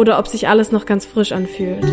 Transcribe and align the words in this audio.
oder 0.00 0.18
ob 0.18 0.26
sich 0.26 0.48
alles 0.48 0.72
noch 0.72 0.86
ganz 0.86 1.04
frisch 1.04 1.30
anfühlt. 1.30 1.84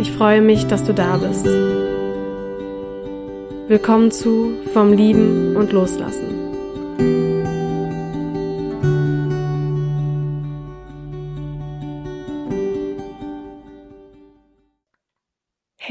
Ich 0.00 0.10
freue 0.10 0.40
mich, 0.40 0.66
dass 0.66 0.84
du 0.84 0.94
da 0.94 1.18
bist. 1.18 1.44
Willkommen 3.68 4.10
zu 4.10 4.54
Vom 4.72 4.94
Lieben 4.94 5.54
und 5.54 5.70
Loslassen. 5.70 7.31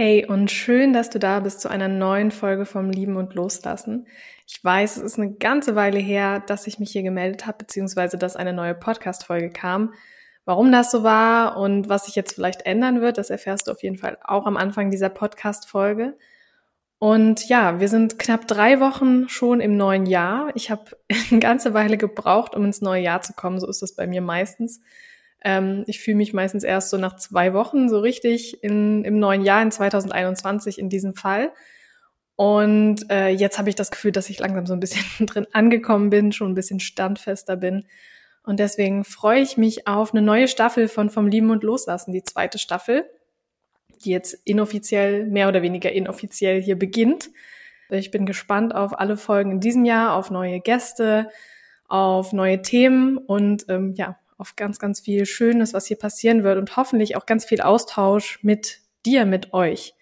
Hey 0.04 0.26
und 0.26 0.50
schön, 0.50 0.94
dass 0.94 1.12
du 1.12 1.20
da 1.20 1.42
bist 1.42 1.62
zu 1.62 1.70
einer 1.70 1.88
neuen 1.88 2.32
Folge 2.32 2.66
vom 2.66 2.90
Lieben 2.90 3.18
und 3.18 3.36
Loslassen. 3.36 4.08
Ich 4.48 4.64
weiß, 4.64 4.98
es 4.98 5.04
ist 5.04 5.20
eine 5.20 5.34
ganze 5.34 5.76
Weile 5.76 6.00
her, 6.00 6.40
dass 6.40 6.66
ich 6.66 6.80
mich 6.80 6.90
hier 6.90 7.04
gemeldet 7.04 7.46
habe, 7.46 7.60
beziehungsweise 7.60 8.18
dass 8.18 8.36
eine 8.36 8.52
neue 8.52 8.74
Podcast-Folge 8.74 9.52
kam. 9.52 9.94
Warum 10.44 10.72
das 10.72 10.90
so 10.90 11.04
war 11.04 11.56
und 11.56 11.88
was 11.88 12.06
sich 12.06 12.16
jetzt 12.16 12.34
vielleicht 12.34 12.66
ändern 12.66 13.00
wird, 13.00 13.20
das 13.20 13.30
erfährst 13.30 13.68
du 13.68 13.72
auf 13.74 13.84
jeden 13.84 14.00
Fall 14.00 14.18
auch 14.24 14.48
am 14.48 14.58
Anfang 14.58 14.90
dieser 14.90 15.10
Podcast-Folge. 15.10 16.18
Und 16.98 17.48
ja, 17.48 17.80
wir 17.80 17.88
sind 17.88 18.18
knapp 18.18 18.48
drei 18.48 18.80
Wochen 18.80 19.30
schon 19.30 19.60
im 19.60 19.78
neuen 19.78 20.08
Jahr. 20.08 20.50
Ich 20.56 20.72
habe 20.72 20.98
eine 21.30 21.40
ganze 21.40 21.76
Weile 21.76 22.00
gebraucht, 22.00 22.56
um 22.56 22.66
ins 22.66 22.82
neue 22.82 23.04
Jahr 23.04 23.22
zu 23.22 23.34
kommen. 23.34 23.60
So 23.60 23.68
ist 23.68 23.84
das 23.84 23.94
bei 23.96 24.08
mir 24.08 24.24
meistens. 24.24 24.82
Ähm, 25.44 25.84
ich 25.88 26.00
fühle 26.00 26.18
mich 26.18 26.34
meistens 26.34 26.64
erst 26.64 26.90
so 26.90 26.98
nach 26.98 27.16
zwei 27.16 27.54
Wochen 27.54 27.90
so 27.90 28.00
richtig 28.00 28.64
in, 28.64 29.04
im 29.04 29.20
neuen 29.20 29.44
Jahr, 29.44 29.62
in 29.62 29.72
2021 29.72 30.80
in 30.80 30.90
diesem 30.90 31.16
Fall. 31.16 31.52
Und 32.36 33.10
äh, 33.12 33.30
jetzt 33.30 33.60
habe 33.60 33.70
ich 33.70 33.76
das 33.76 33.92
Gefühl, 33.92 34.12
dass 34.12 34.30
ich 34.30 34.40
langsam 34.40 34.66
so 34.66 34.74
ein 34.74 34.80
bisschen 34.80 35.26
drin 35.28 35.48
angekommen 35.52 36.10
bin, 36.10 36.32
schon 36.32 36.52
ein 36.52 36.56
bisschen 36.56 36.80
standfester 36.80 37.56
bin. 37.56 37.86
Und 38.44 38.60
deswegen 38.60 39.04
freue 39.04 39.42
ich 39.42 39.58
mich 39.58 39.88
auf 39.88 40.14
eine 40.14 40.22
neue 40.22 40.48
Staffel 40.48 40.88
von 40.88 41.10
Vom 41.10 41.28
Lieben 41.28 41.52
und 41.52 41.64
Loslassen, 41.64 42.12
die 42.12 42.24
zweite 42.24 42.58
Staffel, 42.58 43.06
die 44.04 44.10
jetzt 44.10 44.34
inoffiziell, 44.46 45.28
mehr 45.28 45.48
oder 45.48 45.62
weniger 45.62 45.92
inoffiziell 45.92 46.62
hier 46.62 46.78
beginnt. 46.78 47.30
Ich 47.90 48.10
bin 48.10 48.26
gespannt 48.26 48.74
auf 48.74 48.98
alle 48.98 49.18
Folgen 49.18 49.52
in 49.52 49.60
diesem 49.60 49.86
Jahr, 49.86 50.16
auf 50.16 50.32
neue 50.32 50.62
Gäste, 50.62 51.30
auf 51.88 52.32
neue 52.34 52.62
Themen 52.62 53.18
und 53.18 53.66
ähm, 53.70 53.94
ja, 53.96 54.18
auf 54.42 54.56
ganz, 54.56 54.80
ganz 54.80 55.00
viel 55.00 55.26
Schönes, 55.26 55.74
was 55.74 55.86
hier 55.86 55.98
passieren 55.98 56.44
wird 56.44 56.58
und 56.58 56.76
hoffentlich 56.76 57.16
auch 57.16 57.26
ganz 57.26 57.46
viel 57.46 57.62
Austausch 57.62 58.40
mit 58.42 58.80
dir, 59.06 59.26
mit 59.26 59.54
euch. 59.54 59.94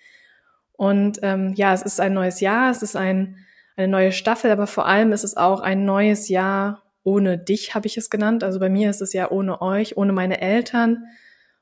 Und 0.72 1.20
ähm, 1.24 1.54
ja, 1.56 1.74
es 1.74 1.82
ist 1.82 2.00
ein 2.00 2.14
neues 2.14 2.40
Jahr, 2.40 2.72
es 2.72 2.82
ist 2.82 2.96
ein, 2.96 3.36
eine 3.76 3.90
neue 3.90 4.14
Staffel, 4.14 4.50
aber 4.50 4.66
vor 4.66 4.88
allem 4.88 5.12
ist 5.12 5.26
es 5.26 5.36
auch 5.36 5.60
ein 5.60 5.84
neues 5.84 6.30
Jahr 6.30 6.84
ohne 7.04 7.38
dich, 7.38 7.76
habe 7.76 7.88
ich 7.88 7.98
es 7.98 8.10
genannt. 8.10 8.44
Also 8.44 8.60
bei 8.60 8.70
mir 8.70 8.90
ist 8.90 9.02
es 9.02 9.12
ja 9.12 9.30
ohne 9.30 9.62
euch, 9.62 9.98
ohne 9.98 10.14
meine 10.14 10.40
Eltern. 10.40 11.06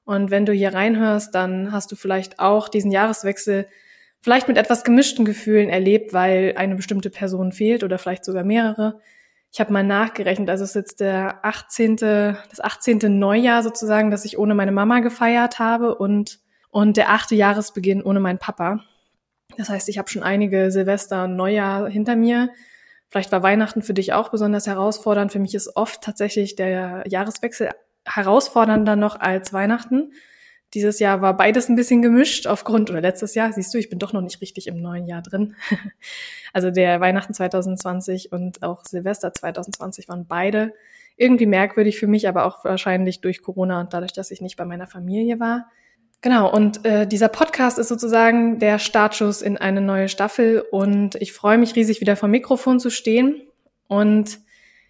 Und 0.05 0.29
wenn 0.29 0.45
du 0.45 0.53
hier 0.53 0.73
reinhörst, 0.73 1.33
dann 1.33 1.71
hast 1.71 1.91
du 1.91 1.95
vielleicht 1.95 2.39
auch 2.39 2.69
diesen 2.69 2.91
Jahreswechsel 2.91 3.67
vielleicht 4.21 4.47
mit 4.47 4.57
etwas 4.57 4.83
gemischten 4.83 5.25
Gefühlen 5.25 5.69
erlebt, 5.69 6.13
weil 6.13 6.53
eine 6.57 6.75
bestimmte 6.75 7.09
Person 7.09 7.51
fehlt 7.51 7.83
oder 7.83 7.97
vielleicht 7.97 8.23
sogar 8.23 8.43
mehrere. 8.43 8.99
Ich 9.51 9.59
habe 9.59 9.73
mal 9.73 9.83
nachgerechnet, 9.83 10.49
also 10.49 10.63
es 10.63 10.71
ist 10.71 10.75
jetzt 10.75 10.99
der 10.99 11.43
18., 11.43 11.95
das 11.95 12.59
18. 12.59 13.17
Neujahr 13.17 13.63
sozusagen, 13.63 14.11
dass 14.11 14.25
ich 14.25 14.37
ohne 14.37 14.53
meine 14.55 14.71
Mama 14.71 14.99
gefeiert 14.99 15.59
habe 15.59 15.95
und, 15.95 16.39
und 16.69 16.97
der 16.97 17.11
achte 17.11 17.35
Jahresbeginn 17.35 18.03
ohne 18.03 18.19
meinen 18.19 18.39
Papa. 18.39 18.83
Das 19.57 19.69
heißt, 19.69 19.89
ich 19.89 19.97
habe 19.97 20.09
schon 20.09 20.23
einige 20.23 20.69
Silvester 20.71 21.23
und 21.23 21.35
Neujahr 21.35 21.89
hinter 21.89 22.15
mir. 22.15 22.49
Vielleicht 23.09 23.31
war 23.31 23.41
Weihnachten 23.41 23.81
für 23.81 23.93
dich 23.93 24.13
auch 24.13 24.29
besonders 24.29 24.67
herausfordernd. 24.67 25.31
Für 25.31 25.39
mich 25.39 25.55
ist 25.55 25.75
oft 25.75 26.01
tatsächlich 26.01 26.55
der 26.55 27.03
Jahreswechsel 27.07 27.69
herausfordernder 28.05 28.95
noch 28.95 29.19
als 29.19 29.53
Weihnachten. 29.53 30.11
Dieses 30.73 30.99
Jahr 30.99 31.21
war 31.21 31.37
beides 31.37 31.69
ein 31.69 31.75
bisschen 31.75 32.01
gemischt 32.01 32.45
aufgrund, 32.45 32.89
oder 32.89 33.01
letztes 33.01 33.35
Jahr, 33.35 33.53
siehst 33.53 33.73
du, 33.73 33.77
ich 33.77 33.89
bin 33.89 33.99
doch 33.99 34.13
noch 34.13 34.21
nicht 34.21 34.41
richtig 34.41 34.67
im 34.67 34.81
neuen 34.81 35.07
Jahr 35.07 35.21
drin. 35.21 35.55
also 36.53 36.71
der 36.71 36.99
Weihnachten 36.99 37.33
2020 37.33 38.31
und 38.31 38.63
auch 38.63 38.83
Silvester 38.83 39.33
2020 39.33 40.09
waren 40.09 40.25
beide 40.27 40.73
irgendwie 41.15 41.45
merkwürdig 41.45 41.97
für 41.97 42.07
mich, 42.07 42.27
aber 42.27 42.45
auch 42.45 42.63
wahrscheinlich 42.63 43.21
durch 43.21 43.41
Corona 43.41 43.79
und 43.79 43.93
dadurch, 43.93 44.13
dass 44.13 44.29
ich 44.29 44.41
nicht 44.41 44.57
bei 44.57 44.65
meiner 44.65 44.87
Familie 44.87 45.39
war. 45.39 45.69
Genau, 46.21 46.51
und 46.51 46.83
äh, 46.85 47.07
dieser 47.07 47.27
Podcast 47.27 47.77
ist 47.77 47.89
sozusagen 47.89 48.59
der 48.59 48.79
Startschuss 48.79 49.41
in 49.41 49.57
eine 49.57 49.81
neue 49.81 50.09
Staffel 50.09 50.65
und 50.71 51.15
ich 51.15 51.31
freue 51.31 51.57
mich 51.57 51.75
riesig, 51.75 52.01
wieder 52.01 52.15
vor 52.15 52.27
Mikrofon 52.27 52.79
zu 52.79 52.89
stehen. 52.89 53.41
Und 53.87 54.39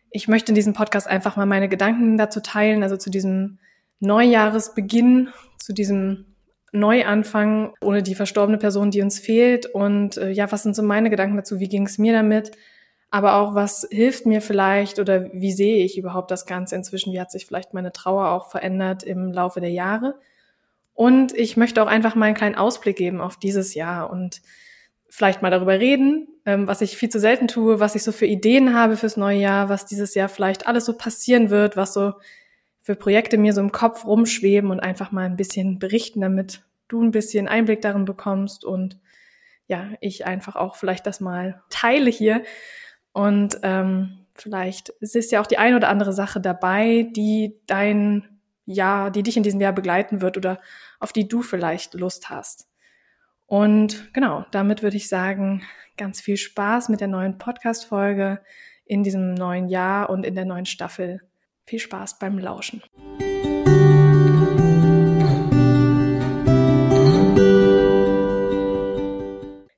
ich 0.10 0.28
möchte 0.28 0.52
in 0.52 0.56
diesem 0.56 0.74
Podcast 0.74 1.08
einfach 1.08 1.36
mal 1.36 1.46
meine 1.46 1.68
Gedanken 1.68 2.18
dazu 2.18 2.40
teilen, 2.40 2.82
also 2.82 2.96
zu 2.96 3.10
diesem 3.10 3.60
Neujahresbeginn, 4.00 5.30
zu 5.58 5.74
diesem 5.74 6.26
Neuanfang 6.72 7.74
ohne 7.82 8.04
die 8.04 8.16
verstorbene 8.16 8.58
Person, 8.58 8.92
die 8.92 9.02
uns 9.02 9.20
fehlt. 9.20 9.66
Und 9.66 10.18
äh, 10.18 10.32
ja, 10.32 10.52
was 10.52 10.64
sind 10.64 10.76
so 10.76 10.84
meine 10.84 11.10
Gedanken 11.10 11.38
dazu? 11.38 11.60
Wie 11.60 11.70
ging 11.70 11.86
es 11.86 11.98
mir 11.98 12.14
damit? 12.14 12.52
Aber 13.10 13.36
auch, 13.36 13.56
was 13.56 13.88
hilft 13.90 14.26
mir 14.26 14.42
vielleicht 14.42 15.00
oder 15.00 15.32
wie 15.34 15.54
sehe 15.54 15.84
ich 15.84 15.98
überhaupt 15.98 16.30
das 16.30 16.46
Ganze 16.46 16.76
inzwischen? 16.76 17.14
Wie 17.14 17.22
hat 17.22 17.32
sich 17.32 17.46
vielleicht 17.46 17.74
meine 17.74 17.94
Trauer 17.94 18.30
auch 18.30 18.50
verändert 18.52 19.04
im 19.04 19.32
Laufe 19.32 19.62
der 19.62 19.72
Jahre? 19.72 20.16
Und 20.94 21.32
ich 21.34 21.58
möchte 21.58 21.82
auch 21.82 21.88
einfach 21.88 22.16
mal 22.16 22.26
einen 22.26 22.36
kleinen 22.36 22.56
Ausblick 22.56 22.98
geben 22.98 23.22
auf 23.22 23.38
dieses 23.38 23.76
Jahr 23.76 24.10
und 24.10 24.42
vielleicht 25.10 25.42
mal 25.42 25.52
darüber 25.52 25.80
reden, 25.80 26.28
ähm, 26.46 26.68
was 26.68 26.82
ich 26.82 26.98
viel 26.98 27.10
zu 27.10 27.20
selten 27.20 27.48
tue, 27.48 27.80
was 27.80 27.96
ich 27.96 28.04
so 28.04 28.12
für 28.12 28.26
Ideen 28.26 28.74
habe 28.74 28.98
fürs 28.98 29.16
neue 29.16 29.40
Jahr, 29.40 29.70
was 29.70 29.86
dieses 29.86 30.16
Jahr 30.16 30.28
vielleicht 30.28 30.68
alles 30.68 30.86
so 30.86 30.98
passieren 30.98 31.50
wird, 31.50 31.78
was 31.78 31.94
so 31.94 32.14
für 32.88 32.96
Projekte 32.96 33.38
mir 33.38 33.52
so 33.52 33.60
im 33.60 33.74
Kopf 33.74 34.06
rumschweben 34.06 34.72
und 34.72 34.80
einfach 34.80 35.12
mal 35.12 35.26
ein 35.26 35.36
bisschen 35.36 35.78
berichten, 35.78 36.22
damit 36.22 36.62
du 36.88 37.04
ein 37.04 37.12
bisschen 37.12 37.50
Einblick 37.50 37.82
darin 37.82 38.06
bekommst 38.06 38.64
und 38.64 38.98
ja, 39.68 39.90
ich 40.00 40.26
einfach 40.26 40.56
auch 40.56 40.78
vielleicht 40.78 41.06
das 41.06 41.20
mal 41.20 41.62
teile 41.70 42.10
hier. 42.10 42.44
Und 43.12 43.60
ähm, 43.64 44.26
vielleicht 44.36 44.88
ist 45.02 45.34
ja 45.34 45.42
auch 45.42 45.48
die 45.48 45.58
eine 45.58 45.76
oder 45.76 45.90
andere 45.90 46.14
Sache 46.14 46.40
dabei, 46.40 47.10
die 47.14 47.60
dein 47.68 48.40
Jahr, 48.64 49.12
die 49.12 49.24
dich 49.24 49.36
in 49.36 49.44
diesem 49.44 49.60
Jahr 49.60 49.74
begleiten 49.74 50.22
wird 50.22 50.38
oder 50.38 50.62
auf 51.02 51.12
die 51.12 51.28
du 51.28 51.42
vielleicht 51.42 51.94
Lust 51.94 52.30
hast. 52.30 52.70
Und 53.48 54.14
genau, 54.14 54.46
damit 54.52 54.82
würde 54.82 54.96
ich 54.96 55.10
sagen, 55.10 55.62
ganz 55.98 56.22
viel 56.22 56.38
Spaß 56.38 56.88
mit 56.88 57.02
der 57.02 57.10
neuen 57.10 57.38
Podcast-Folge 57.38 58.40
in 58.86 59.04
diesem 59.04 59.34
neuen 59.34 59.68
Jahr 59.68 60.10
und 60.10 60.26
in 60.26 60.36
der 60.36 60.46
neuen 60.46 60.66
Staffel 60.66 61.20
viel 61.68 61.80
Spaß 61.80 62.18
beim 62.18 62.40
Lauschen. 62.40 62.82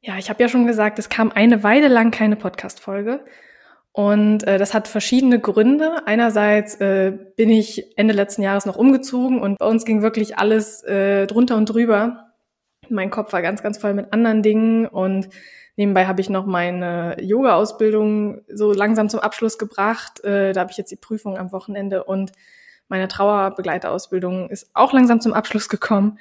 Ja, 0.01 0.17
ich 0.19 0.29
habe 0.29 0.41
ja 0.41 0.47
schon 0.47 0.67
gesagt, 0.67 0.99
es 0.99 1.09
kam 1.09 1.31
eine 1.31 1.63
Weile 1.63 1.87
lang 1.87 2.11
keine 2.11 2.35
Podcast-Folge. 2.35 3.25
Und 3.91 4.43
äh, 4.43 4.59
das 4.59 4.75
hat 4.75 4.87
verschiedene 4.87 5.39
Gründe. 5.39 6.03
Einerseits 6.05 6.75
äh, 6.75 7.11
bin 7.35 7.49
ich 7.49 7.97
Ende 7.97 8.13
letzten 8.13 8.43
Jahres 8.43 8.67
noch 8.67 8.75
umgezogen 8.75 9.41
und 9.41 9.57
bei 9.57 9.65
uns 9.65 9.83
ging 9.83 10.03
wirklich 10.03 10.37
alles 10.37 10.83
äh, 10.83 11.25
drunter 11.25 11.57
und 11.57 11.65
drüber. 11.65 12.35
Mein 12.87 13.09
Kopf 13.09 13.33
war 13.33 13.41
ganz, 13.41 13.63
ganz 13.63 13.79
voll 13.79 13.95
mit 13.95 14.13
anderen 14.13 14.43
Dingen 14.43 14.85
und 14.85 15.29
Nebenbei 15.79 16.07
habe 16.07 16.19
ich 16.19 16.29
noch 16.29 16.45
meine 16.45 17.15
Yoga-Ausbildung 17.21 18.41
so 18.53 18.73
langsam 18.73 19.07
zum 19.07 19.21
Abschluss 19.21 19.57
gebracht. 19.57 20.21
Äh, 20.25 20.51
da 20.51 20.59
habe 20.59 20.71
ich 20.71 20.77
jetzt 20.77 20.91
die 20.91 20.97
Prüfung 20.97 21.37
am 21.37 21.53
Wochenende 21.53 22.03
und 22.03 22.33
meine 22.89 23.07
Trauerbegleiterausbildung 23.07 24.49
ist 24.49 24.71
auch 24.73 24.91
langsam 24.91 25.21
zum 25.21 25.33
Abschluss 25.33 25.69
gekommen. 25.69 26.19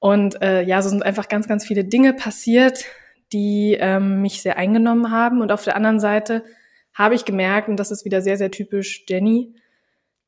Und 0.00 0.42
äh, 0.42 0.62
ja, 0.62 0.82
so 0.82 0.88
sind 0.88 1.04
einfach 1.04 1.28
ganz, 1.28 1.46
ganz 1.46 1.64
viele 1.64 1.84
Dinge 1.84 2.14
passiert, 2.14 2.84
die 3.32 3.76
ähm, 3.78 4.22
mich 4.22 4.42
sehr 4.42 4.56
eingenommen 4.56 5.12
haben. 5.12 5.40
Und 5.40 5.52
auf 5.52 5.62
der 5.62 5.76
anderen 5.76 6.00
Seite 6.00 6.42
habe 6.92 7.14
ich 7.14 7.24
gemerkt, 7.24 7.68
und 7.68 7.76
das 7.76 7.92
ist 7.92 8.04
wieder 8.04 8.22
sehr, 8.22 8.36
sehr 8.36 8.50
typisch 8.50 9.04
Jenny, 9.08 9.54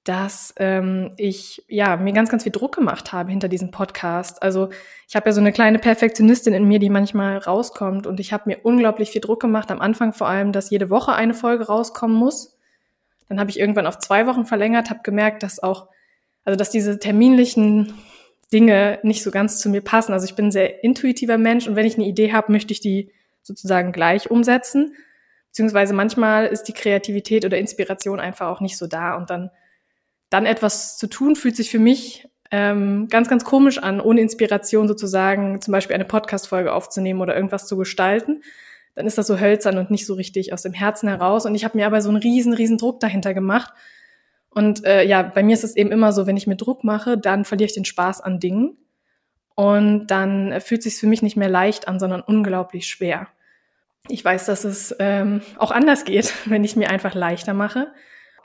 dass 0.08 0.54
ähm, 0.56 1.12
ich 1.18 1.62
ja 1.68 1.98
mir 1.98 2.14
ganz, 2.14 2.30
ganz 2.30 2.44
viel 2.44 2.52
Druck 2.52 2.74
gemacht 2.74 3.12
habe 3.12 3.30
hinter 3.30 3.48
diesem 3.48 3.70
Podcast. 3.70 4.42
Also 4.42 4.70
ich 5.06 5.16
habe 5.16 5.28
ja 5.28 5.32
so 5.32 5.40
eine 5.42 5.52
kleine 5.52 5.78
Perfektionistin 5.78 6.54
in 6.54 6.64
mir, 6.64 6.78
die 6.78 6.88
manchmal 6.88 7.36
rauskommt 7.36 8.06
und 8.06 8.18
ich 8.18 8.32
habe 8.32 8.44
mir 8.46 8.60
unglaublich 8.62 9.10
viel 9.10 9.20
Druck 9.20 9.40
gemacht. 9.40 9.70
Am 9.70 9.82
Anfang 9.82 10.14
vor 10.14 10.26
allem, 10.26 10.52
dass 10.52 10.70
jede 10.70 10.88
Woche 10.88 11.12
eine 11.12 11.34
Folge 11.34 11.66
rauskommen 11.66 12.16
muss. 12.16 12.56
Dann 13.28 13.38
habe 13.38 13.50
ich 13.50 13.60
irgendwann 13.60 13.86
auf 13.86 13.98
zwei 13.98 14.26
Wochen 14.26 14.46
verlängert, 14.46 14.88
habe 14.88 15.00
gemerkt, 15.02 15.42
dass 15.42 15.62
auch 15.62 15.88
also 16.46 16.56
dass 16.56 16.70
diese 16.70 16.98
terminlichen 16.98 17.92
Dinge 18.50 19.00
nicht 19.02 19.22
so 19.22 19.30
ganz 19.30 19.58
zu 19.58 19.68
mir 19.68 19.82
passen. 19.82 20.14
Also 20.14 20.24
ich 20.24 20.34
bin 20.34 20.46
ein 20.46 20.52
sehr 20.52 20.82
intuitiver 20.82 21.36
Mensch 21.36 21.68
und 21.68 21.76
wenn 21.76 21.84
ich 21.84 21.96
eine 21.96 22.06
Idee 22.06 22.32
habe, 22.32 22.50
möchte 22.50 22.72
ich 22.72 22.80
die 22.80 23.12
sozusagen 23.42 23.92
gleich 23.92 24.30
umsetzen. 24.30 24.94
Beziehungsweise 25.48 25.92
manchmal 25.92 26.46
ist 26.46 26.62
die 26.62 26.72
Kreativität 26.72 27.44
oder 27.44 27.58
Inspiration 27.58 28.20
einfach 28.20 28.48
auch 28.48 28.62
nicht 28.62 28.78
so 28.78 28.86
da 28.86 29.14
und 29.14 29.28
dann 29.28 29.50
dann 30.30 30.46
etwas 30.46 30.98
zu 30.98 31.06
tun, 31.06 31.36
fühlt 31.36 31.56
sich 31.56 31.70
für 31.70 31.78
mich 31.78 32.28
ähm, 32.50 33.08
ganz, 33.08 33.28
ganz 33.28 33.44
komisch 33.44 33.78
an, 33.78 34.00
ohne 34.00 34.20
Inspiration 34.20 34.88
sozusagen 34.88 35.60
zum 35.60 35.72
Beispiel 35.72 35.94
eine 35.94 36.04
Podcast-Folge 36.04 36.72
aufzunehmen 36.72 37.20
oder 37.20 37.34
irgendwas 37.34 37.66
zu 37.66 37.76
gestalten. 37.76 38.42
Dann 38.94 39.06
ist 39.06 39.18
das 39.18 39.26
so 39.26 39.38
hölzern 39.38 39.78
und 39.78 39.90
nicht 39.90 40.06
so 40.06 40.14
richtig 40.14 40.52
aus 40.52 40.62
dem 40.62 40.72
Herzen 40.72 41.08
heraus. 41.08 41.46
Und 41.46 41.54
ich 41.54 41.64
habe 41.64 41.76
mir 41.76 41.86
aber 41.86 42.00
so 42.00 42.08
einen 42.08 42.18
riesen, 42.18 42.52
riesen 42.52 42.78
Druck 42.78 43.00
dahinter 43.00 43.34
gemacht. 43.34 43.72
Und 44.50 44.84
äh, 44.84 45.04
ja, 45.04 45.22
bei 45.22 45.42
mir 45.42 45.54
ist 45.54 45.64
es 45.64 45.76
eben 45.76 45.92
immer 45.92 46.12
so, 46.12 46.26
wenn 46.26 46.36
ich 46.36 46.46
mir 46.46 46.56
Druck 46.56 46.84
mache, 46.84 47.16
dann 47.16 47.44
verliere 47.44 47.66
ich 47.66 47.74
den 47.74 47.84
Spaß 47.84 48.20
an 48.22 48.40
Dingen. 48.40 48.76
Und 49.54 50.06
dann 50.08 50.60
fühlt 50.60 50.82
sich 50.82 50.96
für 50.96 51.06
mich 51.06 51.22
nicht 51.22 51.36
mehr 51.36 51.48
leicht 51.48 51.86
an, 51.86 52.00
sondern 52.00 52.22
unglaublich 52.22 52.86
schwer. 52.86 53.28
Ich 54.08 54.24
weiß, 54.24 54.46
dass 54.46 54.64
es 54.64 54.94
ähm, 54.98 55.42
auch 55.58 55.70
anders 55.70 56.04
geht, 56.04 56.32
wenn 56.46 56.64
ich 56.64 56.76
mir 56.76 56.90
einfach 56.90 57.14
leichter 57.14 57.54
mache 57.54 57.88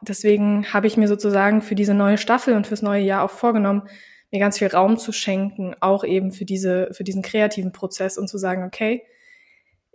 deswegen 0.10 0.74
habe 0.74 0.88
ich 0.88 0.98
mir 0.98 1.08
sozusagen 1.08 1.62
für 1.62 1.76
diese 1.76 1.94
neue 1.94 2.18
Staffel 2.18 2.56
und 2.56 2.68
fürs 2.68 2.82
neue 2.82 3.04
Jahr 3.04 3.24
auch 3.24 3.32
vorgenommen, 3.32 3.84
mir 4.32 4.40
ganz 4.40 4.58
viel 4.58 4.68
Raum 4.68 4.98
zu 4.98 5.12
schenken, 5.12 5.76
auch 5.80 6.04
eben 6.04 6.32
für 6.32 6.46
diese, 6.46 6.90
für 6.92 7.04
diesen 7.04 7.22
kreativen 7.22 7.72
Prozess 7.72 8.18
und 8.18 8.28
zu 8.28 8.38
sagen, 8.38 8.64
okay, 8.64 9.04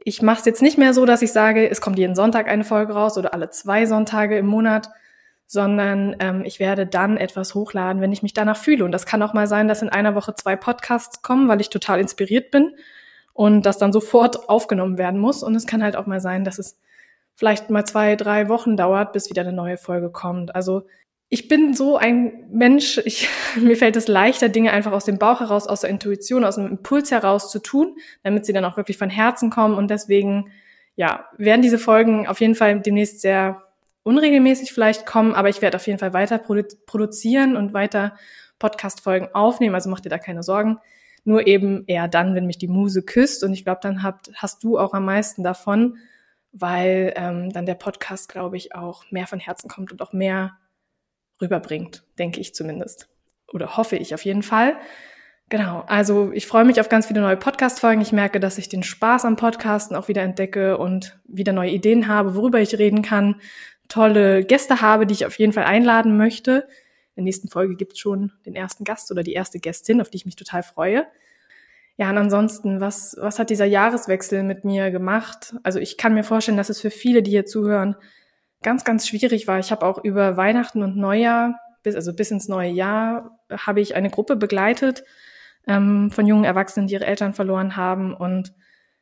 ich 0.05 0.23
mache 0.23 0.39
es 0.39 0.47
jetzt 0.47 0.63
nicht 0.63 0.79
mehr 0.79 0.95
so, 0.95 1.05
dass 1.07 1.23
ich 1.23 1.33
sage, 1.33 1.69
es 1.69 1.81
kommt 1.81 1.99
jeden 1.99 2.15
Sonntag 2.15 2.49
eine 2.49 2.65
Folge 2.65 2.93
raus 2.93 3.19
oder 3.19 3.35
alle 3.35 3.51
zwei 3.51 3.85
Sonntage 3.85 4.39
im 4.39 4.47
Monat, 4.47 4.91
sondern 5.47 6.15
ähm, 6.21 6.45
ich 6.45 6.61
werde 6.61 6.87
dann 6.87 7.17
etwas 7.17 7.55
hochladen, 7.55 8.01
wenn 8.01 8.13
ich 8.13 8.23
mich 8.23 8.33
danach 8.33 8.57
fühle. 8.57 8.85
Und 8.85 8.93
das 8.93 9.07
kann 9.07 9.23
auch 9.23 9.33
mal 9.33 9.47
sein, 9.47 9.67
dass 9.67 9.83
in 9.83 9.89
einer 9.89 10.15
Woche 10.15 10.35
zwei 10.35 10.55
Podcasts 10.55 11.23
kommen, 11.23 11.49
weil 11.49 11.61
ich 11.61 11.71
total 11.71 12.01
inspiriert 12.01 12.51
bin 12.51 12.77
und 13.33 13.63
das 13.63 13.79
dann 13.79 13.93
sofort 13.93 14.49
aufgenommen 14.49 14.99
werden 14.99 15.19
muss. 15.19 15.43
Und 15.43 15.55
es 15.55 15.67
kann 15.67 15.83
halt 15.83 15.97
auch 15.97 16.07
mal 16.07 16.21
sein, 16.21 16.45
dass 16.45 16.59
es 16.59 16.79
vielleicht 17.39 17.71
mal 17.71 17.85
zwei, 17.85 18.17
drei 18.17 18.49
Wochen 18.49 18.77
dauert, 18.77 19.13
bis 19.13 19.31
wieder 19.31 19.43
eine 19.43 19.53
neue 19.53 19.79
Folge 19.79 20.11
kommt. 20.11 20.57
Also 20.57 20.83
ich 21.29 21.47
bin 21.47 21.73
so 21.73 21.97
ein 21.97 22.49
Mensch, 22.51 22.99
ich, 23.05 23.29
mir 23.57 23.77
fällt 23.77 23.95
es 23.95 24.09
leichter, 24.09 24.49
Dinge 24.49 24.73
einfach 24.73 24.91
aus 24.91 25.05
dem 25.05 25.19
Bauch 25.19 25.39
heraus, 25.39 25.69
aus 25.69 25.83
der 25.83 25.91
Intuition, 25.91 26.43
aus 26.43 26.57
dem 26.57 26.67
Impuls 26.67 27.13
heraus 27.13 27.49
zu 27.53 27.61
tun, 27.61 27.97
damit 28.25 28.45
sie 28.45 28.53
dann 28.53 28.65
auch 28.65 28.77
wirklich 28.77 28.99
von 28.99 29.09
Herzen 29.09 29.51
kommen. 29.51 29.77
Und 29.77 29.89
deswegen, 29.89 30.51
ja, 30.97 31.27
werden 31.37 31.63
diese 31.63 31.79
Folgen 31.79 32.27
auf 32.27 32.41
jeden 32.41 32.57
Fall 32.57 32.81
demnächst 32.81 33.21
sehr 33.21 33.63
unregelmäßig 34.03 34.73
vielleicht 34.73 35.07
kommen, 35.07 35.35
aber 35.35 35.49
ich 35.49 35.63
werde 35.63 35.77
auf 35.77 35.87
jeden 35.87 36.01
Fall 36.01 36.13
weiter 36.13 36.39
produ 36.39 36.65
produzieren 36.87 37.57
und 37.57 37.73
weiter 37.73 38.17
Podcast-Folgen 38.59 39.29
aufnehmen. 39.33 39.77
Also 39.77 39.91
mach 39.91 40.01
dir 40.01 40.09
da 40.09 40.19
keine 40.19 40.43
Sorgen. 40.43 40.79
Nur 41.23 41.47
eben 41.47 41.85
eher 41.87 42.09
dann, 42.09 42.35
wenn 42.35 42.47
mich 42.47 42.59
die 42.59 42.67
Muse 42.67 43.03
küsst. 43.05 43.45
Und 43.45 43.53
ich 43.53 43.63
glaube, 43.63 43.79
dann 43.81 44.03
habt, 44.03 44.33
hast 44.35 44.65
du 44.65 44.77
auch 44.77 44.93
am 44.93 45.05
meisten 45.05 45.45
davon, 45.45 45.99
weil 46.53 47.13
ähm, 47.17 47.51
dann 47.51 47.67
der 47.67 47.75
Podcast, 47.75 48.29
glaube 48.29 48.57
ich, 48.57 48.75
auch 48.75 49.11
mehr 49.11 49.27
von 49.27 49.39
Herzen 49.39 49.69
kommt 49.69 49.93
und 49.93 50.03
auch 50.03 50.13
mehr 50.13 50.59
rüberbringt, 51.41 52.05
denke 52.19 52.41
ich 52.41 52.55
zumindest. 52.55 53.09
Oder 53.53 53.77
hoffe 53.77 53.97
ich 53.97 54.15
auf 54.15 54.25
jeden 54.25 54.43
Fall. 54.43 54.77
Genau, 55.51 55.83
also 55.87 56.31
ich 56.33 56.47
freue 56.47 56.67
mich 56.67 56.79
auf 56.79 56.91
ganz 56.91 57.07
viele 57.07 57.23
neue 57.23 57.39
Podcast-Folgen. 57.39 58.03
Ich 58.03 58.13
merke, 58.13 58.39
dass 58.39 58.59
ich 58.59 58.69
den 58.69 58.83
Spaß 58.83 59.25
am 59.25 59.37
Podcasten 59.37 59.97
auch 59.97 60.09
wieder 60.09 60.23
entdecke 60.23 60.77
und 60.77 61.19
wieder 61.27 61.55
neue 61.55 61.71
Ideen 61.71 62.07
habe, 62.07 62.35
worüber 62.35 62.61
ich 62.61 62.79
reden 62.79 63.01
kann. 63.01 63.41
Tolle 63.89 64.45
Gäste 64.45 64.83
habe, 64.83 65.07
die 65.07 65.15
ich 65.15 65.25
auf 65.25 65.39
jeden 65.39 65.55
Fall 65.55 65.65
einladen 65.65 66.19
möchte. 66.19 66.69
In 67.15 67.23
der 67.23 67.25
nächsten 67.25 67.49
Folge 67.49 67.77
gibt 67.77 67.95
es 67.95 67.99
schon 67.99 68.33
den 68.45 68.55
ersten 68.55 68.85
Gast 68.85 69.11
oder 69.11 69.23
die 69.23 69.33
erste 69.33 69.59
Gästin, 69.59 70.03
auf 70.03 70.11
die 70.11 70.19
ich 70.19 70.27
mich 70.27 70.37
total 70.37 70.63
freue. 70.63 71.07
Ja, 71.99 72.11
und 72.11 72.17
ansonsten, 72.17 72.81
was, 72.81 73.17
was 73.19 73.41
hat 73.41 73.51
dieser 73.51 73.65
Jahreswechsel 73.65 74.45
mit 74.45 74.65
mir 74.65 74.93
gemacht? 74.93 75.57
Also 75.65 75.81
ich 75.81 75.97
kann 75.97 76.15
mir 76.15 76.23
vorstellen, 76.23 76.57
dass 76.57 76.69
es 76.69 76.81
für 76.81 76.93
viele, 76.93 77.25
die 77.25 77.33
hier 77.33 77.45
zuhören, 77.45 77.97
ganz, 78.63 78.85
ganz 78.85 79.09
schwierig 79.09 79.49
war. 79.49 79.59
Ich 79.59 79.73
habe 79.73 79.85
auch 79.85 80.05
über 80.05 80.37
Weihnachten 80.37 80.85
und 80.85 80.97
Neujahr, 80.97 81.59
bis, 81.83 81.97
also 81.97 82.15
bis 82.15 82.31
ins 82.31 82.47
neue 82.47 82.71
Jahr, 82.71 83.41
habe 83.51 83.81
ich 83.81 83.97
eine 83.97 84.11
Gruppe 84.11 84.37
begleitet 84.37 85.03
ähm, 85.67 86.13
von 86.13 86.25
jungen 86.25 86.45
Erwachsenen, 86.45 86.87
die 86.87 86.95
ihre 86.95 87.07
Eltern 87.07 87.35
verloren 87.35 87.75
haben. 87.75 88.15
Und 88.15 88.53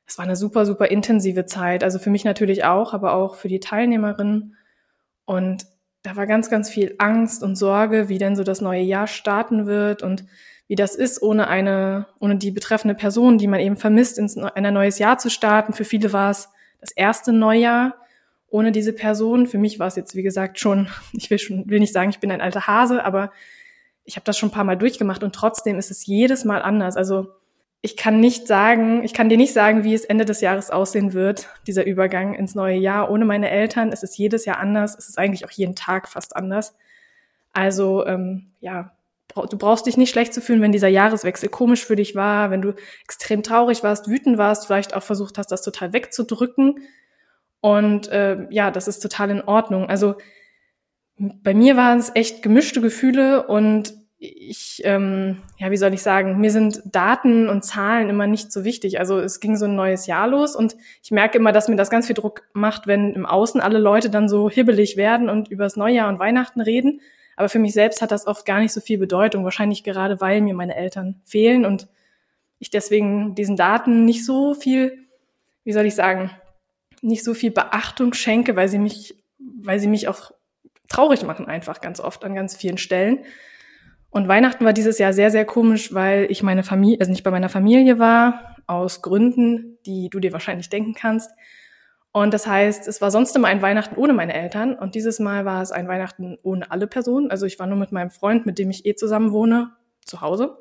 es 0.06 0.16
war 0.16 0.24
eine 0.24 0.36
super, 0.36 0.64
super 0.64 0.86
intensive 0.90 1.44
Zeit. 1.44 1.84
Also 1.84 1.98
für 1.98 2.10
mich 2.10 2.24
natürlich 2.24 2.64
auch, 2.64 2.94
aber 2.94 3.12
auch 3.12 3.34
für 3.34 3.48
die 3.48 3.60
Teilnehmerinnen. 3.60 4.56
Und 5.26 5.66
da 6.02 6.16
war 6.16 6.26
ganz, 6.26 6.48
ganz 6.48 6.70
viel 6.70 6.94
Angst 6.96 7.42
und 7.42 7.56
Sorge, 7.56 8.08
wie 8.08 8.16
denn 8.16 8.36
so 8.36 8.42
das 8.42 8.62
neue 8.62 8.82
Jahr 8.82 9.06
starten 9.06 9.66
wird 9.66 10.02
und 10.02 10.24
wie 10.68 10.74
das 10.74 10.96
ist, 10.96 11.22
ohne 11.22 11.48
eine, 11.48 12.06
ohne 12.18 12.36
die 12.36 12.50
betreffende 12.50 12.94
Person, 12.94 13.38
die 13.38 13.46
man 13.46 13.60
eben 13.60 13.76
vermisst, 13.76 14.18
ins 14.18 14.36
ein 14.36 14.74
neues 14.74 14.98
Jahr 14.98 15.18
zu 15.18 15.30
starten. 15.30 15.72
Für 15.72 15.84
viele 15.84 16.12
war 16.12 16.30
es 16.30 16.48
das 16.80 16.92
erste 16.92 17.32
Neujahr 17.32 17.94
ohne 18.48 18.72
diese 18.72 18.92
Person. 18.92 19.46
Für 19.46 19.58
mich 19.58 19.78
war 19.78 19.86
es 19.86 19.96
jetzt, 19.96 20.16
wie 20.16 20.22
gesagt, 20.22 20.58
schon, 20.58 20.88
ich 21.12 21.30
will 21.30 21.38
schon, 21.38 21.68
will 21.68 21.80
nicht 21.80 21.92
sagen, 21.92 22.10
ich 22.10 22.20
bin 22.20 22.32
ein 22.32 22.40
alter 22.40 22.66
Hase, 22.66 23.04
aber 23.04 23.32
ich 24.04 24.16
habe 24.16 24.24
das 24.24 24.38
schon 24.38 24.48
ein 24.48 24.52
paar 24.52 24.64
Mal 24.64 24.76
durchgemacht 24.76 25.22
und 25.22 25.34
trotzdem 25.34 25.78
ist 25.78 25.90
es 25.90 26.06
jedes 26.06 26.44
Mal 26.44 26.62
anders. 26.62 26.96
Also 26.96 27.28
ich 27.82 27.96
kann 27.96 28.20
nicht 28.20 28.46
sagen, 28.46 29.04
ich 29.04 29.14
kann 29.14 29.28
dir 29.28 29.36
nicht 29.36 29.52
sagen, 29.52 29.84
wie 29.84 29.94
es 29.94 30.04
Ende 30.04 30.24
des 30.24 30.40
Jahres 30.40 30.70
aussehen 30.70 31.12
wird, 31.12 31.48
dieser 31.66 31.86
Übergang 31.86 32.34
ins 32.34 32.54
neue 32.54 32.76
Jahr. 32.76 33.10
Ohne 33.10 33.24
meine 33.24 33.50
Eltern 33.50 33.92
ist 33.92 34.02
es 34.02 34.16
jedes 34.16 34.44
Jahr 34.44 34.58
anders. 34.58 34.96
Es 34.96 35.08
ist 35.08 35.18
eigentlich 35.18 35.44
auch 35.44 35.50
jeden 35.50 35.76
Tag 35.76 36.08
fast 36.08 36.34
anders. 36.34 36.76
Also 37.52 38.06
ähm, 38.06 38.52
ja, 38.60 38.95
du 39.36 39.58
brauchst 39.58 39.86
dich 39.86 39.96
nicht 39.96 40.10
schlecht 40.10 40.32
zu 40.32 40.40
fühlen, 40.40 40.62
wenn 40.62 40.72
dieser 40.72 40.88
Jahreswechsel 40.88 41.48
komisch 41.48 41.84
für 41.84 41.96
dich 41.96 42.14
war, 42.14 42.50
wenn 42.50 42.62
du 42.62 42.74
extrem 43.04 43.42
traurig 43.42 43.82
warst, 43.82 44.08
wütend 44.08 44.38
warst, 44.38 44.66
vielleicht 44.66 44.94
auch 44.94 45.02
versucht 45.02 45.38
hast, 45.38 45.48
das 45.48 45.62
total 45.62 45.92
wegzudrücken. 45.92 46.80
Und 47.60 48.08
äh, 48.08 48.46
ja, 48.50 48.70
das 48.70 48.88
ist 48.88 49.00
total 49.00 49.30
in 49.30 49.42
Ordnung. 49.42 49.88
Also 49.88 50.16
bei 51.18 51.54
mir 51.54 51.76
waren 51.76 51.98
es 51.98 52.12
echt 52.14 52.42
gemischte 52.42 52.80
Gefühle 52.80 53.46
und 53.46 53.94
ich, 54.18 54.80
ähm, 54.84 55.42
ja, 55.58 55.70
wie 55.70 55.76
soll 55.76 55.92
ich 55.92 56.02
sagen, 56.02 56.38
mir 56.38 56.50
sind 56.50 56.80
Daten 56.86 57.48
und 57.48 57.64
Zahlen 57.64 58.08
immer 58.08 58.26
nicht 58.26 58.50
so 58.50 58.64
wichtig. 58.64 58.98
Also 58.98 59.18
es 59.18 59.40
ging 59.40 59.56
so 59.56 59.66
ein 59.66 59.76
neues 59.76 60.06
Jahr 60.06 60.26
los 60.26 60.56
und 60.56 60.74
ich 61.02 61.10
merke 61.10 61.38
immer, 61.38 61.52
dass 61.52 61.68
mir 61.68 61.76
das 61.76 61.90
ganz 61.90 62.06
viel 62.06 62.14
Druck 62.14 62.42
macht, 62.54 62.86
wenn 62.86 63.12
im 63.12 63.26
Außen 63.26 63.60
alle 63.60 63.78
Leute 63.78 64.08
dann 64.08 64.28
so 64.28 64.48
hibbelig 64.48 64.96
werden 64.96 65.28
und 65.28 65.48
übers 65.48 65.76
Neujahr 65.76 66.08
und 66.08 66.18
Weihnachten 66.18 66.60
reden. 66.60 67.00
Aber 67.36 67.48
für 67.48 67.58
mich 67.58 67.74
selbst 67.74 68.02
hat 68.02 68.10
das 68.10 68.26
oft 68.26 68.46
gar 68.46 68.60
nicht 68.60 68.72
so 68.72 68.80
viel 68.80 68.98
Bedeutung, 68.98 69.44
wahrscheinlich 69.44 69.84
gerade 69.84 70.20
weil 70.20 70.40
mir 70.40 70.54
meine 70.54 70.74
Eltern 70.74 71.20
fehlen 71.24 71.64
und 71.64 71.88
ich 72.58 72.70
deswegen 72.70 73.34
diesen 73.34 73.56
Daten 73.56 74.04
nicht 74.04 74.24
so 74.24 74.54
viel, 74.54 75.06
wie 75.64 75.72
soll 75.72 75.84
ich 75.84 75.94
sagen, 75.94 76.30
nicht 77.02 77.22
so 77.22 77.34
viel 77.34 77.50
Beachtung 77.50 78.14
schenke, 78.14 78.56
weil 78.56 78.68
sie 78.68 78.78
mich, 78.78 79.14
weil 79.38 79.78
sie 79.78 79.88
mich 79.88 80.08
auch 80.08 80.32
traurig 80.88 81.24
machen 81.24 81.46
einfach 81.46 81.80
ganz 81.80 82.00
oft 82.00 82.24
an 82.24 82.34
ganz 82.34 82.56
vielen 82.56 82.78
Stellen. 82.78 83.20
Und 84.10 84.28
Weihnachten 84.28 84.64
war 84.64 84.72
dieses 84.72 84.98
Jahr 84.98 85.12
sehr, 85.12 85.30
sehr 85.30 85.44
komisch, 85.44 85.92
weil 85.92 86.26
ich 86.30 86.42
meine 86.42 86.62
Familie, 86.62 87.00
also 87.00 87.12
nicht 87.12 87.24
bei 87.24 87.30
meiner 87.30 87.50
Familie 87.50 87.98
war, 87.98 88.56
aus 88.66 89.02
Gründen, 89.02 89.78
die 89.84 90.08
du 90.08 90.20
dir 90.20 90.32
wahrscheinlich 90.32 90.70
denken 90.70 90.94
kannst. 90.94 91.30
Und 92.16 92.32
das 92.32 92.46
heißt, 92.46 92.88
es 92.88 93.02
war 93.02 93.10
sonst 93.10 93.36
immer 93.36 93.48
ein 93.48 93.60
Weihnachten 93.60 93.94
ohne 93.96 94.14
meine 94.14 94.32
Eltern 94.32 94.74
und 94.74 94.94
dieses 94.94 95.18
Mal 95.18 95.44
war 95.44 95.60
es 95.60 95.70
ein 95.70 95.86
Weihnachten 95.86 96.38
ohne 96.42 96.70
alle 96.70 96.86
Personen. 96.86 97.30
Also 97.30 97.44
ich 97.44 97.58
war 97.58 97.66
nur 97.66 97.76
mit 97.76 97.92
meinem 97.92 98.08
Freund, 98.08 98.46
mit 98.46 98.58
dem 98.58 98.70
ich 98.70 98.86
eh 98.86 98.94
zusammen 98.94 99.32
wohne, 99.32 99.72
zu 100.06 100.22
Hause. 100.22 100.56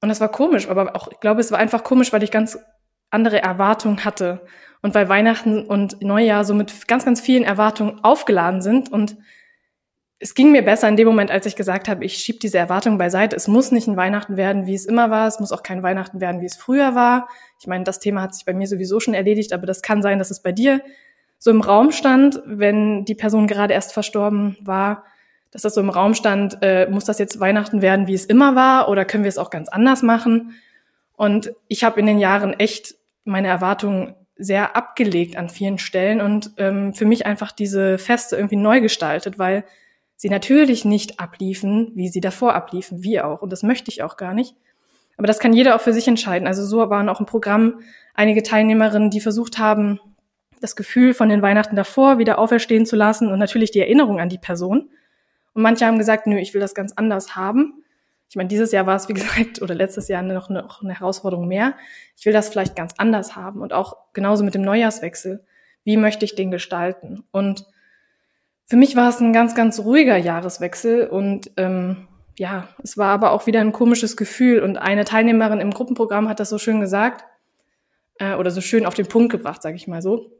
Und 0.00 0.08
das 0.08 0.20
war 0.20 0.32
komisch, 0.32 0.68
aber 0.68 0.96
auch, 0.96 1.12
ich 1.12 1.20
glaube, 1.20 1.40
es 1.40 1.52
war 1.52 1.60
einfach 1.60 1.84
komisch, 1.84 2.12
weil 2.12 2.24
ich 2.24 2.32
ganz 2.32 2.58
andere 3.08 3.40
Erwartungen 3.40 4.04
hatte 4.04 4.40
und 4.82 4.96
weil 4.96 5.08
Weihnachten 5.08 5.64
und 5.64 6.02
Neujahr 6.02 6.44
so 6.44 6.54
mit 6.54 6.88
ganz, 6.88 7.04
ganz 7.04 7.20
vielen 7.20 7.44
Erwartungen 7.44 8.02
aufgeladen 8.02 8.60
sind 8.60 8.90
und 8.90 9.16
es 10.20 10.34
ging 10.34 10.50
mir 10.50 10.62
besser 10.62 10.88
in 10.88 10.96
dem 10.96 11.06
Moment, 11.06 11.30
als 11.30 11.46
ich 11.46 11.54
gesagt 11.54 11.88
habe, 11.88 12.04
ich 12.04 12.16
schiebe 12.16 12.40
diese 12.40 12.58
Erwartung 12.58 12.98
beiseite. 12.98 13.36
Es 13.36 13.46
muss 13.46 13.70
nicht 13.70 13.86
ein 13.86 13.96
Weihnachten 13.96 14.36
werden, 14.36 14.66
wie 14.66 14.74
es 14.74 14.84
immer 14.84 15.10
war. 15.10 15.28
Es 15.28 15.38
muss 15.38 15.52
auch 15.52 15.62
kein 15.62 15.82
Weihnachten 15.82 16.20
werden, 16.20 16.40
wie 16.40 16.46
es 16.46 16.56
früher 16.56 16.96
war. 16.96 17.28
Ich 17.60 17.68
meine, 17.68 17.84
das 17.84 18.00
Thema 18.00 18.22
hat 18.22 18.34
sich 18.34 18.44
bei 18.44 18.52
mir 18.52 18.66
sowieso 18.66 18.98
schon 18.98 19.14
erledigt, 19.14 19.52
aber 19.52 19.66
das 19.66 19.80
kann 19.80 20.02
sein, 20.02 20.18
dass 20.18 20.32
es 20.32 20.42
bei 20.42 20.50
dir 20.50 20.80
so 21.38 21.52
im 21.52 21.60
Raum 21.60 21.92
stand, 21.92 22.42
wenn 22.46 23.04
die 23.04 23.14
Person 23.14 23.46
gerade 23.46 23.74
erst 23.74 23.92
verstorben 23.92 24.56
war, 24.60 25.04
dass 25.52 25.62
das 25.62 25.74
so 25.74 25.80
im 25.80 25.88
Raum 25.88 26.14
stand, 26.14 26.58
äh, 26.62 26.88
muss 26.90 27.04
das 27.04 27.20
jetzt 27.20 27.38
Weihnachten 27.38 27.80
werden, 27.80 28.08
wie 28.08 28.14
es 28.14 28.24
immer 28.24 28.56
war, 28.56 28.88
oder 28.88 29.04
können 29.04 29.22
wir 29.22 29.28
es 29.28 29.38
auch 29.38 29.50
ganz 29.50 29.68
anders 29.68 30.02
machen? 30.02 30.54
Und 31.16 31.52
ich 31.68 31.84
habe 31.84 32.00
in 32.00 32.06
den 32.06 32.18
Jahren 32.18 32.54
echt 32.54 32.96
meine 33.24 33.48
Erwartungen 33.48 34.14
sehr 34.36 34.76
abgelegt 34.76 35.36
an 35.36 35.48
vielen 35.48 35.78
Stellen 35.78 36.20
und 36.20 36.52
ähm, 36.58 36.92
für 36.92 37.06
mich 37.06 37.24
einfach 37.24 37.52
diese 37.52 37.98
Feste 37.98 38.36
irgendwie 38.36 38.56
neu 38.56 38.80
gestaltet, 38.80 39.38
weil 39.38 39.64
sie 40.18 40.28
natürlich 40.28 40.84
nicht 40.84 41.20
abliefen, 41.20 41.92
wie 41.94 42.08
sie 42.08 42.20
davor 42.20 42.54
abliefen, 42.54 43.02
wie 43.02 43.20
auch. 43.20 43.40
Und 43.40 43.50
das 43.50 43.62
möchte 43.62 43.90
ich 43.90 44.02
auch 44.02 44.16
gar 44.16 44.34
nicht. 44.34 44.54
Aber 45.16 45.28
das 45.28 45.38
kann 45.38 45.52
jeder 45.52 45.76
auch 45.76 45.80
für 45.80 45.92
sich 45.92 46.06
entscheiden. 46.08 46.46
Also 46.46 46.66
so 46.66 46.90
waren 46.90 47.08
auch 47.08 47.20
im 47.20 47.26
Programm 47.26 47.80
einige 48.14 48.42
Teilnehmerinnen, 48.42 49.10
die 49.10 49.20
versucht 49.20 49.58
haben, 49.58 50.00
das 50.60 50.74
Gefühl 50.74 51.14
von 51.14 51.28
den 51.28 51.40
Weihnachten 51.40 51.76
davor 51.76 52.18
wieder 52.18 52.38
auferstehen 52.38 52.84
zu 52.84 52.96
lassen 52.96 53.30
und 53.30 53.38
natürlich 53.38 53.70
die 53.70 53.78
Erinnerung 53.78 54.18
an 54.18 54.28
die 54.28 54.38
Person. 54.38 54.90
Und 55.54 55.62
manche 55.62 55.86
haben 55.86 55.98
gesagt, 55.98 56.26
nö, 56.26 56.36
ich 56.36 56.52
will 56.52 56.60
das 56.60 56.74
ganz 56.74 56.92
anders 56.96 57.36
haben. 57.36 57.84
Ich 58.28 58.34
meine, 58.34 58.48
dieses 58.48 58.72
Jahr 58.72 58.86
war 58.86 58.96
es, 58.96 59.08
wie 59.08 59.14
gesagt, 59.14 59.62
oder 59.62 59.76
letztes 59.76 60.08
Jahr 60.08 60.22
noch 60.22 60.50
eine, 60.50 60.62
noch 60.62 60.82
eine 60.82 60.98
Herausforderung 60.98 61.46
mehr. 61.46 61.74
Ich 62.16 62.26
will 62.26 62.32
das 62.32 62.48
vielleicht 62.48 62.74
ganz 62.74 62.94
anders 62.98 63.36
haben 63.36 63.60
und 63.60 63.72
auch 63.72 63.96
genauso 64.14 64.42
mit 64.42 64.54
dem 64.54 64.62
Neujahrswechsel. 64.62 65.44
Wie 65.84 65.96
möchte 65.96 66.24
ich 66.24 66.34
den 66.34 66.50
gestalten? 66.50 67.22
Und 67.30 67.66
für 68.68 68.76
mich 68.76 68.96
war 68.96 69.08
es 69.08 69.20
ein 69.20 69.32
ganz, 69.32 69.54
ganz 69.54 69.80
ruhiger 69.80 70.16
Jahreswechsel 70.16 71.06
und 71.06 71.50
ähm, 71.56 72.08
ja, 72.38 72.68
es 72.82 72.96
war 72.96 73.08
aber 73.08 73.32
auch 73.32 73.46
wieder 73.46 73.60
ein 73.60 73.72
komisches 73.72 74.16
Gefühl. 74.16 74.60
Und 74.60 74.76
eine 74.76 75.04
Teilnehmerin 75.04 75.60
im 75.60 75.72
Gruppenprogramm 75.72 76.28
hat 76.28 76.38
das 76.38 76.50
so 76.50 76.58
schön 76.58 76.80
gesagt 76.80 77.24
äh, 78.20 78.34
oder 78.34 78.52
so 78.52 78.60
schön 78.60 78.86
auf 78.86 78.94
den 78.94 79.08
Punkt 79.08 79.32
gebracht, 79.32 79.60
sage 79.60 79.74
ich 79.74 79.88
mal 79.88 80.02
so. 80.02 80.30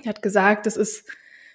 Sie 0.00 0.08
hat 0.08 0.22
gesagt, 0.22 0.66
es 0.66 0.76
ist 0.76 1.08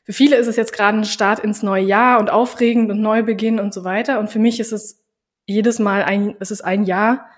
für 0.03 0.13
viele 0.13 0.37
ist 0.37 0.47
es 0.47 0.55
jetzt 0.55 0.71
gerade 0.71 0.97
ein 0.97 1.03
Start 1.03 1.39
ins 1.39 1.63
neue 1.63 1.83
Jahr 1.83 2.19
und 2.19 2.29
aufregend 2.29 2.89
und 2.89 3.01
Neubeginn 3.01 3.59
und 3.59 3.73
so 3.73 3.83
weiter. 3.83 4.19
Und 4.19 4.29
für 4.29 4.39
mich 4.39 4.59
ist 4.61 4.71
es 4.71 5.03
jedes 5.45 5.79
Mal 5.79 6.03
ein, 6.03 6.37
es 6.39 6.49
ist 6.49 6.61
ein 6.61 6.85
Jahr, 6.85 7.29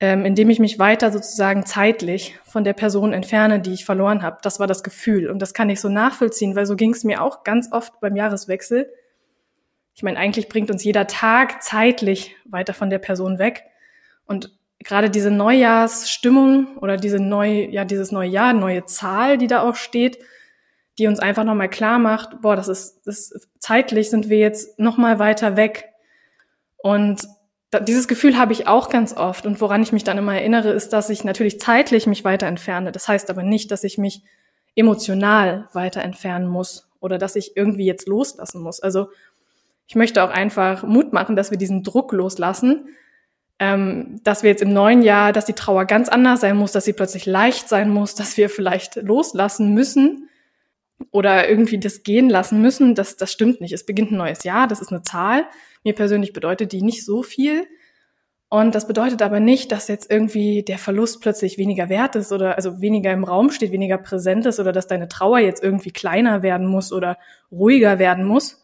ähm, 0.00 0.24
in 0.24 0.34
dem 0.34 0.48
ich 0.48 0.58
mich 0.58 0.78
weiter 0.78 1.12
sozusagen 1.12 1.66
zeitlich 1.66 2.38
von 2.44 2.64
der 2.64 2.72
Person 2.72 3.12
entferne, 3.12 3.60
die 3.60 3.74
ich 3.74 3.84
verloren 3.84 4.22
habe. 4.22 4.38
Das 4.42 4.58
war 4.58 4.66
das 4.66 4.82
Gefühl. 4.82 5.28
Und 5.28 5.40
das 5.40 5.52
kann 5.52 5.68
ich 5.68 5.80
so 5.80 5.90
nachvollziehen, 5.90 6.56
weil 6.56 6.64
so 6.64 6.74
ging 6.74 6.92
es 6.92 7.04
mir 7.04 7.22
auch 7.22 7.44
ganz 7.44 7.70
oft 7.70 8.00
beim 8.00 8.16
Jahreswechsel. 8.16 8.90
Ich 9.94 10.02
meine, 10.02 10.18
eigentlich 10.18 10.48
bringt 10.48 10.70
uns 10.70 10.82
jeder 10.82 11.06
Tag 11.06 11.62
zeitlich 11.62 12.34
weiter 12.46 12.72
von 12.72 12.88
der 12.88 12.98
Person 12.98 13.38
weg. 13.38 13.64
Und 14.24 14.58
gerade 14.78 15.10
diese 15.10 15.30
Neujahrsstimmung 15.30 16.78
oder 16.78 16.96
diese 16.96 17.20
neu, 17.20 17.66
ja, 17.66 17.84
dieses 17.84 18.10
neue 18.10 18.30
Jahr, 18.30 18.54
neue 18.54 18.86
Zahl, 18.86 19.36
die 19.36 19.48
da 19.48 19.62
auch 19.68 19.74
steht, 19.74 20.18
die 20.98 21.06
uns 21.08 21.20
einfach 21.20 21.44
nochmal 21.44 21.68
klar 21.68 21.98
macht, 21.98 22.40
boah, 22.40 22.56
das 22.56 22.68
ist, 22.68 23.06
das 23.06 23.48
zeitlich 23.58 24.08
sind 24.08 24.30
wir 24.30 24.38
jetzt 24.38 24.78
nochmal 24.78 25.18
weiter 25.18 25.56
weg. 25.56 25.90
Und 26.78 27.26
dieses 27.78 28.08
Gefühl 28.08 28.36
habe 28.36 28.52
ich 28.52 28.66
auch 28.66 28.88
ganz 28.88 29.16
oft. 29.16 29.46
Und 29.46 29.60
woran 29.60 29.82
ich 29.82 29.92
mich 29.92 30.04
dann 30.04 30.18
immer 30.18 30.34
erinnere, 30.34 30.70
ist, 30.70 30.92
dass 30.92 31.10
ich 31.10 31.22
natürlich 31.22 31.60
zeitlich 31.60 32.06
mich 32.06 32.24
weiter 32.24 32.46
entferne. 32.46 32.90
Das 32.90 33.06
heißt 33.06 33.30
aber 33.30 33.42
nicht, 33.42 33.70
dass 33.70 33.84
ich 33.84 33.96
mich 33.96 34.22
emotional 34.74 35.68
weiter 35.72 36.02
entfernen 36.02 36.48
muss 36.48 36.88
oder 37.00 37.18
dass 37.18 37.36
ich 37.36 37.56
irgendwie 37.56 37.86
jetzt 37.86 38.08
loslassen 38.08 38.60
muss. 38.62 38.80
Also 38.80 39.10
ich 39.86 39.94
möchte 39.94 40.22
auch 40.22 40.30
einfach 40.30 40.82
Mut 40.82 41.12
machen, 41.12 41.36
dass 41.36 41.50
wir 41.50 41.58
diesen 41.58 41.82
Druck 41.82 42.12
loslassen, 42.12 42.88
ähm, 43.58 44.20
dass 44.24 44.42
wir 44.42 44.50
jetzt 44.50 44.62
im 44.62 44.72
neuen 44.72 45.02
Jahr, 45.02 45.32
dass 45.32 45.44
die 45.44 45.52
Trauer 45.52 45.84
ganz 45.84 46.08
anders 46.08 46.40
sein 46.40 46.56
muss, 46.56 46.72
dass 46.72 46.84
sie 46.84 46.92
plötzlich 46.92 47.26
leicht 47.26 47.68
sein 47.68 47.90
muss, 47.90 48.14
dass 48.14 48.36
wir 48.36 48.48
vielleicht 48.48 48.96
loslassen 48.96 49.74
müssen 49.74 50.29
oder 51.10 51.48
irgendwie 51.48 51.78
das 51.78 52.02
gehen 52.02 52.28
lassen 52.28 52.60
müssen. 52.60 52.94
Das, 52.94 53.16
das 53.16 53.32
stimmt 53.32 53.60
nicht. 53.60 53.72
Es 53.72 53.86
beginnt 53.86 54.12
ein 54.12 54.18
neues 54.18 54.44
Jahr, 54.44 54.68
das 54.68 54.80
ist 54.80 54.92
eine 54.92 55.02
Zahl. 55.02 55.44
Mir 55.84 55.94
persönlich 55.94 56.32
bedeutet 56.32 56.72
die 56.72 56.82
nicht 56.82 57.04
so 57.04 57.22
viel. 57.22 57.66
Und 58.48 58.74
das 58.74 58.88
bedeutet 58.88 59.22
aber 59.22 59.38
nicht, 59.38 59.70
dass 59.70 59.86
jetzt 59.86 60.10
irgendwie 60.10 60.64
der 60.64 60.78
Verlust 60.78 61.20
plötzlich 61.20 61.56
weniger 61.56 61.88
wert 61.88 62.16
ist 62.16 62.32
oder 62.32 62.56
also 62.56 62.80
weniger 62.80 63.12
im 63.12 63.22
Raum 63.22 63.50
steht, 63.50 63.70
weniger 63.70 63.96
präsent 63.96 64.44
ist 64.44 64.58
oder 64.58 64.72
dass 64.72 64.88
deine 64.88 65.08
Trauer 65.08 65.38
jetzt 65.38 65.62
irgendwie 65.62 65.92
kleiner 65.92 66.42
werden 66.42 66.66
muss 66.66 66.92
oder 66.92 67.16
ruhiger 67.52 68.00
werden 68.00 68.24
muss, 68.24 68.60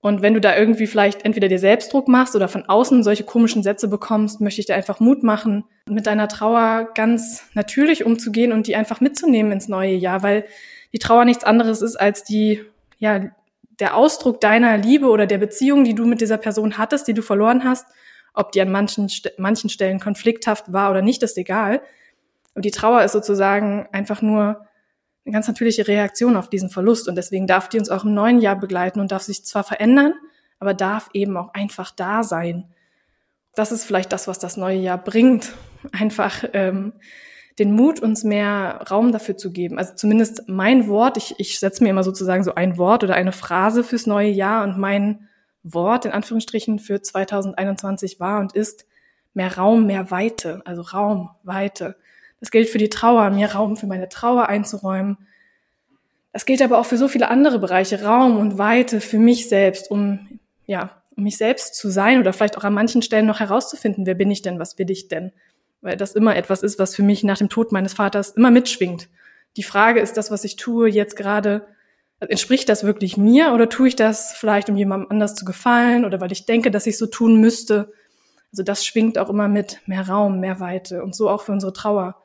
und 0.00 0.22
wenn 0.22 0.34
du 0.34 0.40
da 0.40 0.56
irgendwie 0.56 0.86
vielleicht 0.86 1.24
entweder 1.24 1.48
dir 1.48 1.58
Selbstdruck 1.58 2.06
machst 2.06 2.36
oder 2.36 2.46
von 2.46 2.68
außen 2.68 3.02
solche 3.02 3.24
komischen 3.24 3.64
Sätze 3.64 3.88
bekommst, 3.88 4.40
möchte 4.40 4.60
ich 4.60 4.66
dir 4.66 4.76
einfach 4.76 5.00
Mut 5.00 5.24
machen, 5.24 5.64
mit 5.88 6.06
deiner 6.06 6.28
Trauer 6.28 6.88
ganz 6.94 7.44
natürlich 7.54 8.04
umzugehen 8.04 8.52
und 8.52 8.68
die 8.68 8.76
einfach 8.76 9.00
mitzunehmen 9.00 9.50
ins 9.50 9.66
neue 9.66 9.94
Jahr, 9.94 10.22
weil 10.22 10.44
die 10.92 10.98
Trauer 10.98 11.24
nichts 11.24 11.44
anderes 11.44 11.82
ist 11.82 11.96
als 11.96 12.24
die, 12.24 12.64
ja, 12.98 13.30
der 13.78 13.94
Ausdruck 13.94 14.40
deiner 14.40 14.76
Liebe 14.76 15.08
oder 15.08 15.26
der 15.26 15.38
Beziehung, 15.38 15.84
die 15.84 15.94
du 15.94 16.06
mit 16.06 16.20
dieser 16.20 16.38
Person 16.38 16.78
hattest, 16.78 17.06
die 17.06 17.14
du 17.14 17.22
verloren 17.22 17.64
hast. 17.64 17.86
Ob 18.34 18.52
die 18.52 18.60
an 18.60 18.70
manchen, 18.70 19.08
manchen 19.36 19.70
Stellen 19.70 20.00
konflikthaft 20.00 20.72
war 20.72 20.90
oder 20.90 21.02
nicht, 21.02 21.22
ist 21.22 21.38
egal. 21.38 21.80
Und 22.54 22.64
die 22.64 22.70
Trauer 22.70 23.02
ist 23.02 23.12
sozusagen 23.12 23.88
einfach 23.92 24.22
nur 24.22 24.66
eine 25.24 25.32
ganz 25.32 25.46
natürliche 25.46 25.86
Reaktion 25.86 26.36
auf 26.36 26.48
diesen 26.48 26.70
Verlust 26.70 27.06
und 27.06 27.14
deswegen 27.14 27.46
darf 27.46 27.68
die 27.68 27.78
uns 27.78 27.90
auch 27.90 28.04
im 28.04 28.14
neuen 28.14 28.40
Jahr 28.40 28.56
begleiten 28.56 28.98
und 28.98 29.12
darf 29.12 29.22
sich 29.22 29.44
zwar 29.44 29.62
verändern, 29.62 30.14
aber 30.58 30.74
darf 30.74 31.10
eben 31.12 31.36
auch 31.36 31.52
einfach 31.54 31.90
da 31.90 32.22
sein. 32.22 32.72
Das 33.54 33.70
ist 33.70 33.84
vielleicht 33.84 34.12
das, 34.12 34.26
was 34.26 34.38
das 34.38 34.56
neue 34.56 34.78
Jahr 34.78 34.98
bringt, 34.98 35.52
einfach 35.92 36.44
ähm, 36.52 36.94
den 37.58 37.72
Mut, 37.72 38.00
uns 38.00 38.24
mehr 38.24 38.84
Raum 38.90 39.12
dafür 39.12 39.36
zu 39.36 39.52
geben. 39.52 39.78
Also 39.78 39.94
zumindest 39.94 40.48
mein 40.48 40.88
Wort, 40.88 41.16
ich, 41.16 41.34
ich 41.38 41.58
setze 41.58 41.82
mir 41.82 41.90
immer 41.90 42.04
sozusagen 42.04 42.44
so 42.44 42.54
ein 42.54 42.78
Wort 42.78 43.02
oder 43.04 43.14
eine 43.14 43.32
Phrase 43.32 43.82
fürs 43.82 44.06
neue 44.06 44.30
Jahr 44.30 44.64
und 44.64 44.78
mein 44.78 45.28
Wort 45.62 46.04
in 46.04 46.12
Anführungsstrichen 46.12 46.78
für 46.78 47.02
2021 47.02 48.20
war 48.20 48.40
und 48.40 48.52
ist 48.52 48.86
mehr 49.34 49.56
Raum, 49.56 49.86
mehr 49.86 50.10
Weite, 50.10 50.62
also 50.64 50.82
Raum, 50.82 51.30
Weite. 51.42 51.96
Das 52.40 52.50
gilt 52.50 52.68
für 52.68 52.78
die 52.78 52.90
Trauer, 52.90 53.30
mir 53.30 53.52
Raum 53.52 53.76
für 53.76 53.86
meine 53.86 54.08
Trauer 54.08 54.48
einzuräumen. 54.48 55.18
Das 56.32 56.46
gilt 56.46 56.62
aber 56.62 56.78
auch 56.78 56.86
für 56.86 56.96
so 56.96 57.08
viele 57.08 57.28
andere 57.28 57.58
Bereiche, 57.58 58.04
Raum 58.04 58.36
und 58.38 58.58
Weite 58.58 59.00
für 59.00 59.18
mich 59.18 59.48
selbst, 59.48 59.90
um, 59.90 60.38
ja, 60.66 60.90
um 61.16 61.24
mich 61.24 61.36
selbst 61.36 61.74
zu 61.74 61.90
sein 61.90 62.20
oder 62.20 62.32
vielleicht 62.32 62.56
auch 62.56 62.64
an 62.64 62.74
manchen 62.74 63.02
Stellen 63.02 63.26
noch 63.26 63.40
herauszufinden, 63.40 64.06
wer 64.06 64.14
bin 64.14 64.30
ich 64.30 64.42
denn, 64.42 64.60
was 64.60 64.78
will 64.78 64.90
ich 64.90 65.08
denn? 65.08 65.32
Weil 65.80 65.96
das 65.96 66.14
immer 66.14 66.36
etwas 66.36 66.62
ist, 66.62 66.78
was 66.78 66.94
für 66.94 67.02
mich 67.02 67.24
nach 67.24 67.38
dem 67.38 67.48
Tod 67.48 67.72
meines 67.72 67.94
Vaters 67.94 68.30
immer 68.30 68.50
mitschwingt. 68.50 69.08
Die 69.56 69.62
Frage 69.62 70.00
ist 70.00 70.16
das, 70.16 70.30
was 70.30 70.44
ich 70.44 70.56
tue, 70.56 70.88
jetzt 70.88 71.16
gerade, 71.16 71.66
entspricht 72.20 72.68
das 72.68 72.84
wirklich 72.84 73.16
mir 73.16 73.52
oder 73.52 73.68
tue 73.68 73.88
ich 73.88 73.96
das 73.96 74.32
vielleicht, 74.32 74.68
um 74.68 74.76
jemandem 74.76 75.10
anders 75.10 75.34
zu 75.34 75.44
gefallen 75.44 76.04
oder 76.04 76.20
weil 76.20 76.32
ich 76.32 76.46
denke, 76.46 76.70
dass 76.70 76.86
ich 76.86 76.98
so 76.98 77.06
tun 77.06 77.40
müsste? 77.40 77.92
Also 78.52 78.62
das 78.62 78.84
schwingt 78.84 79.18
auch 79.18 79.30
immer 79.30 79.48
mit 79.48 79.80
mehr 79.86 80.08
Raum, 80.08 80.40
mehr 80.40 80.58
Weite 80.58 81.02
und 81.02 81.14
so 81.14 81.28
auch 81.28 81.42
für 81.42 81.52
unsere 81.52 81.72
Trauer. 81.72 82.16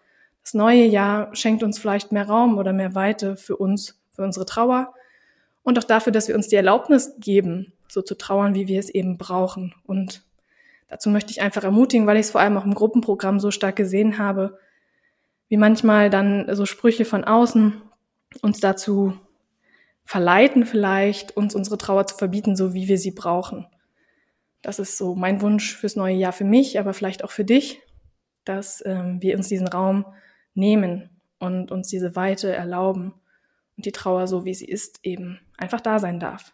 Das 0.44 0.54
neue 0.54 0.86
Jahr 0.86 1.34
schenkt 1.36 1.64
uns 1.64 1.78
vielleicht 1.78 2.12
mehr 2.12 2.28
Raum 2.28 2.58
oder 2.58 2.74
mehr 2.74 2.96
Weite 2.96 3.38
für 3.38 3.56
uns, 3.56 4.00
für 4.10 4.24
unsere 4.24 4.46
Trauer 4.46 4.94
und 5.64 5.80
auch 5.80 5.84
dafür, 5.84 6.12
dass 6.12 6.28
wir 6.28 6.36
uns 6.36 6.48
die 6.48 6.56
Erlaubnis 6.56 7.14
geben, 7.20 7.74
so 7.88 8.02
zu 8.02 8.16
trauern, 8.16 8.56
wie 8.56 8.68
wir 8.68 8.80
es 8.80 8.90
eben 8.90 9.18
brauchen. 9.18 9.74
Und 9.86 10.24
dazu 10.94 11.10
möchte 11.10 11.32
ich 11.32 11.42
einfach 11.42 11.64
ermutigen, 11.64 12.06
weil 12.06 12.18
ich 12.18 12.28
es 12.28 12.32
vor 12.32 12.42
allem 12.42 12.56
auch 12.56 12.66
im 12.66 12.76
Gruppenprogramm 12.76 13.40
so 13.40 13.50
stark 13.50 13.76
gesehen 13.76 14.20
habe, 14.20 14.60
wie 15.48 15.58
manchmal 15.58 16.12
dann 16.12 16.56
so 16.56 16.68
Sprüche 16.68 17.04
von 17.04 17.24
außen 17.24 17.82
uns 18.44 18.60
dazu 18.60 19.18
verleiten 20.06 20.66
vielleicht, 20.66 21.36
uns 21.36 21.56
unsere 21.56 21.80
Trauer 21.80 22.06
zu 22.06 22.16
verbieten, 22.16 22.56
so 22.56 22.76
wie 22.76 22.88
wir 22.88 23.00
sie 23.00 23.12
brauchen. 23.12 23.66
Das 24.62 24.78
ist 24.78 24.98
so 24.98 25.16
mein 25.16 25.42
Wunsch 25.42 25.76
fürs 25.76 25.96
neue 25.96 26.16
Jahr 26.16 26.32
für 26.32 26.44
mich, 26.44 26.80
aber 26.80 26.94
vielleicht 26.94 27.24
auch 27.24 27.32
für 27.32 27.44
dich, 27.44 27.82
dass 28.46 28.84
ähm, 28.86 29.20
wir 29.22 29.36
uns 29.36 29.48
diesen 29.48 29.68
Raum 29.68 30.06
nehmen 30.54 31.10
und 31.40 31.72
uns 31.72 31.88
diese 31.88 32.16
Weite 32.16 32.54
erlauben 32.54 33.16
und 33.78 33.86
die 33.88 33.92
Trauer 33.92 34.28
so, 34.28 34.46
wie 34.46 34.54
sie 34.54 34.68
ist, 34.68 35.00
eben 35.02 35.40
einfach 35.58 35.82
da 35.82 35.98
sein 35.98 36.20
darf. 36.20 36.54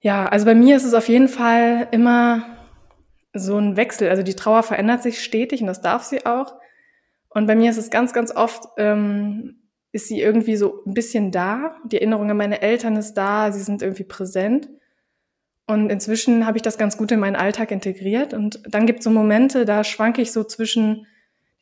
Ja, 0.00 0.26
also 0.26 0.44
bei 0.44 0.54
mir 0.54 0.76
ist 0.76 0.84
es 0.84 0.94
auf 0.94 1.08
jeden 1.08 1.28
Fall 1.28 1.88
immer 1.90 2.57
so 3.38 3.58
ein 3.58 3.76
Wechsel. 3.76 4.08
Also 4.08 4.22
die 4.22 4.34
Trauer 4.34 4.62
verändert 4.62 5.02
sich 5.02 5.22
stetig 5.22 5.60
und 5.60 5.66
das 5.66 5.80
darf 5.80 6.02
sie 6.04 6.26
auch. 6.26 6.54
Und 7.28 7.46
bei 7.46 7.54
mir 7.54 7.70
ist 7.70 7.76
es 7.76 7.90
ganz, 7.90 8.12
ganz 8.12 8.34
oft, 8.34 8.64
ähm, 8.76 9.62
ist 9.92 10.08
sie 10.08 10.20
irgendwie 10.20 10.56
so 10.56 10.82
ein 10.86 10.94
bisschen 10.94 11.30
da. 11.30 11.76
Die 11.84 11.96
Erinnerung 11.96 12.30
an 12.30 12.36
meine 12.36 12.62
Eltern 12.62 12.96
ist 12.96 13.14
da, 13.14 13.52
sie 13.52 13.60
sind 13.60 13.82
irgendwie 13.82 14.04
präsent. 14.04 14.68
Und 15.66 15.90
inzwischen 15.90 16.46
habe 16.46 16.58
ich 16.58 16.62
das 16.62 16.78
ganz 16.78 16.96
gut 16.96 17.12
in 17.12 17.20
meinen 17.20 17.36
Alltag 17.36 17.70
integriert. 17.70 18.32
Und 18.32 18.62
dann 18.68 18.86
gibt 18.86 19.00
es 19.00 19.04
so 19.04 19.10
Momente, 19.10 19.64
da 19.64 19.84
schwanke 19.84 20.22
ich 20.22 20.32
so 20.32 20.44
zwischen 20.44 21.06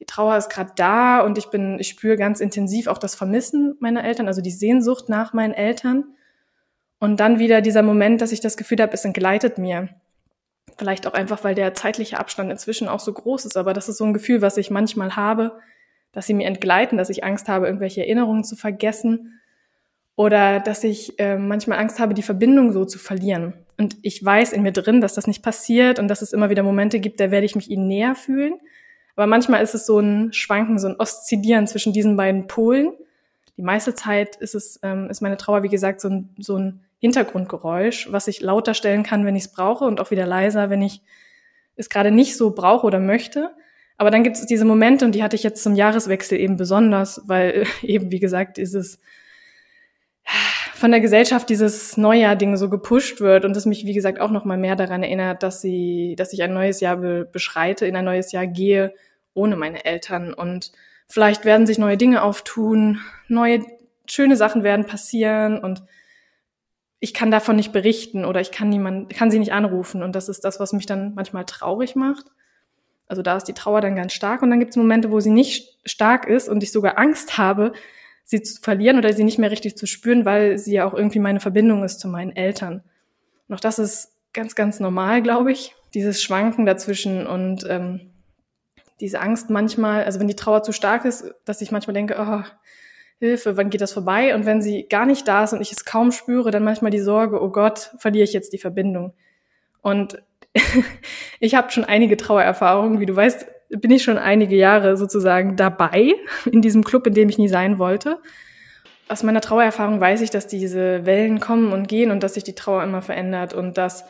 die 0.01 0.05
Trauer 0.05 0.37
ist 0.37 0.51
gerade 0.51 0.73
da 0.77 1.21
und 1.21 1.39
ich 1.39 1.47
bin, 1.47 1.79
ich 1.79 1.89
spüre 1.89 2.17
ganz 2.17 2.41
intensiv 2.41 2.87
auch 2.87 2.99
das 2.99 3.15
Vermissen 3.15 3.77
meiner 3.81 4.05
Eltern, 4.05 4.27
also 4.27 4.43
die 4.43 4.51
Sehnsucht 4.51 5.09
nach 5.09 5.33
meinen 5.33 5.55
Eltern. 5.55 6.05
Und 6.99 7.21
dann 7.21 7.39
wieder 7.39 7.61
dieser 7.61 7.83
Moment, 7.83 8.21
dass 8.21 8.33
ich 8.33 8.41
das 8.41 8.57
Gefühl 8.57 8.81
habe, 8.81 8.93
es 8.93 9.05
entgleitet 9.05 9.59
mir. 9.59 9.89
Vielleicht 10.77 11.07
auch 11.07 11.15
einfach, 11.15 11.43
weil 11.45 11.55
der 11.55 11.75
zeitliche 11.75 12.19
Abstand 12.19 12.51
inzwischen 12.51 12.89
auch 12.89 13.01
so 13.01 13.13
groß 13.13 13.47
ist, 13.47 13.57
aber 13.57 13.73
das 13.73 13.89
ist 13.89 13.97
so 13.99 14.05
ein 14.05 14.13
Gefühl, 14.13 14.43
was 14.43 14.57
ich 14.57 14.71
manchmal 14.71 15.17
habe, 15.17 15.59
dass 16.13 16.27
sie 16.27 16.35
mir 16.35 16.47
entgleiten, 16.47 16.99
dass 16.99 17.11
ich 17.11 17.25
Angst 17.25 17.49
habe, 17.49 17.67
irgendwelche 17.67 18.03
Erinnerungen 18.03 18.45
zu 18.45 18.57
vergessen 18.57 19.41
oder 20.17 20.61
dass 20.61 20.83
ich 20.85 21.19
äh, 21.19 21.37
manchmal 21.37 21.79
Angst 21.79 22.01
habe, 22.01 22.15
die 22.15 22.23
Verbindung 22.23 22.73
so 22.73 22.85
zu 22.85 22.99
verlieren. 22.99 23.53
Und 23.79 23.97
ich 24.03 24.25
weiß 24.25 24.53
in 24.53 24.63
mir 24.63 24.73
drin, 24.73 25.01
dass 25.01 25.15
das 25.15 25.27
nicht 25.27 25.43
passiert 25.43 25.99
und 25.99 26.09
dass 26.09 26.23
es 26.23 26.33
immer 26.33 26.49
wieder 26.49 26.63
Momente 26.63 27.01
gibt, 27.01 27.21
da 27.21 27.31
werde 27.31 27.45
ich 27.45 27.55
mich 27.55 27.71
ihnen 27.71 27.87
näher 27.87 28.15
fühlen. 28.15 28.55
Aber 29.15 29.27
manchmal 29.27 29.63
ist 29.63 29.75
es 29.75 29.87
so 29.87 29.99
ein 29.99 30.33
Schwanken, 30.33 30.79
so 30.79 30.89
ein 30.89 30.97
Oszillieren 30.99 31.67
zwischen 31.67 31.93
diesen 31.93 32.17
beiden 32.17 32.47
Polen. 32.47 32.93
Die 33.57 33.63
meiste 33.63 33.95
Zeit 33.95 34.37
ist 34.37 34.55
es, 34.55 34.81
ähm, 34.83 35.09
ist 35.11 35.23
meine 35.23 35.37
Trauer, 35.37 35.63
wie 35.63 35.69
gesagt, 35.69 36.01
so 36.01 36.09
ein, 36.09 36.35
so 36.39 36.57
ein 36.57 36.81
Hintergrundgeräusch, 36.99 38.11
was 38.11 38.29
ich 38.29 38.41
lauter 38.41 38.75
stellen 38.75 39.03
kann, 39.03 39.27
wenn 39.27 39.37
ich 39.37 39.45
es 39.45 39.53
brauche 39.53 39.85
und 39.85 40.01
auch 40.01 40.11
wieder 40.11 40.27
leiser, 40.27 40.71
wenn 40.71 40.83
ich 40.83 41.03
es 41.77 41.91
gerade 41.91 42.11
nicht 42.11 42.37
so 42.37 42.51
brauche 42.51 42.87
oder 42.87 43.01
möchte. 43.01 43.51
Aber 43.99 44.11
dann 44.11 44.23
gibt 44.23 44.37
es 44.37 44.47
diese 44.47 44.65
Momente 44.65 45.05
und 45.05 45.15
die 45.15 45.23
hatte 45.23 45.37
ich 45.37 45.43
jetzt 45.43 45.63
zum 45.63 45.75
Jahreswechsel 45.75 46.39
eben 46.39 46.57
besonders, 46.57 47.23
weil 47.27 47.67
eben, 47.83 48.11
wie 48.11 48.21
gesagt, 48.21 48.57
dieses 48.57 48.99
von 50.75 50.91
der 50.91 51.01
Gesellschaft 51.01 51.49
dieses 51.49 51.97
Neujahr-Ding 51.97 52.57
so 52.57 52.69
gepusht 52.69 53.21
wird 53.21 53.47
und 53.47 53.57
es 53.57 53.65
mich, 53.65 53.87
wie 53.87 53.95
gesagt, 53.95 54.21
auch 54.21 54.31
noch 54.31 54.45
mal 54.45 54.59
mehr 54.59 54.77
daran 54.77 55.03
erinnert, 55.03 55.43
dass 55.43 55.63
sie, 55.63 56.15
dass 56.19 56.35
ich 56.35 56.43
ein 56.43 56.53
neues 56.53 56.81
Jahr 56.81 56.99
be 56.99 57.27
beschreite, 57.31 57.87
in 57.87 57.97
ein 57.97 58.05
neues 58.05 58.33
Jahr 58.33 58.47
gehe, 58.47 58.93
ohne 59.33 59.57
meine 59.57 59.87
Eltern. 59.87 60.35
Und 60.35 60.73
vielleicht 61.09 61.47
werden 61.47 61.67
sich 61.67 61.79
neue 61.79 61.97
Dinge 61.97 62.23
auftun, 62.23 63.01
neue 63.29 63.65
schöne 64.07 64.37
Sachen 64.37 64.65
werden 64.65 64.85
passieren 64.85 65.59
und 65.59 65.83
ich 66.99 67.13
kann 67.13 67.31
davon 67.31 67.57
nicht 67.57 67.73
berichten 67.73 68.25
oder 68.25 68.41
ich 68.41 68.51
kann 68.51 68.69
niemand, 68.69 69.11
kann 69.11 69.31
sie 69.31 69.39
nicht 69.39 69.53
anrufen. 69.53 70.03
Und 70.03 70.15
das 70.15 70.29
ist 70.29 70.45
das, 70.45 70.61
was 70.61 70.73
mich 70.73 70.87
dann 70.87 71.15
manchmal 71.15 71.45
traurig 71.45 71.95
macht. 71.95 72.27
Also 73.07 73.23
da 73.23 73.37
ist 73.37 73.45
die 73.45 73.53
Trauer 73.53 73.81
dann 73.81 73.97
ganz 73.97 74.13
stark 74.13 74.43
und 74.43 74.51
dann 74.51 74.59
gibt 74.59 74.71
es 74.71 74.77
Momente, 74.77 75.11
wo 75.11 75.21
sie 75.21 75.31
nicht 75.31 75.79
stark 75.85 76.27
ist 76.27 76.49
und 76.49 76.63
ich 76.63 76.73
sogar 76.73 76.99
Angst 76.99 77.39
habe, 77.39 77.73
sie 78.25 78.43
zu 78.43 78.61
verlieren 78.61 78.99
oder 78.99 79.13
sie 79.13 79.23
nicht 79.23 79.39
mehr 79.39 79.51
richtig 79.51 79.77
zu 79.77 79.87
spüren, 79.87 80.25
weil 80.25 80.59
sie 80.59 80.75
ja 80.75 80.85
auch 80.85 80.95
irgendwie 80.95 81.21
meine 81.21 81.39
Verbindung 81.39 81.85
ist 81.85 82.01
zu 82.01 82.09
meinen 82.09 82.35
Eltern. 82.35 82.83
Und 83.47 83.55
auch 83.55 83.61
das 83.61 83.79
ist 83.79 84.13
ganz, 84.33 84.57
ganz 84.57 84.81
normal, 84.81 85.23
glaube 85.23 85.53
ich, 85.53 85.75
dieses 85.95 86.21
Schwanken 86.21 86.67
dazwischen 86.67 87.27
und 87.27 87.65
ähm, 87.69 88.11
diese 89.01 89.21
Angst 89.21 89.51
manchmal, 89.51 90.05
also 90.05 90.19
wenn 90.19 90.29
die 90.29 90.37
Trauer 90.37 90.63
zu 90.63 90.73
stark 90.73 91.05
ist, 91.05 91.33
dass 91.45 91.61
ich 91.61 91.71
manchmal 91.71 91.95
denke, 91.95 92.17
oh, 92.19 92.43
Hilfe, 93.19 93.57
wann 93.57 93.71
geht 93.71 93.81
das 93.81 93.93
vorbei? 93.93 94.35
Und 94.35 94.45
wenn 94.45 94.61
sie 94.61 94.87
gar 94.89 95.07
nicht 95.07 95.27
da 95.27 95.45
ist 95.45 95.53
und 95.53 95.63
ich 95.63 95.73
es 95.73 95.85
kaum 95.85 96.13
spüre, 96.13 96.51
dann 96.51 96.65
manchmal 96.65 96.91
die 96.91 97.01
Sorge, 97.01 97.43
oh 97.43 97.49
Gott, 97.49 97.93
verliere 97.99 98.25
ich 98.25 98.33
jetzt 98.33 98.53
die 98.53 98.59
Verbindung. 98.59 99.15
Und 99.81 100.23
ich 101.41 101.55
habe 101.55 101.71
schon 101.71 101.85
einige 101.85 102.17
Trauererfahrungen, 102.17 103.01
wie 103.01 103.07
du 103.07 103.17
weißt, 103.17 103.47
bin 103.71 103.91
ich 103.91 104.03
schon 104.03 104.19
einige 104.19 104.57
Jahre 104.57 104.97
sozusagen 104.97 105.57
dabei 105.57 106.13
in 106.51 106.63
diesem 106.63 106.85
Club, 106.85 107.07
in 107.07 107.15
dem 107.15 107.29
ich 107.29 107.39
nie 107.39 107.49
sein 107.49 107.79
wollte. 107.79 108.21
Aus 109.09 109.23
meiner 109.23 109.41
Trauererfahrung 109.41 110.01
weiß 110.01 110.21
ich, 110.21 110.31
dass 110.31 110.47
diese 110.47 111.07
Wellen 111.07 111.41
kommen 111.41 111.73
und 111.73 111.89
gehen 111.89 112.11
und 112.11 112.23
dass 112.23 112.35
sich 112.35 112.45
die 112.45 112.55
Trauer 112.55 112.83
immer 112.83 113.03
verändert 113.03 113.55
und 113.55 113.79
dass 113.79 114.05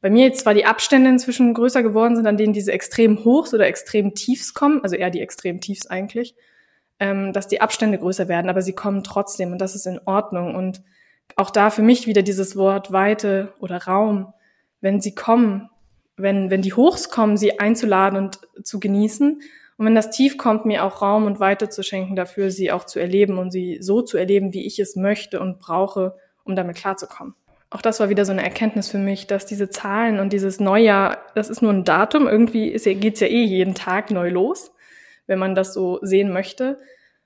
bei 0.00 0.10
mir 0.10 0.26
jetzt 0.26 0.40
zwar 0.40 0.52
die 0.52 0.66
Abstände 0.66 1.08
inzwischen 1.08 1.54
größer 1.54 1.82
geworden 1.82 2.14
sind, 2.14 2.26
an 2.26 2.36
denen 2.36 2.52
diese 2.52 2.72
extrem 2.72 3.24
Hochs 3.24 3.54
oder 3.54 3.66
extrem 3.66 4.14
Tiefs 4.14 4.52
kommen, 4.52 4.82
also 4.82 4.96
eher 4.96 5.08
die 5.08 5.22
extrem 5.22 5.62
Tiefs 5.62 5.86
eigentlich, 5.86 6.34
ähm, 7.04 7.34
dass 7.34 7.48
die 7.48 7.60
Abstände 7.60 7.98
größer 7.98 8.28
werden, 8.28 8.48
aber 8.48 8.62
sie 8.62 8.72
kommen 8.72 9.04
trotzdem 9.04 9.52
und 9.52 9.58
das 9.58 9.74
ist 9.74 9.86
in 9.86 10.00
Ordnung. 10.06 10.54
Und 10.54 10.82
auch 11.36 11.50
da 11.50 11.68
für 11.68 11.82
mich 11.82 12.06
wieder 12.06 12.22
dieses 12.22 12.56
Wort 12.56 12.92
Weite 12.92 13.52
oder 13.60 13.84
Raum, 13.84 14.32
wenn 14.80 15.02
sie 15.02 15.14
kommen, 15.14 15.68
wenn, 16.16 16.48
wenn 16.48 16.62
die 16.62 16.72
Hochs 16.72 17.10
kommen, 17.10 17.36
sie 17.36 17.60
einzuladen 17.60 18.18
und 18.18 18.40
zu 18.62 18.80
genießen. 18.80 19.42
Und 19.76 19.86
wenn 19.86 19.94
das 19.94 20.10
Tief 20.10 20.38
kommt, 20.38 20.64
mir 20.64 20.82
auch 20.82 21.02
Raum 21.02 21.26
und 21.26 21.40
Weite 21.40 21.68
zu 21.68 21.82
schenken 21.82 22.16
dafür, 22.16 22.50
sie 22.50 22.72
auch 22.72 22.84
zu 22.84 22.98
erleben 22.98 23.36
und 23.36 23.50
sie 23.50 23.78
so 23.82 24.00
zu 24.00 24.16
erleben, 24.16 24.54
wie 24.54 24.64
ich 24.64 24.78
es 24.78 24.96
möchte 24.96 25.40
und 25.40 25.58
brauche, 25.58 26.16
um 26.44 26.56
damit 26.56 26.76
klarzukommen. 26.76 27.34
Auch 27.68 27.82
das 27.82 28.00
war 28.00 28.08
wieder 28.08 28.24
so 28.24 28.32
eine 28.32 28.44
Erkenntnis 28.44 28.88
für 28.88 28.98
mich, 28.98 29.26
dass 29.26 29.44
diese 29.44 29.68
Zahlen 29.68 30.20
und 30.20 30.32
dieses 30.32 30.58
Neujahr, 30.58 31.18
das 31.34 31.50
ist 31.50 31.60
nur 31.60 31.72
ein 31.72 31.84
Datum. 31.84 32.28
Irgendwie 32.28 32.70
geht 32.70 33.14
es 33.14 33.20
ja 33.20 33.26
eh 33.26 33.44
jeden 33.44 33.74
Tag 33.74 34.10
neu 34.10 34.30
los, 34.30 34.73
wenn 35.26 35.38
man 35.38 35.54
das 35.54 35.74
so 35.74 35.98
sehen 36.02 36.32
möchte. 36.32 36.78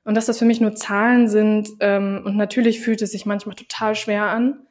Und 0.05 0.15
dass 0.15 0.27
das 0.27 0.39
für 0.39 0.45
mich 0.45 0.61
nur 0.61 0.75
Zahlen 0.75 1.29
sind. 1.29 1.69
Ähm, 1.81 2.23
und 2.25 2.37
natürlich 2.37 2.81
fühlt 2.81 3.03
es 3.03 3.13
sich 3.13 3.27
manchmal 3.27 3.57
total 3.57 3.95
schwer 3.95 4.25
an 4.25 4.67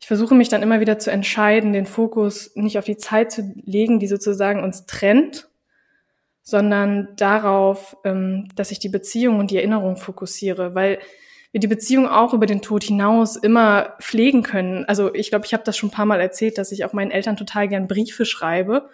ich 0.00 0.06
versuche 0.06 0.34
mich 0.34 0.48
dann 0.48 0.62
immer 0.62 0.80
wieder 0.80 0.98
zu 0.98 1.10
entscheiden, 1.10 1.72
den 1.72 1.86
Fokus 1.86 2.52
nicht 2.54 2.78
auf 2.78 2.84
die 2.84 2.96
Zeit 2.96 3.32
zu 3.32 3.54
legen, 3.64 3.98
die 3.98 4.06
sozusagen 4.06 4.62
uns 4.62 4.86
trennt, 4.86 5.48
sondern 6.42 7.08
darauf, 7.16 7.96
ähm, 8.04 8.48
dass 8.54 8.70
ich 8.70 8.78
die 8.78 8.88
Beziehung 8.88 9.38
und 9.38 9.50
die 9.50 9.56
Erinnerung 9.56 9.96
fokussiere, 9.96 10.74
weil 10.74 10.98
wir 11.50 11.60
die 11.60 11.66
Beziehung 11.66 12.06
auch 12.06 12.34
über 12.34 12.46
den 12.46 12.60
Tod 12.60 12.84
hinaus 12.84 13.36
immer 13.36 13.94
pflegen 14.00 14.42
können. 14.42 14.84
Also 14.84 15.12
ich 15.14 15.30
glaube, 15.30 15.46
ich 15.46 15.54
habe 15.54 15.64
das 15.64 15.76
schon 15.76 15.88
ein 15.88 15.92
paar 15.92 16.06
Mal 16.06 16.20
erzählt, 16.20 16.58
dass 16.58 16.72
ich 16.72 16.84
auch 16.84 16.92
meinen 16.92 17.10
Eltern 17.10 17.36
total 17.36 17.66
gern 17.66 17.88
Briefe 17.88 18.26
schreibe 18.26 18.90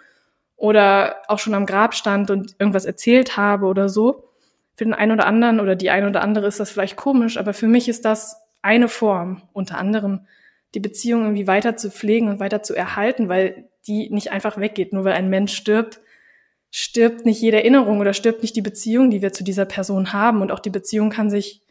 oder 0.63 1.17
auch 1.27 1.39
schon 1.39 1.55
am 1.55 1.65
Grab 1.65 1.93
stand 1.93 2.31
und 2.31 2.55
irgendwas 2.57 2.85
erzählt 2.85 3.35
habe 3.35 3.65
oder 3.65 3.89
so. 3.89 4.29
Für 4.77 4.85
den 4.85 4.93
einen 4.93 5.11
oder 5.11 5.25
anderen 5.25 5.59
oder 5.59 5.75
die 5.75 5.89
eine 5.89 6.07
oder 6.07 6.21
andere 6.21 6.47
ist 6.47 6.61
das 6.61 6.71
vielleicht 6.71 6.95
komisch, 6.95 7.35
aber 7.35 7.53
für 7.53 7.67
mich 7.67 7.89
ist 7.89 8.05
das 8.05 8.37
eine 8.61 8.87
Form, 8.87 9.41
unter 9.51 9.77
anderem 9.77 10.25
die 10.73 10.79
Beziehung 10.79 11.23
irgendwie 11.23 11.47
weiter 11.47 11.75
zu 11.75 11.91
pflegen 11.91 12.29
und 12.29 12.39
weiter 12.39 12.63
zu 12.63 12.73
erhalten, 12.75 13.27
weil 13.27 13.65
die 13.87 14.09
nicht 14.09 14.31
einfach 14.31 14.57
weggeht. 14.57 14.93
Nur 14.93 15.03
weil 15.03 15.15
ein 15.15 15.29
Mensch 15.29 15.53
stirbt, 15.53 15.99
stirbt 16.71 17.25
nicht 17.25 17.41
jede 17.41 17.57
Erinnerung 17.57 17.99
oder 17.99 18.13
stirbt 18.13 18.41
nicht 18.41 18.55
die 18.55 18.61
Beziehung, 18.61 19.11
die 19.11 19.21
wir 19.21 19.33
zu 19.33 19.43
dieser 19.43 19.65
Person 19.65 20.13
haben. 20.13 20.41
Und 20.41 20.49
auch 20.49 20.61
die 20.61 20.69
Beziehung 20.69 21.09
kann 21.09 21.29
sich 21.29 21.61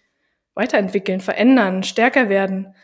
weiterentwickeln, 0.52 1.20
verändern, 1.20 1.83
stärker 1.83 2.28
werden. 2.28 2.74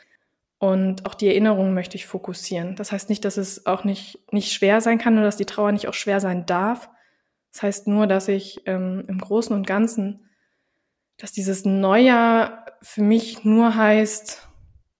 Und 0.59 1.07
auch 1.07 1.15
die 1.15 1.29
Erinnerung 1.29 1.73
möchte 1.73 1.97
ich 1.97 2.07
fokussieren. 2.07 2.75
Das 2.75 2.91
heißt 2.91 3.09
nicht, 3.09 3.25
dass 3.25 3.37
es 3.37 3.67
auch 3.67 3.85
nicht, 3.85 4.21
nicht 4.33 4.53
schwer 4.53 4.81
sein 4.81 4.99
kann 4.99 5.15
oder 5.15 5.25
dass 5.25 5.37
die 5.37 5.47
Trauer 5.47 5.73
nicht 5.73 5.87
auch 5.87 5.95
schwer 5.95 6.21
sein 6.21 6.47
darf. 6.47 6.91
Das 7.53 7.63
heißt 7.63 7.87
nur, 7.87 8.07
dass 8.07 8.29
ich 8.29 8.63
ähm, 8.67 9.05
im 9.07 9.19
Großen 9.19 9.55
und 9.55 9.67
Ganzen, 9.67 10.29
dass 11.17 11.33
dieses 11.33 11.65
Neujahr 11.65 12.67
für 12.83 13.03
mich 13.03 13.45
nur 13.45 13.77
heißt, 13.77 14.49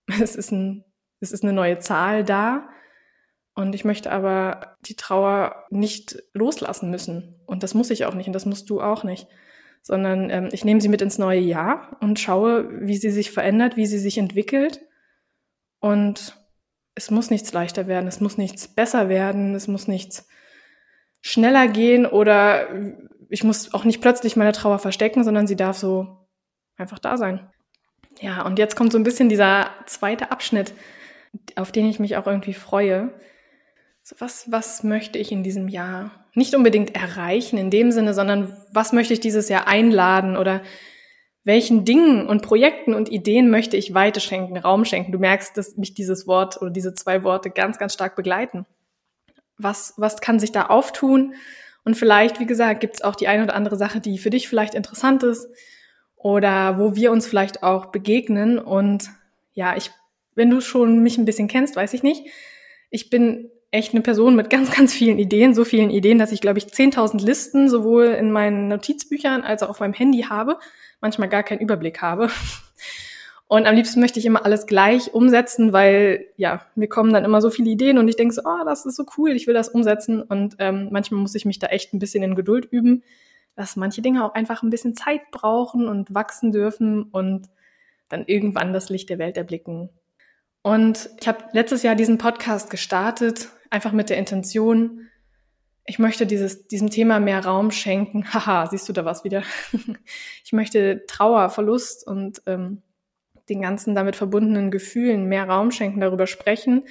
es 0.21 0.35
ist 0.35 0.51
ein 0.51 0.85
es 1.19 1.31
ist 1.31 1.43
eine 1.43 1.53
neue 1.53 1.79
Zahl 1.79 2.23
da. 2.23 2.69
Und 3.55 3.75
ich 3.75 3.83
möchte 3.83 4.11
aber 4.11 4.77
die 4.85 4.95
Trauer 4.95 5.65
nicht 5.69 6.23
loslassen 6.33 6.89
müssen. 6.89 7.35
Und 7.45 7.63
das 7.63 7.73
muss 7.73 7.89
ich 7.89 8.05
auch 8.05 8.13
nicht 8.13 8.27
und 8.27 8.33
das 8.33 8.45
musst 8.45 8.69
du 8.69 8.81
auch 8.81 9.03
nicht. 9.03 9.27
Sondern 9.81 10.29
ähm, 10.29 10.49
ich 10.51 10.63
nehme 10.63 10.79
sie 10.79 10.87
mit 10.87 11.01
ins 11.01 11.17
neue 11.17 11.39
Jahr 11.39 11.97
und 11.99 12.19
schaue, 12.19 12.69
wie 12.87 12.95
sie 12.95 13.09
sich 13.09 13.31
verändert, 13.31 13.75
wie 13.75 13.85
sie 13.85 13.99
sich 13.99 14.17
entwickelt. 14.17 14.81
Und 15.79 16.35
es 16.95 17.11
muss 17.11 17.29
nichts 17.29 17.53
leichter 17.53 17.87
werden, 17.87 18.07
es 18.07 18.19
muss 18.19 18.37
nichts 18.37 18.67
besser 18.67 19.09
werden, 19.09 19.55
es 19.55 19.67
muss 19.67 19.87
nichts 19.87 20.27
schneller 21.21 21.67
gehen 21.67 22.05
oder 22.05 22.67
ich 23.29 23.43
muss 23.43 23.73
auch 23.73 23.85
nicht 23.85 24.01
plötzlich 24.01 24.35
meine 24.35 24.51
Trauer 24.51 24.79
verstecken, 24.79 25.23
sondern 25.23 25.47
sie 25.47 25.55
darf 25.55 25.77
so 25.77 26.27
einfach 26.77 26.99
da 26.99 27.17
sein. 27.17 27.49
Ja, 28.19 28.45
und 28.45 28.59
jetzt 28.59 28.75
kommt 28.75 28.91
so 28.91 28.97
ein 28.97 29.03
bisschen 29.03 29.29
dieser 29.29 29.69
zweite 29.85 30.31
Abschnitt, 30.31 30.73
auf 31.55 31.71
den 31.71 31.87
ich 31.87 31.99
mich 31.99 32.17
auch 32.17 32.27
irgendwie 32.27 32.53
freue. 32.53 33.13
So, 34.03 34.15
was, 34.19 34.51
was 34.51 34.83
möchte 34.83 35.19
ich 35.19 35.31
in 35.31 35.43
diesem 35.43 35.67
Jahr 35.67 36.25
nicht 36.33 36.55
unbedingt 36.55 36.95
erreichen 36.95 37.57
in 37.57 37.69
dem 37.69 37.91
Sinne, 37.91 38.13
sondern 38.13 38.57
was 38.71 38.93
möchte 38.93 39.13
ich 39.13 39.19
dieses 39.19 39.49
Jahr 39.49 39.67
einladen 39.67 40.35
oder 40.35 40.61
welchen 41.49 41.83
Dingen 41.83 42.27
und 42.27 42.43
Projekten 42.43 42.93
und 42.93 43.09
Ideen 43.09 43.49
möchte 43.49 43.75
ich 43.75 43.95
Weite 43.95 44.19
schenken, 44.19 44.55
Raum 44.55 44.85
schenken? 44.85 45.11
Du 45.11 45.17
merkst, 45.17 45.57
dass 45.57 45.77
mich 45.77 45.95
dieses 45.95 46.27
Wort 46.27 46.61
oder 46.61 46.69
diese 46.69 46.93
zwei 46.93 47.23
Worte 47.23 47.49
ganz, 47.49 47.79
ganz 47.79 47.93
stark 47.93 48.15
begleiten. 48.15 48.67
Was, 49.57 49.95
was 49.97 50.21
kann 50.21 50.39
sich 50.39 50.51
da 50.51 50.67
auftun? 50.67 51.33
Und 51.83 51.95
vielleicht, 51.95 52.39
wie 52.39 52.45
gesagt, 52.45 52.81
gibt 52.81 52.97
es 52.97 53.01
auch 53.01 53.15
die 53.15 53.27
eine 53.27 53.43
oder 53.43 53.55
andere 53.55 53.77
Sache, 53.77 53.99
die 53.99 54.19
für 54.19 54.29
dich 54.29 54.47
vielleicht 54.47 54.75
interessant 54.75 55.23
ist 55.23 55.47
oder 56.15 56.77
wo 56.77 56.95
wir 56.95 57.11
uns 57.11 57.25
vielleicht 57.25 57.63
auch 57.63 57.87
begegnen. 57.87 58.59
Und 58.59 59.09
ja, 59.53 59.75
ich 59.75 59.89
wenn 60.35 60.49
du 60.49 60.61
schon 60.61 61.03
mich 61.03 61.17
ein 61.17 61.25
bisschen 61.25 61.49
kennst, 61.49 61.75
weiß 61.75 61.93
ich 61.93 62.01
nicht. 62.01 62.25
Ich 62.89 63.09
bin 63.09 63.49
echt 63.71 63.93
eine 63.93 64.01
Person 64.01 64.35
mit 64.35 64.49
ganz, 64.49 64.71
ganz 64.75 64.93
vielen 64.93 65.19
Ideen, 65.19 65.53
so 65.53 65.65
vielen 65.65 65.89
Ideen, 65.89 66.19
dass 66.19 66.31
ich, 66.31 66.41
glaube 66.41 66.59
ich, 66.59 66.65
10.000 66.65 67.23
Listen 67.23 67.69
sowohl 67.69 68.05
in 68.05 68.31
meinen 68.31 68.67
Notizbüchern 68.67 69.41
als 69.41 69.63
auch 69.63 69.69
auf 69.69 69.79
meinem 69.79 69.93
Handy 69.93 70.23
habe, 70.23 70.57
manchmal 71.01 71.29
gar 71.29 71.43
keinen 71.43 71.59
Überblick 71.59 72.01
habe. 72.01 72.29
Und 73.47 73.65
am 73.65 73.73
liebsten 73.73 73.99
möchte 73.99 74.19
ich 74.19 74.27
immer 74.27 74.45
alles 74.45 74.67
gleich 74.67 75.11
umsetzen, 75.15 75.73
weil 75.73 76.27
ja, 76.37 76.67
mir 76.75 76.87
kommen 76.87 77.11
dann 77.11 77.25
immer 77.25 77.41
so 77.41 77.49
viele 77.49 77.71
Ideen 77.71 77.97
und 77.97 78.07
ich 78.07 78.15
denke 78.15 78.31
so, 78.31 78.43
oh, 78.45 78.63
das 78.63 78.85
ist 78.85 78.95
so 78.95 79.05
cool, 79.17 79.31
ich 79.31 79.47
will 79.47 79.55
das 79.55 79.69
umsetzen. 79.69 80.21
Und 80.21 80.57
ähm, 80.59 80.89
manchmal 80.91 81.19
muss 81.19 81.33
ich 81.33 81.45
mich 81.45 81.57
da 81.57 81.65
echt 81.65 81.91
ein 81.91 81.97
bisschen 81.97 82.21
in 82.21 82.35
Geduld 82.35 82.67
üben, 82.69 83.01
dass 83.55 83.75
manche 83.75 84.03
Dinge 84.03 84.23
auch 84.23 84.35
einfach 84.35 84.61
ein 84.61 84.69
bisschen 84.69 84.95
Zeit 84.95 85.31
brauchen 85.31 85.87
und 85.87 86.13
wachsen 86.13 86.51
dürfen 86.51 87.01
und 87.01 87.49
dann 88.07 88.23
irgendwann 88.27 88.71
das 88.71 88.91
Licht 88.91 89.09
der 89.09 89.17
Welt 89.17 89.35
erblicken. 89.35 89.89
Und 90.61 91.09
ich 91.19 91.27
habe 91.27 91.43
letztes 91.51 91.81
Jahr 91.81 91.95
diesen 91.95 92.19
Podcast 92.19 92.69
gestartet, 92.69 93.49
einfach 93.69 93.91
mit 93.91 94.09
der 94.09 94.17
Intention, 94.17 95.07
ich 95.85 95.99
möchte 95.99 96.25
dieses, 96.27 96.67
diesem 96.67 96.89
Thema 96.89 97.19
mehr 97.19 97.43
Raum 97.43 97.71
schenken. 97.71 98.25
Haha, 98.33 98.67
siehst 98.67 98.87
du 98.89 98.93
da 98.93 99.05
was 99.05 99.23
wieder? 99.23 99.43
ich 100.43 100.53
möchte 100.53 101.05
Trauer, 101.07 101.49
Verlust 101.49 102.05
und 102.05 102.41
ähm, 102.45 102.81
den 103.49 103.61
ganzen 103.61 103.95
damit 103.95 104.15
verbundenen 104.15 104.69
Gefühlen 104.69 105.25
mehr 105.25 105.47
Raum 105.47 105.71
schenken, 105.71 105.99
darüber 105.99 106.27
sprechen 106.27 106.83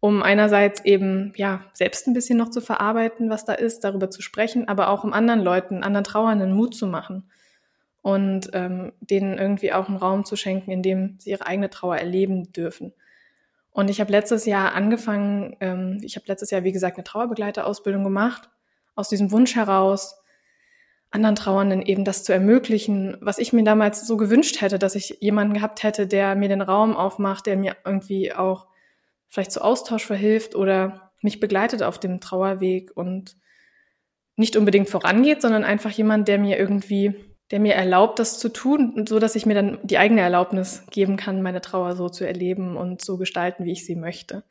um 0.00 0.22
einerseits 0.22 0.84
eben 0.84 1.32
ja 1.36 1.64
selbst 1.72 2.06
ein 2.06 2.14
bisschen 2.14 2.38
noch 2.38 2.50
zu 2.50 2.60
verarbeiten, 2.60 3.30
was 3.30 3.44
da 3.44 3.54
ist, 3.54 3.80
darüber 3.80 4.10
zu 4.10 4.22
sprechen, 4.22 4.68
aber 4.68 4.88
auch 4.88 5.04
um 5.04 5.12
anderen 5.12 5.40
Leuten, 5.40 5.82
anderen 5.82 6.04
Trauernden 6.04 6.52
Mut 6.52 6.74
zu 6.74 6.86
machen 6.86 7.30
und 8.02 8.50
ähm, 8.52 8.92
denen 9.00 9.38
irgendwie 9.38 9.72
auch 9.72 9.88
einen 9.88 9.96
Raum 9.96 10.24
zu 10.24 10.36
schenken, 10.36 10.70
in 10.70 10.82
dem 10.82 11.16
sie 11.18 11.30
ihre 11.30 11.46
eigene 11.46 11.70
Trauer 11.70 11.96
erleben 11.96 12.52
dürfen. 12.52 12.92
Und 13.76 13.90
ich 13.90 14.00
habe 14.00 14.10
letztes 14.10 14.46
Jahr 14.46 14.72
angefangen, 14.72 15.54
ähm, 15.60 15.98
ich 16.02 16.16
habe 16.16 16.24
letztes 16.28 16.50
Jahr, 16.50 16.64
wie 16.64 16.72
gesagt, 16.72 16.96
eine 16.96 17.04
Trauerbegleiterausbildung 17.04 18.04
gemacht, 18.04 18.48
aus 18.94 19.10
diesem 19.10 19.32
Wunsch 19.32 19.54
heraus, 19.54 20.16
anderen 21.10 21.36
Trauernden 21.36 21.82
eben 21.82 22.02
das 22.02 22.24
zu 22.24 22.32
ermöglichen, 22.32 23.18
was 23.20 23.36
ich 23.36 23.52
mir 23.52 23.64
damals 23.64 24.06
so 24.06 24.16
gewünscht 24.16 24.62
hätte, 24.62 24.78
dass 24.78 24.94
ich 24.94 25.18
jemanden 25.20 25.52
gehabt 25.52 25.82
hätte, 25.82 26.06
der 26.06 26.36
mir 26.36 26.48
den 26.48 26.62
Raum 26.62 26.96
aufmacht, 26.96 27.44
der 27.44 27.58
mir 27.58 27.76
irgendwie 27.84 28.32
auch 28.32 28.66
vielleicht 29.28 29.52
zu 29.52 29.62
Austausch 29.62 30.06
verhilft 30.06 30.54
oder 30.54 31.10
mich 31.20 31.38
begleitet 31.38 31.82
auf 31.82 32.00
dem 32.00 32.18
Trauerweg 32.18 32.92
und 32.94 33.36
nicht 34.36 34.56
unbedingt 34.56 34.88
vorangeht, 34.88 35.42
sondern 35.42 35.64
einfach 35.64 35.90
jemand, 35.90 36.28
der 36.28 36.38
mir 36.38 36.58
irgendwie, 36.58 37.14
der 37.50 37.60
mir 37.60 37.74
erlaubt, 37.74 38.18
das 38.18 38.38
zu 38.38 38.48
tun, 38.48 39.04
so 39.08 39.18
dass 39.18 39.36
ich 39.36 39.46
mir 39.46 39.54
dann 39.54 39.78
die 39.82 39.98
eigene 39.98 40.20
Erlaubnis 40.20 40.84
geben 40.90 41.16
kann, 41.16 41.42
meine 41.42 41.60
Trauer 41.60 41.94
so 41.94 42.08
zu 42.08 42.26
erleben 42.26 42.76
und 42.76 43.02
so 43.02 43.16
gestalten, 43.16 43.64
wie 43.64 43.72
ich 43.72 43.86
sie 43.86 43.96
möchte. 43.96 44.42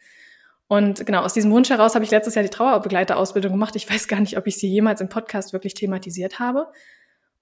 Und 0.67 1.05
genau, 1.05 1.21
aus 1.21 1.33
diesem 1.33 1.51
Wunsch 1.51 1.69
heraus 1.69 1.93
habe 1.93 2.05
ich 2.05 2.11
letztes 2.11 2.35
Jahr 2.35 2.43
die 2.43 2.49
Trauerbegleiterausbildung 2.49 3.51
gemacht. 3.51 3.75
Ich 3.75 3.89
weiß 3.91 4.07
gar 4.07 4.19
nicht, 4.19 4.37
ob 4.37 4.47
ich 4.47 4.57
sie 4.57 4.67
jemals 4.67 5.01
im 5.01 5.09
Podcast 5.09 5.53
wirklich 5.53 5.73
thematisiert 5.73 6.39
habe. 6.39 6.67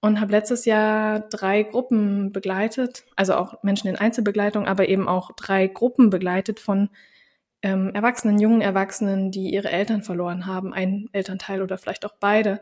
Und 0.00 0.20
habe 0.20 0.32
letztes 0.32 0.66
Jahr 0.66 1.20
drei 1.20 1.62
Gruppen 1.62 2.30
begleitet, 2.30 3.04
also 3.16 3.36
auch 3.36 3.62
Menschen 3.62 3.88
in 3.88 3.96
Einzelbegleitung, 3.96 4.66
aber 4.66 4.86
eben 4.86 5.08
auch 5.08 5.30
drei 5.32 5.66
Gruppen 5.66 6.10
begleitet 6.10 6.60
von 6.60 6.90
ähm, 7.62 7.90
Erwachsenen, 7.94 8.38
jungen 8.38 8.60
Erwachsenen, 8.60 9.30
die 9.30 9.54
ihre 9.54 9.70
Eltern 9.70 10.02
verloren 10.02 10.44
haben, 10.44 10.74
ein 10.74 11.08
Elternteil 11.12 11.62
oder 11.62 11.78
vielleicht 11.78 12.04
auch 12.04 12.12
beide. 12.20 12.60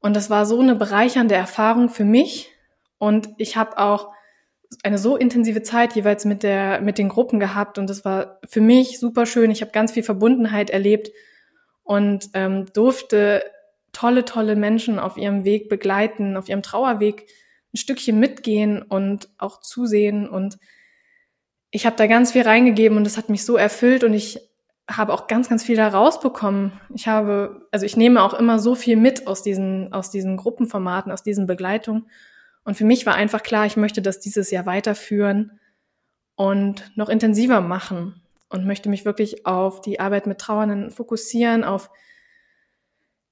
Und 0.00 0.14
das 0.14 0.30
war 0.30 0.46
so 0.46 0.60
eine 0.60 0.74
bereichernde 0.74 1.34
Erfahrung 1.34 1.88
für 1.88 2.04
mich. 2.04 2.50
Und 2.98 3.28
ich 3.36 3.56
habe 3.56 3.78
auch 3.78 4.10
eine 4.82 4.98
so 4.98 5.16
intensive 5.16 5.62
Zeit 5.62 5.94
jeweils 5.94 6.24
mit 6.24 6.42
der 6.42 6.80
mit 6.80 6.98
den 6.98 7.08
Gruppen 7.08 7.40
gehabt 7.40 7.78
und 7.78 7.88
das 7.88 8.04
war 8.04 8.38
für 8.46 8.60
mich 8.60 8.98
super 8.98 9.24
schön. 9.24 9.50
Ich 9.50 9.62
habe 9.62 9.72
ganz 9.72 9.92
viel 9.92 10.02
Verbundenheit 10.02 10.70
erlebt 10.70 11.10
und 11.84 12.28
ähm, 12.34 12.66
durfte 12.74 13.44
tolle 13.92 14.24
tolle 14.24 14.56
Menschen 14.56 14.98
auf 14.98 15.16
ihrem 15.16 15.44
Weg 15.44 15.68
begleiten, 15.68 16.36
auf 16.36 16.48
ihrem 16.48 16.62
Trauerweg 16.62 17.26
ein 17.72 17.78
Stückchen 17.78 18.20
mitgehen 18.20 18.82
und 18.82 19.30
auch 19.38 19.60
zusehen 19.60 20.28
und 20.28 20.58
ich 21.70 21.86
habe 21.86 21.96
da 21.96 22.06
ganz 22.06 22.32
viel 22.32 22.42
reingegeben 22.42 22.96
und 22.96 23.04
das 23.04 23.16
hat 23.16 23.28
mich 23.28 23.44
so 23.44 23.56
erfüllt 23.56 24.04
und 24.04 24.14
ich 24.14 24.40
habe 24.88 25.12
auch 25.12 25.26
ganz, 25.26 25.48
ganz 25.48 25.62
viel 25.62 25.76
da 25.76 25.88
rausbekommen. 25.88 26.72
Ich 26.94 27.06
habe, 27.06 27.66
also 27.70 27.84
ich 27.84 27.96
nehme 27.96 28.22
auch 28.22 28.34
immer 28.34 28.58
so 28.58 28.74
viel 28.74 28.96
mit 28.96 29.26
aus 29.26 29.42
diesen, 29.42 29.92
aus 29.92 30.10
diesen 30.10 30.36
Gruppenformaten, 30.36 31.12
aus 31.12 31.22
diesen 31.22 31.46
Begleitungen. 31.46 32.08
Und 32.64 32.76
für 32.76 32.84
mich 32.84 33.04
war 33.06 33.14
einfach 33.14 33.42
klar, 33.42 33.66
ich 33.66 33.76
möchte 33.76 34.02
das 34.02 34.18
dieses 34.18 34.50
Jahr 34.50 34.66
weiterführen 34.66 35.60
und 36.36 36.90
noch 36.96 37.08
intensiver 37.10 37.60
machen 37.60 38.22
und 38.48 38.66
möchte 38.66 38.88
mich 38.88 39.04
wirklich 39.04 39.46
auf 39.46 39.80
die 39.82 40.00
Arbeit 40.00 40.26
mit 40.26 40.38
Trauernden 40.38 40.90
fokussieren, 40.90 41.64
auf 41.64 41.90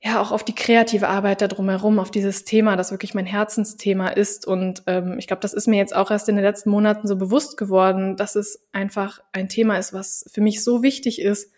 ja 0.03 0.21
auch 0.21 0.31
auf 0.31 0.45
die 0.45 0.55
kreative 0.55 1.09
Arbeit 1.09 1.41
da 1.41 1.49
drumherum, 1.49 1.99
auf 1.99 2.11
dieses 2.11 2.45
Thema, 2.45 2.77
das 2.77 2.91
wirklich 2.91 3.15
mein 3.15 3.27
Herzensthema 3.27 4.09
ist. 4.09 4.47
Und 4.47 4.83
ähm, 4.87 5.19
ich 5.19 5.27
glaube, 5.27 5.41
das 5.41 5.55
ist 5.55 5.67
mir 5.67 5.77
jetzt 5.77 5.97
auch 5.97 6.11
erst 6.11 6.29
in 6.29 6.37
den 6.37 6.45
letzten 6.45 6.71
Monaten 6.71 7.09
so 7.09 7.17
bewusst 7.17 7.57
geworden, 7.57 8.17
dass 8.17 8.37
es 8.37 8.67
einfach 8.73 9.21
ein 9.33 9.49
Thema 9.49 9.79
ist, 9.79 9.93
was 9.93 10.29
für 10.33 10.41
mich 10.41 10.63
so 10.63 10.83
wichtig 10.83 11.21
ist. 11.21 11.51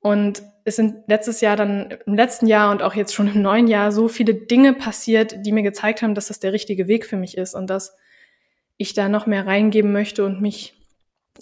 Und 0.00 0.42
es 0.64 0.76
sind 0.76 1.06
letztes 1.08 1.42
Jahr 1.42 1.56
dann, 1.56 1.98
im 2.06 2.14
letzten 2.14 2.46
Jahr 2.46 2.70
und 2.70 2.82
auch 2.82 2.94
jetzt 2.94 3.14
schon 3.14 3.28
im 3.28 3.42
neuen 3.42 3.66
Jahr 3.66 3.92
so 3.92 4.08
viele 4.08 4.34
Dinge 4.34 4.72
passiert, 4.72 5.44
die 5.44 5.52
mir 5.52 5.62
gezeigt 5.62 6.00
haben, 6.00 6.14
dass 6.14 6.28
das 6.28 6.40
der 6.40 6.54
richtige 6.54 6.88
Weg 6.88 7.04
für 7.04 7.16
mich 7.16 7.36
ist 7.36 7.54
und 7.54 7.68
dass 7.68 7.94
ich 8.78 8.94
da 8.94 9.10
noch 9.10 9.26
mehr 9.26 9.46
reingeben 9.46 9.92
möchte 9.92 10.24
und 10.24 10.40
mich 10.40 10.79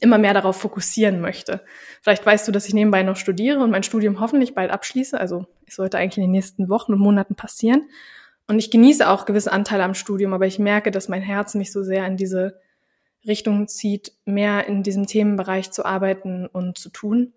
immer 0.01 0.19
mehr 0.19 0.35
darauf 0.35 0.57
fokussieren 0.61 1.21
möchte. 1.21 1.63
Vielleicht 2.03 2.25
weißt 2.25 2.47
du, 2.47 2.53
dass 2.53 2.67
ich 2.67 2.75
nebenbei 2.75 3.03
noch 3.03 3.17
studiere 3.17 3.61
und 3.61 3.71
mein 3.71 3.83
Studium 3.83 4.21
hoffentlich 4.21 4.55
bald 4.55 4.71
abschließe. 4.71 5.19
Also 5.19 5.47
es 5.67 5.77
sollte 5.77 5.99
eigentlich 5.99 6.19
in 6.19 6.25
den 6.25 6.33
nächsten 6.33 6.69
Wochen 6.69 6.93
und 6.93 7.01
Monaten 7.01 7.35
passieren. 7.35 7.89
Und 8.47 8.59
ich 8.59 8.71
genieße 8.71 9.09
auch 9.09 9.27
gewisse 9.27 9.53
Anteile 9.53 9.85
am 9.85 9.95
Studium, 9.95 10.33
aber 10.33 10.47
ich 10.47 10.59
merke, 10.59 10.91
dass 10.91 11.09
mein 11.09 11.23
Herz 11.23 11.55
mich 11.55 11.71
so 11.71 11.83
sehr 11.83 12.07
in 12.07 12.17
diese 12.17 12.59
Richtung 13.27 13.69
zieht, 13.69 14.13
mehr 14.25 14.67
in 14.67 14.83
diesem 14.83 15.07
Themenbereich 15.07 15.71
zu 15.71 15.85
arbeiten 15.85 16.47
und 16.47 16.79
zu 16.79 16.89
tun. 16.89 17.35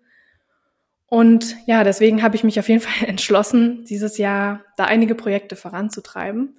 Und 1.06 1.56
ja, 1.66 1.84
deswegen 1.84 2.22
habe 2.22 2.36
ich 2.36 2.44
mich 2.44 2.58
auf 2.58 2.68
jeden 2.68 2.80
Fall 2.82 3.08
entschlossen, 3.08 3.84
dieses 3.84 4.16
Jahr 4.16 4.64
da 4.76 4.84
einige 4.84 5.14
Projekte 5.14 5.56
voranzutreiben. 5.56 6.56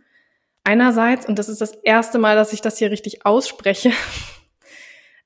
Einerseits, 0.63 1.25
und 1.25 1.39
das 1.39 1.49
ist 1.49 1.59
das 1.59 1.73
erste 1.73 2.19
Mal, 2.19 2.35
dass 2.35 2.53
ich 2.53 2.61
das 2.61 2.77
hier 2.77 2.91
richtig 2.91 3.25
ausspreche, 3.25 3.91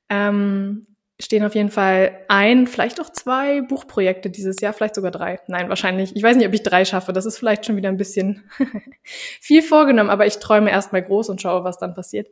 ähm, 0.10 0.88
stehen 1.20 1.44
auf 1.44 1.56
jeden 1.56 1.72
Fall 1.72 2.20
ein, 2.28 2.68
vielleicht 2.68 3.02
auch 3.02 3.10
zwei 3.10 3.62
Buchprojekte 3.62 4.30
dieses 4.30 4.62
Jahr, 4.62 4.74
vielleicht 4.74 4.96
sogar 4.96 5.12
drei. 5.12 5.40
Nein, 5.48 5.70
wahrscheinlich. 5.70 6.16
Ich 6.16 6.22
weiß 6.22 6.38
nicht, 6.38 6.48
ob 6.48 6.54
ich 6.54 6.64
drei 6.64 6.86
schaffe. 6.86 7.12
Das 7.12 7.26
ist 7.26 7.38
vielleicht 7.40 7.66
schon 7.66 7.76
wieder 7.76 7.90
ein 7.90 7.98
bisschen 7.98 8.50
viel 9.04 9.64
vorgenommen, 9.64 10.10
aber 10.10 10.28
ich 10.28 10.38
träume 10.38 10.70
erstmal 10.70 11.02
groß 11.02 11.30
und 11.30 11.42
schaue, 11.42 11.64
was 11.64 11.80
dann 11.80 11.96
passiert. 11.96 12.28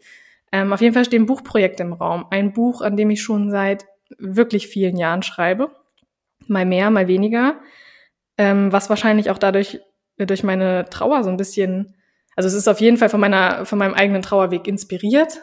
Ähm, 0.51 0.71
auf 0.71 0.81
jeden 0.81 0.93
Fall 0.93 1.05
stehen 1.05 1.25
Buchprojekte 1.25 1.81
im 1.81 1.93
Raum. 1.93 2.27
Ein 2.29 2.53
Buch, 2.53 2.81
an 2.81 2.95
dem 2.95 3.09
ich 3.09 3.23
schon 3.23 3.49
seit 3.49 3.85
wirklich 4.19 4.67
vielen 4.67 4.97
Jahren 4.97 5.23
schreibe. 5.23 5.71
Mal 6.47 6.65
mehr, 6.65 6.91
mal 6.91 7.07
weniger. 7.07 7.59
Ähm, 8.37 8.71
was 8.71 8.89
wahrscheinlich 8.89 9.31
auch 9.31 9.39
dadurch, 9.39 9.79
durch 10.17 10.43
meine 10.43 10.85
Trauer 10.91 11.23
so 11.23 11.29
ein 11.31 11.37
bisschen, 11.37 11.95
also 12.35 12.47
es 12.47 12.53
ist 12.53 12.67
auf 12.67 12.81
jeden 12.81 12.97
Fall 12.97 13.09
von 13.09 13.19
meiner, 13.19 13.65
von 13.65 13.79
meinem 13.79 13.95
eigenen 13.95 14.21
Trauerweg 14.21 14.67
inspiriert 14.67 15.39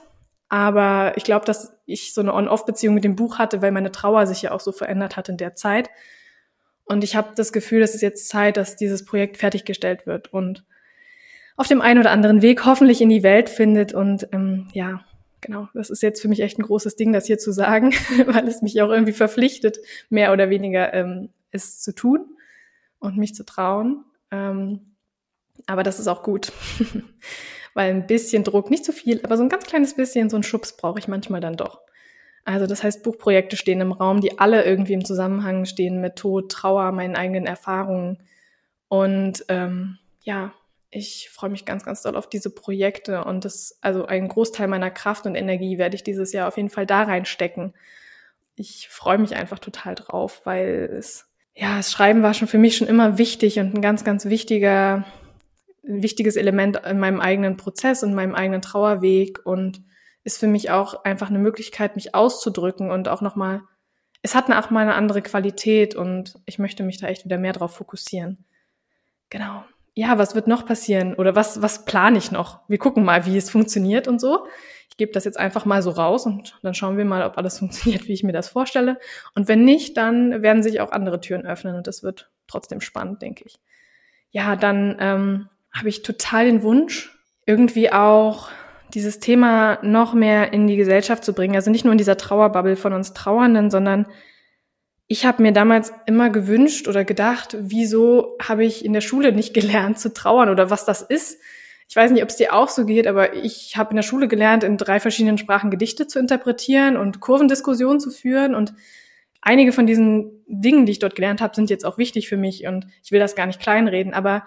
aber 0.52 1.14
ich 1.16 1.24
glaube, 1.24 1.46
dass 1.46 1.72
ich 1.86 2.12
so 2.12 2.20
eine 2.20 2.34
On-Off-Beziehung 2.34 2.94
mit 2.94 3.04
dem 3.04 3.16
Buch 3.16 3.38
hatte, 3.38 3.62
weil 3.62 3.72
meine 3.72 3.90
Trauer 3.90 4.26
sich 4.26 4.42
ja 4.42 4.50
auch 4.50 4.60
so 4.60 4.70
verändert 4.70 5.16
hat 5.16 5.30
in 5.30 5.38
der 5.38 5.54
Zeit. 5.54 5.88
Und 6.84 7.02
ich 7.02 7.16
habe 7.16 7.30
das 7.34 7.54
Gefühl, 7.54 7.80
es 7.80 7.94
ist 7.94 8.02
jetzt 8.02 8.28
Zeit, 8.28 8.58
dass 8.58 8.76
dieses 8.76 9.06
Projekt 9.06 9.38
fertiggestellt 9.38 10.06
wird 10.06 10.30
und 10.30 10.66
auf 11.56 11.68
dem 11.68 11.80
einen 11.80 12.00
oder 12.00 12.10
anderen 12.10 12.42
Weg 12.42 12.66
hoffentlich 12.66 13.00
in 13.00 13.08
die 13.08 13.22
Welt 13.22 13.48
findet. 13.48 13.94
Und 13.94 14.28
ähm, 14.32 14.68
ja, 14.74 15.02
genau, 15.40 15.70
das 15.72 15.88
ist 15.88 16.02
jetzt 16.02 16.20
für 16.20 16.28
mich 16.28 16.40
echt 16.40 16.58
ein 16.58 16.64
großes 16.64 16.96
Ding, 16.96 17.14
das 17.14 17.24
hier 17.24 17.38
zu 17.38 17.50
sagen, 17.50 17.94
weil 18.26 18.46
es 18.46 18.60
mich 18.60 18.82
auch 18.82 18.90
irgendwie 18.90 19.14
verpflichtet, 19.14 19.78
mehr 20.10 20.34
oder 20.34 20.50
weniger 20.50 20.92
ähm, 20.92 21.30
es 21.50 21.80
zu 21.80 21.94
tun 21.94 22.26
und 22.98 23.16
mich 23.16 23.34
zu 23.34 23.46
trauen. 23.46 24.04
Ähm, 24.30 24.96
aber 25.64 25.82
das 25.82 25.98
ist 25.98 26.08
auch 26.08 26.22
gut. 26.22 26.52
weil 27.74 27.90
ein 27.90 28.06
bisschen 28.06 28.44
Druck, 28.44 28.70
nicht 28.70 28.84
zu 28.84 28.92
viel, 28.92 29.20
aber 29.22 29.36
so 29.36 29.42
ein 29.42 29.48
ganz 29.48 29.64
kleines 29.64 29.94
bisschen, 29.94 30.30
so 30.30 30.36
ein 30.36 30.42
Schubs 30.42 30.76
brauche 30.76 30.98
ich 30.98 31.08
manchmal 31.08 31.40
dann 31.40 31.56
doch. 31.56 31.80
Also 32.44 32.66
das 32.66 32.82
heißt, 32.82 33.02
Buchprojekte 33.02 33.56
stehen 33.56 33.80
im 33.80 33.92
Raum, 33.92 34.20
die 34.20 34.38
alle 34.38 34.64
irgendwie 34.64 34.94
im 34.94 35.04
Zusammenhang 35.04 35.64
stehen 35.64 36.00
mit 36.00 36.16
Tod, 36.16 36.50
Trauer, 36.50 36.90
meinen 36.92 37.14
eigenen 37.14 37.46
Erfahrungen. 37.46 38.18
Und 38.88 39.44
ähm, 39.48 39.98
ja, 40.20 40.52
ich 40.90 41.30
freue 41.30 41.50
mich 41.50 41.64
ganz, 41.64 41.84
ganz 41.84 42.02
doll 42.02 42.16
auf 42.16 42.28
diese 42.28 42.50
Projekte 42.50 43.24
und 43.24 43.44
das, 43.44 43.78
also 43.80 44.04
einen 44.04 44.28
Großteil 44.28 44.68
meiner 44.68 44.90
Kraft 44.90 45.24
und 45.24 45.34
Energie 45.34 45.78
werde 45.78 45.94
ich 45.94 46.04
dieses 46.04 46.32
Jahr 46.32 46.48
auf 46.48 46.56
jeden 46.56 46.68
Fall 46.68 46.84
da 46.84 47.04
reinstecken. 47.04 47.72
Ich 48.56 48.88
freue 48.90 49.18
mich 49.18 49.34
einfach 49.34 49.58
total 49.58 49.94
drauf, 49.94 50.42
weil 50.44 50.90
es, 50.98 51.26
ja, 51.54 51.78
das 51.78 51.90
Schreiben 51.90 52.22
war 52.22 52.34
schon 52.34 52.48
für 52.48 52.58
mich 52.58 52.76
schon 52.76 52.88
immer 52.88 53.16
wichtig 53.16 53.58
und 53.58 53.74
ein 53.74 53.80
ganz, 53.80 54.04
ganz 54.04 54.26
wichtiger 54.26 55.06
ein 55.84 56.02
wichtiges 56.02 56.36
Element 56.36 56.78
in 56.84 56.98
meinem 56.98 57.20
eigenen 57.20 57.56
Prozess 57.56 58.02
und 58.02 58.14
meinem 58.14 58.34
eigenen 58.34 58.62
Trauerweg 58.62 59.44
und 59.44 59.82
ist 60.24 60.38
für 60.38 60.46
mich 60.46 60.70
auch 60.70 61.04
einfach 61.04 61.30
eine 61.30 61.38
Möglichkeit, 61.38 61.96
mich 61.96 62.14
auszudrücken 62.14 62.90
und 62.90 63.08
auch 63.08 63.20
nochmal, 63.20 63.62
es 64.22 64.34
hat 64.34 64.50
auch 64.50 64.70
mal 64.70 64.82
eine 64.82 64.94
andere 64.94 65.22
Qualität 65.22 65.94
und 65.96 66.38
ich 66.46 66.58
möchte 66.58 66.84
mich 66.84 66.98
da 66.98 67.08
echt 67.08 67.24
wieder 67.24 67.38
mehr 67.38 67.52
drauf 67.52 67.74
fokussieren. 67.74 68.44
Genau. 69.30 69.64
Ja, 69.94 70.16
was 70.18 70.34
wird 70.34 70.46
noch 70.46 70.64
passieren 70.64 71.14
oder 71.14 71.34
was, 71.34 71.60
was 71.60 71.84
plane 71.84 72.18
ich 72.18 72.30
noch? 72.30 72.60
Wir 72.68 72.78
gucken 72.78 73.04
mal, 73.04 73.26
wie 73.26 73.36
es 73.36 73.50
funktioniert 73.50 74.06
und 74.06 74.20
so. 74.20 74.46
Ich 74.88 74.96
gebe 74.96 75.12
das 75.12 75.24
jetzt 75.24 75.38
einfach 75.38 75.64
mal 75.64 75.82
so 75.82 75.90
raus 75.90 76.24
und 76.24 76.58
dann 76.62 76.74
schauen 76.74 76.96
wir 76.96 77.04
mal, 77.04 77.24
ob 77.24 77.36
alles 77.36 77.58
funktioniert, 77.60 78.06
wie 78.06 78.12
ich 78.12 78.22
mir 78.22 78.32
das 78.32 78.48
vorstelle. 78.48 78.98
Und 79.34 79.48
wenn 79.48 79.64
nicht, 79.64 79.96
dann 79.96 80.42
werden 80.42 80.62
sich 80.62 80.80
auch 80.80 80.92
andere 80.92 81.20
Türen 81.20 81.44
öffnen 81.44 81.74
und 81.74 81.86
das 81.88 82.02
wird 82.02 82.30
trotzdem 82.46 82.80
spannend, 82.80 83.22
denke 83.22 83.44
ich. 83.44 83.58
Ja, 84.30 84.56
dann 84.56 84.96
ähm, 84.98 85.48
habe 85.72 85.88
ich 85.88 86.02
total 86.02 86.44
den 86.44 86.62
Wunsch, 86.62 87.16
irgendwie 87.46 87.92
auch 87.92 88.48
dieses 88.94 89.20
Thema 89.20 89.78
noch 89.82 90.14
mehr 90.14 90.52
in 90.52 90.66
die 90.66 90.76
Gesellschaft 90.76 91.24
zu 91.24 91.32
bringen. 91.32 91.56
Also 91.56 91.70
nicht 91.70 91.84
nur 91.84 91.92
in 91.92 91.98
dieser 91.98 92.16
Trauerbubble 92.16 92.76
von 92.76 92.92
uns 92.92 93.14
Trauernden, 93.14 93.70
sondern 93.70 94.06
ich 95.06 95.26
habe 95.26 95.42
mir 95.42 95.52
damals 95.52 95.92
immer 96.06 96.30
gewünscht 96.30 96.88
oder 96.88 97.04
gedacht, 97.04 97.56
wieso 97.58 98.36
habe 98.40 98.64
ich 98.64 98.84
in 98.84 98.92
der 98.92 99.00
Schule 99.00 99.32
nicht 99.32 99.54
gelernt 99.54 99.98
zu 99.98 100.12
trauern 100.12 100.48
oder 100.48 100.70
was 100.70 100.84
das 100.84 101.02
ist. 101.02 101.40
Ich 101.88 101.96
weiß 101.96 102.10
nicht, 102.10 102.22
ob 102.22 102.30
es 102.30 102.36
dir 102.36 102.54
auch 102.54 102.68
so 102.68 102.86
geht, 102.86 103.06
aber 103.06 103.34
ich 103.34 103.76
habe 103.76 103.90
in 103.90 103.96
der 103.96 104.02
Schule 104.02 104.28
gelernt, 104.28 104.64
in 104.64 104.78
drei 104.78 105.00
verschiedenen 105.00 105.36
Sprachen 105.36 105.70
Gedichte 105.70 106.06
zu 106.06 106.18
interpretieren 106.18 106.96
und 106.96 107.20
Kurvendiskussionen 107.20 108.00
zu 108.00 108.10
führen 108.10 108.54
und 108.54 108.72
einige 109.42 109.72
von 109.72 109.86
diesen 109.86 110.42
Dingen, 110.46 110.86
die 110.86 110.92
ich 110.92 110.98
dort 111.00 111.16
gelernt 111.16 111.42
habe, 111.42 111.54
sind 111.54 111.68
jetzt 111.68 111.84
auch 111.84 111.98
wichtig 111.98 112.28
für 112.28 112.38
mich 112.38 112.66
und 112.66 112.86
ich 113.02 113.12
will 113.12 113.20
das 113.20 113.34
gar 113.34 113.46
nicht 113.46 113.60
kleinreden, 113.60 114.14
aber 114.14 114.46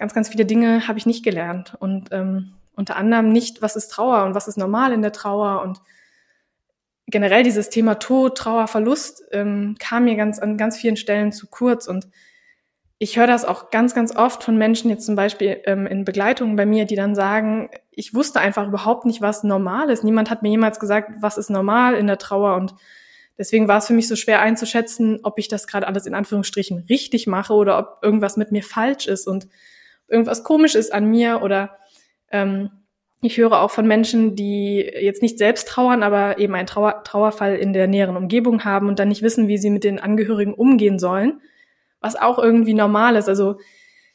ganz, 0.00 0.14
ganz 0.14 0.30
viele 0.30 0.46
Dinge 0.46 0.88
habe 0.88 0.98
ich 0.98 1.04
nicht 1.04 1.22
gelernt. 1.22 1.76
Und 1.78 2.08
ähm, 2.10 2.54
unter 2.74 2.96
anderem 2.96 3.28
nicht, 3.28 3.60
was 3.60 3.76
ist 3.76 3.88
Trauer 3.88 4.24
und 4.24 4.34
was 4.34 4.48
ist 4.48 4.56
normal 4.56 4.94
in 4.94 5.02
der 5.02 5.12
Trauer. 5.12 5.60
Und 5.62 5.82
generell 7.06 7.42
dieses 7.42 7.68
Thema 7.68 7.96
Tod, 7.96 8.38
Trauer, 8.38 8.66
Verlust 8.66 9.22
ähm, 9.30 9.76
kam 9.78 10.04
mir 10.04 10.16
ganz 10.16 10.38
an 10.38 10.56
ganz 10.56 10.78
vielen 10.78 10.96
Stellen 10.96 11.32
zu 11.32 11.48
kurz. 11.48 11.86
Und 11.86 12.08
ich 12.98 13.18
höre 13.18 13.26
das 13.26 13.44
auch 13.44 13.70
ganz, 13.70 13.94
ganz 13.94 14.16
oft 14.16 14.42
von 14.42 14.56
Menschen 14.56 14.88
jetzt 14.88 15.04
zum 15.04 15.16
Beispiel 15.16 15.60
ähm, 15.66 15.86
in 15.86 16.06
Begleitungen 16.06 16.56
bei 16.56 16.64
mir, 16.64 16.86
die 16.86 16.96
dann 16.96 17.14
sagen, 17.14 17.68
ich 17.90 18.14
wusste 18.14 18.40
einfach 18.40 18.68
überhaupt 18.68 19.04
nicht, 19.04 19.20
was 19.20 19.44
normal 19.44 19.90
ist. 19.90 20.02
Niemand 20.02 20.30
hat 20.30 20.42
mir 20.42 20.48
jemals 20.48 20.80
gesagt, 20.80 21.10
was 21.20 21.36
ist 21.36 21.50
normal 21.50 21.94
in 21.94 22.06
der 22.06 22.16
Trauer. 22.16 22.56
Und 22.56 22.74
deswegen 23.36 23.68
war 23.68 23.76
es 23.76 23.86
für 23.86 23.92
mich 23.92 24.08
so 24.08 24.16
schwer 24.16 24.40
einzuschätzen, 24.40 25.20
ob 25.24 25.38
ich 25.38 25.48
das 25.48 25.66
gerade 25.66 25.86
alles 25.86 26.06
in 26.06 26.14
Anführungsstrichen 26.14 26.86
richtig 26.88 27.26
mache 27.26 27.52
oder 27.52 27.78
ob 27.78 27.98
irgendwas 28.02 28.38
mit 28.38 28.50
mir 28.50 28.62
falsch 28.62 29.06
ist. 29.06 29.26
Und 29.26 29.46
irgendwas 30.10 30.44
komisch 30.44 30.74
ist 30.74 30.92
an 30.92 31.06
mir 31.06 31.40
oder 31.42 31.78
ähm, 32.30 32.70
ich 33.22 33.36
höre 33.36 33.60
auch 33.60 33.70
von 33.70 33.86
Menschen, 33.86 34.34
die 34.34 34.78
jetzt 34.78 35.22
nicht 35.22 35.38
selbst 35.38 35.68
trauern, 35.68 36.02
aber 36.02 36.38
eben 36.38 36.54
einen 36.54 36.66
Trauer 36.66 37.04
Trauerfall 37.04 37.56
in 37.56 37.72
der 37.72 37.86
näheren 37.86 38.16
Umgebung 38.16 38.64
haben 38.64 38.88
und 38.88 38.98
dann 38.98 39.08
nicht 39.08 39.22
wissen, 39.22 39.46
wie 39.46 39.58
sie 39.58 39.70
mit 39.70 39.84
den 39.84 40.00
Angehörigen 40.00 40.54
umgehen 40.54 40.98
sollen 40.98 41.40
was 42.00 42.16
auch 42.16 42.38
irgendwie 42.38 42.74
normal 42.74 43.16
ist. 43.16 43.28
Also 43.28 43.58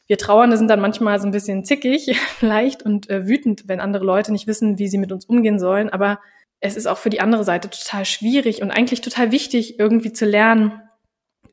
wir 0.06 0.18
Trauernde 0.18 0.56
sind 0.56 0.68
dann 0.68 0.80
manchmal 0.80 1.18
so 1.18 1.26
ein 1.26 1.32
bisschen 1.32 1.64
zickig, 1.64 2.16
leicht 2.40 2.82
und 2.82 3.08
äh, 3.08 3.26
wütend, 3.26 3.68
wenn 3.68 3.80
andere 3.80 4.04
Leute 4.04 4.32
nicht 4.32 4.46
wissen, 4.46 4.78
wie 4.78 4.88
sie 4.88 4.98
mit 4.98 5.12
uns 5.12 5.24
umgehen 5.24 5.58
sollen. 5.58 5.88
Aber 5.90 6.20
es 6.60 6.76
ist 6.76 6.86
auch 6.86 6.98
für 6.98 7.10
die 7.10 7.20
andere 7.20 7.44
Seite 7.44 7.70
total 7.70 8.04
schwierig 8.04 8.62
und 8.62 8.70
eigentlich 8.70 9.00
total 9.00 9.32
wichtig, 9.32 9.78
irgendwie 9.78 10.12
zu 10.12 10.24
lernen, 10.24 10.80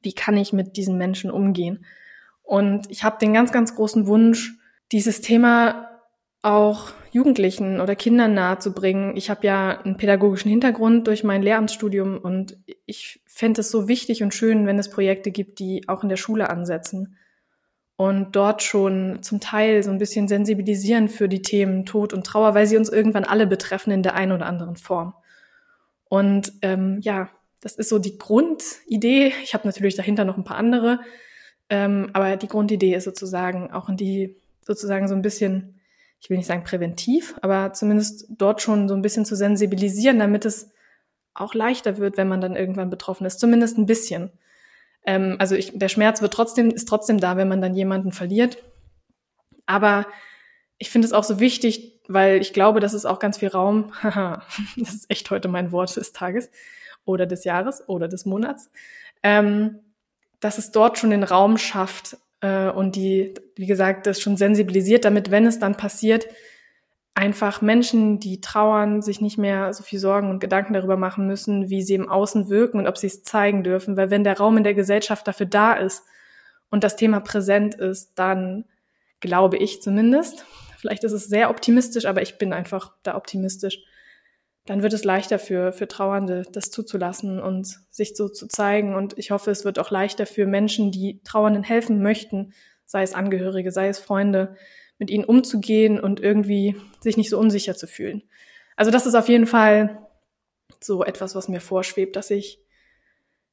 wie 0.01 0.13
kann 0.13 0.37
ich 0.37 0.53
mit 0.53 0.75
diesen 0.77 0.97
Menschen 0.97 1.31
umgehen. 1.31 1.85
Und 2.43 2.91
ich 2.91 3.03
habe 3.03 3.17
den 3.19 3.33
ganz, 3.33 3.51
ganz 3.51 3.75
großen 3.75 4.05
Wunsch, 4.05 4.53
dieses 4.91 5.21
Thema 5.21 5.89
auch 6.43 6.91
Jugendlichen 7.11 7.79
oder 7.79 7.95
Kindern 7.95 8.33
nahezubringen. 8.33 9.15
Ich 9.15 9.29
habe 9.29 9.47
ja 9.47 9.79
einen 9.81 9.97
pädagogischen 9.97 10.49
Hintergrund 10.49 11.07
durch 11.07 11.23
mein 11.23 11.41
Lehramtsstudium 11.41 12.17
und 12.17 12.57
ich 12.85 13.21
fände 13.25 13.61
es 13.61 13.71
so 13.71 13.87
wichtig 13.87 14.23
und 14.23 14.33
schön, 14.33 14.67
wenn 14.67 14.77
es 14.77 14.89
Projekte 14.89 15.31
gibt, 15.31 15.59
die 15.59 15.87
auch 15.87 16.03
in 16.03 16.09
der 16.09 16.17
Schule 16.17 16.49
ansetzen 16.49 17.17
und 17.95 18.35
dort 18.35 18.63
schon 18.63 19.21
zum 19.21 19.39
Teil 19.39 19.83
so 19.83 19.91
ein 19.91 19.99
bisschen 19.99 20.27
sensibilisieren 20.27 21.07
für 21.07 21.29
die 21.29 21.41
Themen 21.41 21.85
Tod 21.85 22.13
und 22.13 22.25
Trauer, 22.25 22.55
weil 22.55 22.67
sie 22.67 22.77
uns 22.77 22.89
irgendwann 22.89 23.23
alle 23.23 23.47
betreffen 23.47 23.91
in 23.91 24.03
der 24.03 24.15
einen 24.15 24.31
oder 24.31 24.45
anderen 24.45 24.75
Form. 24.75 25.13
Und 26.09 26.53
ähm, 26.61 26.99
ja, 27.01 27.29
das 27.61 27.75
ist 27.75 27.89
so 27.89 27.99
die 27.99 28.17
Grundidee. 28.17 29.33
Ich 29.43 29.53
habe 29.53 29.67
natürlich 29.67 29.95
dahinter 29.95 30.25
noch 30.25 30.37
ein 30.37 30.43
paar 30.43 30.57
andere, 30.57 30.99
ähm, 31.69 32.09
aber 32.13 32.35
die 32.37 32.47
Grundidee 32.47 32.95
ist 32.95 33.05
sozusagen 33.05 33.71
auch 33.71 33.89
in 33.89 33.97
die 33.97 34.35
sozusagen 34.61 35.07
so 35.07 35.15
ein 35.15 35.21
bisschen 35.21 35.79
ich 36.23 36.29
will 36.29 36.37
nicht 36.37 36.47
sagen 36.47 36.63
präventiv, 36.63 37.35
aber 37.41 37.73
zumindest 37.73 38.27
dort 38.29 38.61
schon 38.61 38.87
so 38.87 38.95
ein 38.95 39.01
bisschen 39.01 39.25
zu 39.25 39.35
sensibilisieren, 39.35 40.19
damit 40.19 40.45
es 40.45 40.71
auch 41.33 41.53
leichter 41.53 41.97
wird, 41.97 42.15
wenn 42.15 42.29
man 42.29 42.39
dann 42.39 42.55
irgendwann 42.55 42.89
betroffen 42.89 43.25
ist. 43.25 43.41
Zumindest 43.41 43.77
ein 43.77 43.85
bisschen. 43.85 44.31
Ähm, 45.05 45.35
also 45.39 45.55
ich, 45.55 45.77
der 45.77 45.89
Schmerz 45.89 46.21
wird 46.21 46.33
trotzdem, 46.33 46.69
ist 46.69 46.87
trotzdem 46.87 47.19
da, 47.19 47.35
wenn 47.35 47.49
man 47.49 47.61
dann 47.61 47.75
jemanden 47.75 48.13
verliert. 48.13 48.63
Aber 49.65 50.07
ich 50.77 50.89
finde 50.89 51.07
es 51.07 51.13
auch 51.13 51.25
so 51.25 51.41
wichtig, 51.41 51.99
weil 52.07 52.39
ich 52.39 52.53
glaube, 52.53 52.79
dass 52.79 52.93
es 52.93 53.05
auch 53.05 53.19
ganz 53.19 53.39
viel 53.39 53.49
Raum, 53.49 53.91
haha, 54.01 54.43
das 54.77 54.93
ist 54.93 55.11
echt 55.11 55.29
heute 55.29 55.49
mein 55.49 55.73
Wort 55.73 55.93
des 55.93 56.13
Tages 56.13 56.49
oder 57.03 57.25
des 57.25 57.43
Jahres 57.43 57.83
oder 57.89 58.07
des 58.07 58.25
Monats, 58.25 58.71
ähm, 59.23 59.79
dass 60.43 60.57
es 60.57 60.71
dort 60.71 60.97
schon 60.97 61.11
den 61.11 61.23
Raum 61.23 61.57
schafft, 61.57 62.17
äh, 62.43 62.69
und 62.69 62.95
die, 62.95 63.33
wie 63.55 63.65
gesagt, 63.65 64.05
das 64.05 64.21
schon 64.21 64.37
sensibilisiert, 64.37 65.05
damit, 65.05 65.31
wenn 65.31 65.47
es 65.47 65.57
dann 65.57 65.75
passiert, 65.75 66.27
einfach 67.15 67.61
Menschen, 67.61 68.19
die 68.19 68.41
trauern, 68.41 69.01
sich 69.01 69.21
nicht 69.21 69.37
mehr 69.37 69.71
so 69.73 69.83
viel 69.83 69.99
Sorgen 69.99 70.29
und 70.29 70.39
Gedanken 70.39 70.73
darüber 70.73 70.97
machen 70.97 71.25
müssen, 71.27 71.69
wie 71.69 71.81
sie 71.83 71.93
im 71.93 72.09
Außen 72.09 72.49
wirken 72.49 72.79
und 72.79 72.87
ob 72.87 72.97
sie 72.97 73.07
es 73.07 73.23
zeigen 73.23 73.63
dürfen. 73.63 73.97
Weil 73.97 74.09
wenn 74.09 74.23
der 74.23 74.37
Raum 74.37 74.57
in 74.57 74.63
der 74.63 74.73
Gesellschaft 74.73 75.27
dafür 75.27 75.45
da 75.45 75.73
ist 75.73 76.03
und 76.69 76.83
das 76.83 76.95
Thema 76.95 77.19
präsent 77.19 77.75
ist, 77.75 78.13
dann 78.15 78.65
glaube 79.19 79.57
ich 79.57 79.81
zumindest, 79.81 80.45
vielleicht 80.77 81.03
ist 81.03 81.11
es 81.13 81.27
sehr 81.27 81.49
optimistisch, 81.49 82.05
aber 82.05 82.21
ich 82.21 82.37
bin 82.37 82.51
einfach 82.51 82.93
da 83.03 83.15
optimistisch, 83.15 83.79
dann 84.65 84.81
wird 84.81 84.93
es 84.93 85.03
leichter 85.03 85.39
für, 85.39 85.73
für 85.73 85.87
Trauernde, 85.87 86.43
das 86.51 86.71
zuzulassen 86.71 87.39
und 87.39 87.79
sich 87.91 88.15
so 88.15 88.29
zu 88.29 88.47
zeigen. 88.47 88.95
Und 88.95 89.17
ich 89.17 89.31
hoffe, 89.31 89.51
es 89.51 89.65
wird 89.65 89.77
auch 89.77 89.91
leichter 89.91 90.25
für 90.25 90.45
Menschen, 90.45 90.91
die 90.91 91.21
Trauernden 91.23 91.63
helfen 91.63 92.01
möchten, 92.01 92.53
sei 92.85 93.03
es 93.03 93.13
Angehörige, 93.13 93.71
sei 93.71 93.89
es 93.89 93.99
Freunde, 93.99 94.55
mit 94.99 95.09
ihnen 95.09 95.25
umzugehen 95.25 95.99
und 95.99 96.21
irgendwie 96.21 96.75
sich 97.01 97.17
nicht 97.17 97.29
so 97.29 97.37
unsicher 97.37 97.75
zu 97.75 97.87
fühlen. 97.87 98.23
Also 98.77 98.89
das 98.89 99.05
ist 99.05 99.15
auf 99.15 99.27
jeden 99.27 99.47
Fall 99.47 100.07
so 100.79 101.03
etwas, 101.03 101.35
was 101.35 101.49
mir 101.49 101.59
vorschwebt, 101.59 102.15
dass 102.15 102.31
ich 102.31 102.59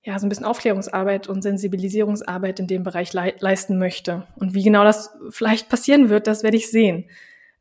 ja 0.03 0.19
so 0.19 0.27
ein 0.27 0.29
bisschen 0.29 0.47
Aufklärungsarbeit 0.47 1.29
und 1.29 1.43
Sensibilisierungsarbeit 1.43 2.61
in 2.61 2.67
dem 2.67 2.85
Bereich 2.85 3.13
le 3.13 3.35
leisten 3.41 3.79
möchte. 3.79 4.27
Und 4.37 4.55
wie 4.55 4.63
genau 4.63 4.85
das 4.85 5.11
vielleicht 5.31 5.69
passieren 5.69 6.09
wird, 6.09 6.27
das 6.27 6.43
werde 6.43 6.57
ich 6.57 6.71
sehen. 6.71 7.11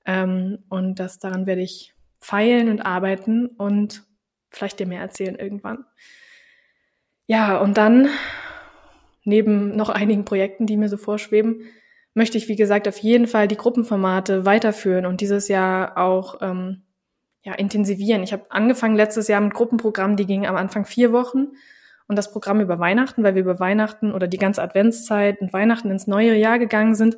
Ähm, 0.06 0.60
und 0.70 1.00
das 1.00 1.20
daran 1.20 1.48
werde 1.48 1.62
ich 1.62 1.94
feilen 2.20 2.70
und 2.70 2.82
arbeiten 2.82 3.48
und 3.48 4.04
vielleicht 4.50 4.80
dir 4.80 4.88
mehr 4.88 5.02
erzählen 5.02 5.36
irgendwann. 5.36 5.86
Ja, 7.28 7.58
und 7.60 7.78
dann, 7.78 8.10
neben 9.24 9.76
noch 9.76 9.90
einigen 9.90 10.26
Projekten, 10.26 10.66
die 10.66 10.78
mir 10.78 10.90
so 10.90 10.98
vorschweben, 10.98 11.62
möchte 12.14 12.38
ich, 12.38 12.48
wie 12.48 12.56
gesagt, 12.56 12.88
auf 12.88 12.98
jeden 12.98 13.28
Fall 13.28 13.48
die 13.48 13.58
Gruppenformate 13.58 14.46
weiterführen 14.46 15.06
und 15.06 15.22
dieses 15.22 15.48
Jahr 15.48 15.98
auch 15.98 16.42
ähm, 16.42 16.84
ja, 17.44 17.54
intensivieren. 17.54 18.24
Ich 18.24 18.34
habe 18.34 18.46
angefangen 18.50 18.96
letztes 18.96 19.28
Jahr 19.28 19.42
mit 19.42 19.54
Gruppenprogrammen, 19.54 20.18
die 20.18 20.26
gingen 20.26 20.48
am 20.48 20.58
Anfang 20.58 20.86
vier 20.86 21.14
Wochen 21.14 21.50
und 22.08 22.16
das 22.16 22.32
Programm 22.32 22.60
über 22.60 22.80
Weihnachten, 22.80 23.24
weil 23.24 23.36
wir 23.36 23.44
über 23.44 23.60
Weihnachten 23.60 24.12
oder 24.12 24.28
die 24.28 24.40
ganze 24.40 24.62
Adventszeit 24.62 25.40
und 25.40 25.54
Weihnachten 25.54 25.92
ins 25.92 26.08
neue 26.08 26.36
Jahr 26.36 26.60
gegangen 26.60 26.96
sind. 26.96 27.18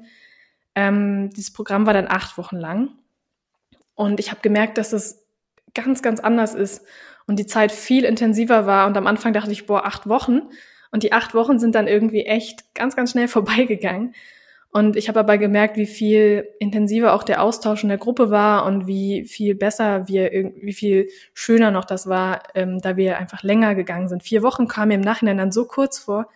Ähm, 0.75 1.29
dieses 1.31 1.53
Programm 1.53 1.85
war 1.85 1.93
dann 1.93 2.07
acht 2.07 2.37
Wochen 2.37 2.57
lang 2.57 2.89
und 3.95 4.19
ich 4.19 4.31
habe 4.31 4.41
gemerkt, 4.41 4.77
dass 4.77 4.93
es 4.93 5.25
ganz, 5.73 6.01
ganz 6.01 6.19
anders 6.19 6.53
ist 6.55 6.85
und 7.27 7.37
die 7.39 7.45
Zeit 7.45 7.71
viel 7.71 8.03
intensiver 8.03 8.65
war. 8.65 8.87
Und 8.87 8.97
am 8.97 9.07
Anfang 9.07 9.33
dachte 9.33 9.51
ich, 9.51 9.65
boah, 9.65 9.85
acht 9.85 10.07
Wochen. 10.07 10.41
Und 10.91 11.03
die 11.03 11.13
acht 11.13 11.33
Wochen 11.33 11.59
sind 11.59 11.75
dann 11.75 11.87
irgendwie 11.87 12.25
echt 12.25 12.73
ganz, 12.75 12.95
ganz 12.95 13.11
schnell 13.11 13.27
vorbeigegangen. 13.29 14.13
Und 14.73 14.95
ich 14.95 15.09
habe 15.09 15.19
aber 15.19 15.37
gemerkt, 15.37 15.75
wie 15.75 15.85
viel 15.85 16.47
intensiver 16.59 17.13
auch 17.13 17.23
der 17.23 17.43
Austausch 17.43 17.83
in 17.83 17.89
der 17.89 17.97
Gruppe 17.97 18.29
war 18.31 18.65
und 18.65 18.87
wie 18.87 19.25
viel 19.25 19.53
besser 19.53 20.07
wir, 20.07 20.31
wie 20.31 20.71
viel 20.71 21.09
schöner 21.33 21.71
noch 21.71 21.83
das 21.83 22.07
war, 22.07 22.43
ähm, 22.55 22.79
da 22.79 22.95
wir 22.95 23.17
einfach 23.17 23.43
länger 23.43 23.75
gegangen 23.75 24.07
sind. 24.07 24.23
Vier 24.23 24.43
Wochen 24.43 24.69
kamen 24.69 24.87
mir 24.89 24.93
im 24.95 25.01
Nachhinein 25.01 25.37
dann 25.37 25.51
so 25.51 25.65
kurz 25.65 25.99
vor. 25.99 26.29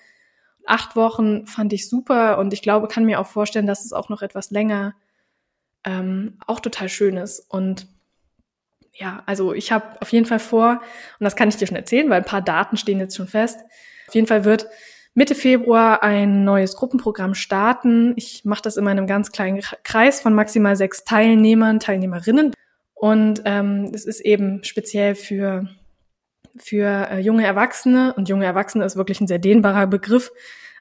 Acht 0.65 0.97
Wochen 0.97 1.47
fand 1.47 1.71
ich 1.71 1.87
super 1.87 2.37
und 2.37 2.51
ich 2.51 2.61
glaube, 2.61 2.89
kann 2.89 3.05
mir 3.05 3.21
auch 3.21 3.27
vorstellen, 3.27 3.67
dass 3.67 3.85
es 3.85 3.93
auch 3.93 4.09
noch 4.09 4.21
etwas 4.21 4.51
länger 4.51 4.95
ähm, 5.85 6.37
auch 6.45 6.59
total 6.59 6.89
schön 6.89 7.17
ist. 7.17 7.39
Und 7.39 7.87
ja, 8.93 9.23
also 9.25 9.53
ich 9.53 9.71
habe 9.71 10.01
auf 10.01 10.11
jeden 10.11 10.25
Fall 10.25 10.39
vor, 10.39 10.81
und 11.19 11.23
das 11.23 11.35
kann 11.35 11.49
ich 11.49 11.57
dir 11.57 11.67
schon 11.67 11.77
erzählen, 11.77 12.09
weil 12.09 12.19
ein 12.19 12.25
paar 12.25 12.41
Daten 12.41 12.77
stehen 12.77 12.99
jetzt 12.99 13.15
schon 13.15 13.27
fest. 13.27 13.59
Auf 14.07 14.15
jeden 14.15 14.27
Fall 14.27 14.45
wird 14.45 14.67
Mitte 15.13 15.35
Februar 15.35 16.03
ein 16.03 16.43
neues 16.43 16.75
Gruppenprogramm 16.75 17.35
starten. 17.35 18.13
Ich 18.17 18.43
mache 18.43 18.61
das 18.61 18.77
in 18.77 18.87
einem 18.87 19.07
ganz 19.07 19.31
kleinen 19.31 19.61
Kreis 19.83 20.21
von 20.21 20.33
maximal 20.33 20.75
sechs 20.75 21.05
Teilnehmern, 21.05 21.79
Teilnehmerinnen. 21.79 22.53
Und 22.93 23.41
ähm, 23.45 23.91
es 23.93 24.05
ist 24.05 24.19
eben 24.21 24.63
speziell 24.63 25.15
für, 25.15 25.69
für 26.57 27.09
äh, 27.11 27.19
junge 27.19 27.45
Erwachsene. 27.45 28.13
Und 28.15 28.27
junge 28.27 28.45
Erwachsene 28.45 28.83
ist 28.83 28.97
wirklich 28.97 29.21
ein 29.21 29.27
sehr 29.27 29.39
dehnbarer 29.39 29.87
Begriff. 29.87 30.31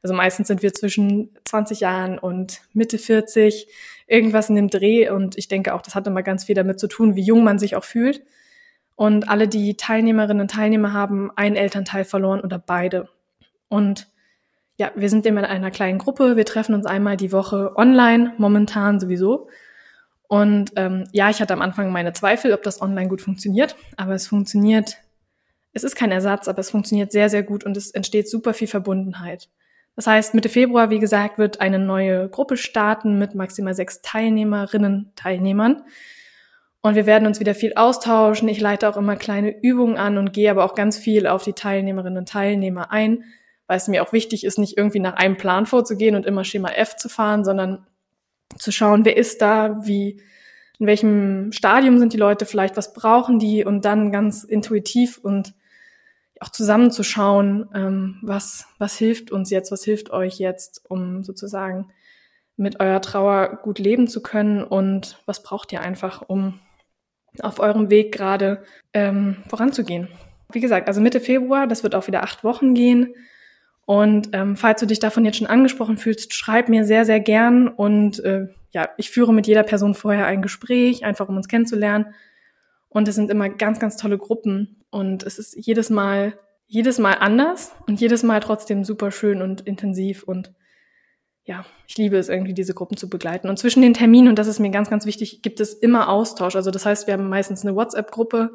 Also 0.03 0.15
meistens 0.15 0.49
sind 0.49 0.63
wir 0.63 0.73
zwischen 0.75 1.31
20 1.45 1.81
Jahren 1.81 2.19
und 2.19 2.61
Mitte 2.73 2.99
40 2.99 3.69
irgendwas 4.07 4.49
in 4.49 4.57
dem 4.57 4.69
Dreh. 4.69 5.09
Und 5.11 5.37
ich 5.39 5.49
denke 5.49 5.75
auch, 5.75 5.83
das 5.83 5.95
hat 5.95 6.07
immer 6.07 6.23
ganz 6.23 6.45
viel 6.45 6.55
damit 6.55 6.81
zu 6.81 6.89
tun, 6.89 7.17
wie 7.17 7.23
jung 7.23 7.45
man 7.45 7.59
sich 7.59 7.77
auch 7.77 7.85
fühlt. 7.85 8.23
Und 8.97 9.29
alle 9.29 9.49
die 9.49 9.77
Teilnehmerinnen 9.77 10.43
und 10.43 10.51
Teilnehmer 10.51 10.93
haben 10.93 11.31
einen 11.37 11.57
Elternteil 11.57 12.05
verloren 12.05 12.41
oder 12.41 12.59
beide. 12.59 13.09
Und 13.69 14.09
ja, 14.77 14.93
wir 14.95 15.09
sind 15.09 15.27
immer 15.27 15.41
in 15.41 15.47
einer 15.47 15.71
kleinen 15.71 15.99
Gruppe. 15.99 16.37
Wir 16.37 16.45
treffen 16.45 16.75
uns 16.75 16.87
einmal 16.87 17.17
die 17.17 17.33
Woche 17.33 17.77
online, 17.77 18.35
momentan 18.39 19.01
sowieso. 19.01 19.49
Und 20.27 20.73
ähm, 20.77 21.05
ja, 21.13 21.31
ich 21.31 21.41
hatte 21.41 21.55
am 21.55 21.63
Anfang 21.63 21.93
meine 21.93 22.13
Zweifel, 22.13 22.53
ob 22.53 22.63
das 22.63 22.81
online 22.81 23.09
gut 23.09 23.21
funktioniert. 23.21 23.77
Aber 23.97 24.15
es 24.15 24.27
funktioniert. 24.27 24.97
Es 25.73 25.85
ist 25.85 25.97
kein 25.97 26.13
Ersatz, 26.13 26.49
aber 26.49 26.61
es 26.61 26.71
funktioniert 26.71 27.11
sehr, 27.11 27.29
sehr 27.29 27.43
gut 27.43 27.65
und 27.65 27.77
es 27.77 27.91
entsteht 27.91 28.29
super 28.29 28.55
viel 28.55 28.69
Verbundenheit. 28.69 29.49
Das 29.97 30.07
heißt, 30.07 30.35
Mitte 30.35 30.49
Februar, 30.49 30.91
wie 30.91 30.99
gesagt, 30.99 31.39
wird 31.39 31.61
eine 31.61 31.79
neue 31.79 32.29
Gruppe 32.29 32.57
starten 32.57 33.19
mit 33.19 33.35
maximal 33.35 33.75
sechs 33.75 34.03
Teilnehmerinnen, 34.03 35.13
Teilnehmern. 35.15 35.85
Und 36.81 36.97
wir 36.97 37.07
werden 37.07 37.27
uns 37.27 37.41
wieder 37.41 37.55
viel 37.55 37.75
austauschen. 37.75 38.49
Ich 38.49 38.61
leite 38.61 38.89
auch 38.89 38.97
immer 38.97 39.17
kleine 39.17 39.63
Übungen 39.63 39.97
an 39.97 40.19
und 40.19 40.33
gehe 40.33 40.51
aber 40.51 40.65
auch 40.65 40.75
ganz 40.75 40.99
viel 40.99 41.27
auf 41.27 41.43
die 41.43 41.53
Teilnehmerinnen 41.53 42.19
und 42.19 42.29
Teilnehmer 42.29 42.91
ein, 42.91 43.25
weil 43.67 43.77
es 43.79 43.89
mir 43.89 44.03
auch 44.03 44.13
wichtig 44.13 44.45
ist, 44.45 44.59
nicht 44.59 44.77
irgendwie 44.77 45.01
nach 45.01 45.15
einem 45.15 45.37
Plan 45.37 45.65
vorzugehen 45.65 46.17
und 46.17 46.27
immer 46.27 46.45
Schema 46.45 46.69
F 46.71 46.97
zu 46.97 47.09
fahren, 47.09 47.45
sondern 47.45 47.87
zu 48.59 48.73
schauen, 48.73 49.05
wer 49.05 49.17
ist 49.17 49.41
da, 49.41 49.87
wie, 49.87 50.21
in 50.79 50.87
welchem 50.87 51.53
Stadium 51.53 51.99
sind 51.99 52.13
die 52.13 52.19
Leute 52.19 52.47
vielleicht, 52.47 52.77
was 52.77 52.93
brauchen 52.93 53.39
die 53.39 53.65
und 53.65 53.85
dann 53.85 54.13
ganz 54.13 54.45
intuitiv 54.45 55.19
und 55.19 55.55
auch 56.41 56.49
zusammenzuschauen, 56.49 57.69
ähm, 57.75 58.19
was, 58.23 58.67
was 58.79 58.97
hilft 58.97 59.31
uns 59.31 59.51
jetzt, 59.51 59.71
was 59.71 59.85
hilft 59.85 60.11
euch 60.11 60.39
jetzt, 60.39 60.83
um 60.89 61.23
sozusagen 61.23 61.89
mit 62.57 62.81
eurer 62.81 63.01
Trauer 63.01 63.61
gut 63.63 63.79
leben 63.79 64.09
zu 64.09 64.23
können 64.23 64.63
und 64.63 65.19
was 65.27 65.43
braucht 65.43 65.73
ihr 65.73 65.81
einfach, 65.81 66.23
um 66.27 66.61
auf 67.41 67.59
eurem 67.59 67.91
Weg 67.91 68.13
gerade 68.13 68.63
ähm, 68.93 69.37
voranzugehen. 69.49 70.09
Wie 70.53 70.61
gesagt, 70.61 70.87
also 70.87 71.01
Mitte 71.01 71.21
Februar, 71.21 71.67
das 71.67 71.83
wird 71.83 71.95
auch 71.95 72.07
wieder 72.07 72.23
acht 72.23 72.45
Wochen 72.45 72.75
gehen. 72.75 73.15
Und 73.87 74.31
ähm, 74.33 74.57
falls 74.57 74.81
du 74.81 74.87
dich 74.87 75.01
davon 75.01 75.25
jetzt 75.25 75.39
schon 75.39 75.47
angesprochen 75.47 75.99
fühlst, 75.99 76.33
schreib 76.33 76.69
mir 76.69 76.85
sehr, 76.85 77.05
sehr 77.05 77.21
gern. 77.21 77.69
Und 77.69 78.23
äh, 78.25 78.47
ja, 78.71 78.89
ich 78.97 79.11
führe 79.11 79.35
mit 79.35 79.47
jeder 79.47 79.63
Person 79.63 79.95
vorher 79.95 80.27
ein 80.27 80.43
Gespräch, 80.43 81.05
einfach 81.05 81.29
um 81.29 81.37
uns 81.37 81.49
kennenzulernen. 81.49 82.15
Und 82.95 83.09
es 83.09 83.17
sind 83.17 83.29
immer 83.29 83.49
ganz, 83.49 83.81
ganz 83.81 83.97
tolle 83.97 84.19
Gruppen. 84.19 84.85
Und 84.89 85.25
es 85.25 85.41
ist 85.41 85.57
jedes 85.59 85.91
Mal, 85.91 86.39
jedes 86.69 87.01
Mal 87.01 87.15
anders 87.15 87.73
und 87.89 88.01
jedes 88.01 88.23
Mal 88.23 88.39
trotzdem 88.39 88.85
super 88.85 89.11
schön 89.11 89.43
und 89.43 89.63
intensiv. 89.63 90.23
Und 90.23 90.53
ja, 91.43 91.67
ich 91.89 91.99
liebe 91.99 92.17
es 92.17 92.29
irgendwie, 92.29 92.55
diese 92.55 92.73
Gruppen 92.73 92.97
zu 92.97 93.11
begleiten. 93.11 93.49
Und 93.49 93.59
zwischen 93.59 93.83
den 93.83 93.95
Terminen, 93.95 94.29
und 94.29 94.39
das 94.39 94.47
ist 94.47 94.61
mir 94.61 94.71
ganz, 94.71 94.91
ganz 94.91 95.07
wichtig, 95.07 95.43
gibt 95.43 95.59
es 95.59 95.75
immer 95.75 96.09
Austausch. 96.09 96.55
Also 96.55 96.71
das 96.71 96.87
heißt, 96.87 97.09
wir 97.09 97.15
haben 97.15 97.29
meistens 97.29 97.63
eine 97.63 97.75
WhatsApp-Gruppe, 97.75 98.53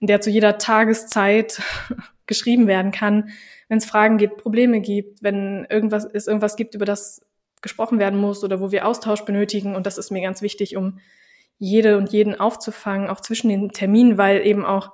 in 0.00 0.06
der 0.06 0.22
zu 0.22 0.30
jeder 0.30 0.56
Tageszeit 0.56 1.60
geschrieben 2.26 2.66
werden 2.66 2.90
kann, 2.90 3.28
wenn 3.68 3.76
es 3.76 3.84
Fragen 3.84 4.16
gibt, 4.16 4.38
Probleme 4.38 4.80
gibt, 4.80 5.22
wenn 5.22 5.66
irgendwas 5.68 6.06
es 6.06 6.26
irgendwas 6.26 6.56
gibt, 6.56 6.74
über 6.74 6.86
das 6.86 7.20
gesprochen 7.60 7.98
werden 7.98 8.18
muss 8.18 8.42
oder 8.42 8.60
wo 8.60 8.72
wir 8.72 8.86
Austausch 8.86 9.26
benötigen. 9.26 9.76
Und 9.76 9.84
das 9.84 9.98
ist 9.98 10.10
mir 10.10 10.22
ganz 10.22 10.40
wichtig, 10.40 10.74
um 10.74 11.00
jede 11.58 11.96
und 11.96 12.12
jeden 12.12 12.38
aufzufangen, 12.38 13.08
auch 13.08 13.20
zwischen 13.20 13.48
den 13.48 13.70
Terminen, 13.70 14.18
weil 14.18 14.46
eben 14.46 14.64
auch 14.64 14.92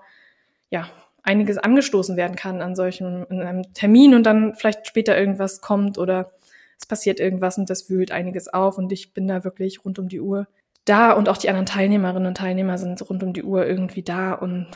ja 0.70 0.88
einiges 1.22 1.58
angestoßen 1.58 2.16
werden 2.16 2.36
kann 2.36 2.62
an 2.62 2.74
solchen 2.74 3.24
in 3.26 3.42
einem 3.42 3.74
Termin 3.74 4.14
und 4.14 4.24
dann 4.24 4.54
vielleicht 4.54 4.86
später 4.86 5.18
irgendwas 5.18 5.60
kommt 5.60 5.98
oder 5.98 6.32
es 6.78 6.86
passiert 6.86 7.20
irgendwas 7.20 7.58
und 7.58 7.68
das 7.68 7.90
wühlt 7.90 8.10
einiges 8.10 8.48
auf 8.48 8.78
und 8.78 8.90
ich 8.92 9.12
bin 9.12 9.28
da 9.28 9.44
wirklich 9.44 9.84
rund 9.84 9.98
um 9.98 10.08
die 10.08 10.20
Uhr 10.20 10.46
da 10.84 11.12
und 11.12 11.28
auch 11.28 11.36
die 11.36 11.48
anderen 11.48 11.66
Teilnehmerinnen 11.66 12.26
und 12.26 12.36
Teilnehmer 12.36 12.78
sind 12.78 13.08
rund 13.08 13.22
um 13.22 13.32
die 13.32 13.42
Uhr 13.42 13.66
irgendwie 13.66 14.02
da 14.02 14.32
und 14.32 14.68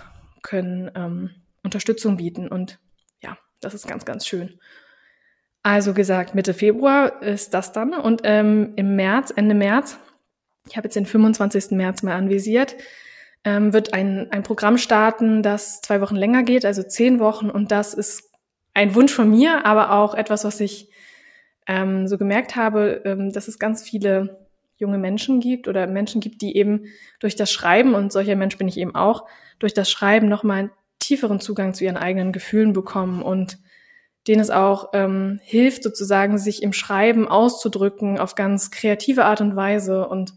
können 0.42 0.90
ähm, 0.94 1.31
Unterstützung 1.62 2.18
bieten 2.18 2.49
und 2.49 2.79
ja, 3.23 3.38
das 3.61 3.75
ist 3.75 3.88
ganz, 3.88 4.05
ganz 4.05 4.27
schön. 4.27 4.59
Also 5.62 5.94
gesagt, 5.94 6.35
Mitte 6.35 6.53
Februar 6.53 7.23
ist 7.23 7.55
das 7.55 7.73
dann 7.73 7.94
und 7.94 8.20
ähm, 8.25 8.75
im 8.77 8.97
März, 8.97 9.33
Ende 9.35 9.55
März, 9.55 9.99
ich 10.68 10.77
habe 10.77 10.87
jetzt 10.87 10.96
den 10.96 11.07
25. 11.07 11.72
März 11.72 12.03
mal 12.03 12.14
anvisiert, 12.14 12.77
ähm, 13.44 13.72
wird 13.72 13.94
ein, 13.94 14.31
ein 14.33 14.42
Programm 14.42 14.79
starten, 14.79 15.42
das 15.42 15.81
zwei 15.81 16.00
Wochen 16.00 16.16
länger 16.16 16.42
geht, 16.42 16.64
also 16.64 16.83
zehn 16.83 17.20
Wochen 17.20 17.50
und 17.50 17.70
das 17.70 17.94
ist 17.94 18.31
ein 18.72 18.94
Wunsch 18.94 19.12
von 19.12 19.31
mir, 19.31 19.66
aber 19.66 19.92
auch 19.92 20.14
etwas, 20.14 20.44
was 20.44 20.61
ich 20.61 20.90
ähm, 21.66 22.09
so 22.09 22.18
gemerkt 22.18 22.57
habe, 22.57 23.03
ähm, 23.05 23.33
dass 23.33 23.48
es 23.48 23.59
ganz 23.59 23.83
viele 23.83 24.48
junge 24.77 24.98
Menschen 24.98 25.40
gibt 25.40 25.68
oder 25.68 25.87
Menschen 25.87 26.20
gibt, 26.20 26.42
die 26.42 26.57
eben 26.57 26.87
durch 27.20 27.37
das 27.37 27.53
Schreiben, 27.53 27.94
und 27.94 28.12
solcher 28.12 28.37
Mensch 28.37 28.59
bin 28.59 28.68
ich 28.68 28.79
eben 28.79 28.94
auch, 28.94 29.27
durch 29.59 29.72
das 29.74 29.90
Schreiben 29.90 30.29
nochmal 30.29 30.59
einen 30.59 30.70
tieferen 30.98 31.40
Zugang 31.40 31.74
zu 31.74 31.85
ihren 31.85 31.96
eigenen 31.96 32.33
Gefühlen 32.33 32.72
bekommen 32.72 33.22
und 33.22 33.59
denen 34.27 34.40
es 34.40 34.50
auch 34.50 34.90
ähm, 34.94 35.38
hilft, 35.42 35.83
sozusagen 35.83 36.38
sich 36.38 36.62
im 36.62 36.72
Schreiben 36.72 37.29
auszudrücken 37.29 38.18
auf 38.18 38.35
ganz 38.35 38.70
kreative 38.70 39.27
Art 39.27 39.40
und 39.40 39.55
Weise 39.55 40.09
und 40.09 40.35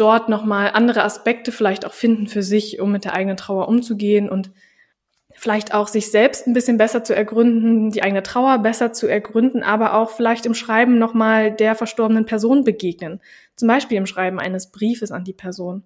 dort 0.00 0.28
nochmal 0.28 0.70
andere 0.72 1.04
Aspekte 1.04 1.52
vielleicht 1.52 1.84
auch 1.86 1.92
finden 1.92 2.26
für 2.26 2.42
sich, 2.42 2.80
um 2.80 2.90
mit 2.92 3.04
der 3.04 3.14
eigenen 3.14 3.36
Trauer 3.36 3.68
umzugehen 3.68 4.28
und 4.28 4.50
vielleicht 5.32 5.74
auch 5.74 5.88
sich 5.88 6.10
selbst 6.10 6.46
ein 6.46 6.52
bisschen 6.52 6.76
besser 6.76 7.04
zu 7.04 7.14
ergründen, 7.14 7.90
die 7.90 8.02
eigene 8.02 8.22
Trauer 8.22 8.58
besser 8.58 8.92
zu 8.92 9.06
ergründen, 9.06 9.62
aber 9.62 9.94
auch 9.94 10.10
vielleicht 10.10 10.44
im 10.46 10.54
Schreiben 10.54 10.98
nochmal 10.98 11.50
der 11.50 11.74
verstorbenen 11.74 12.26
Person 12.26 12.64
begegnen. 12.64 13.20
Zum 13.56 13.68
Beispiel 13.68 13.96
im 13.96 14.06
Schreiben 14.06 14.38
eines 14.38 14.70
Briefes 14.70 15.12
an 15.12 15.24
die 15.24 15.32
Person 15.32 15.84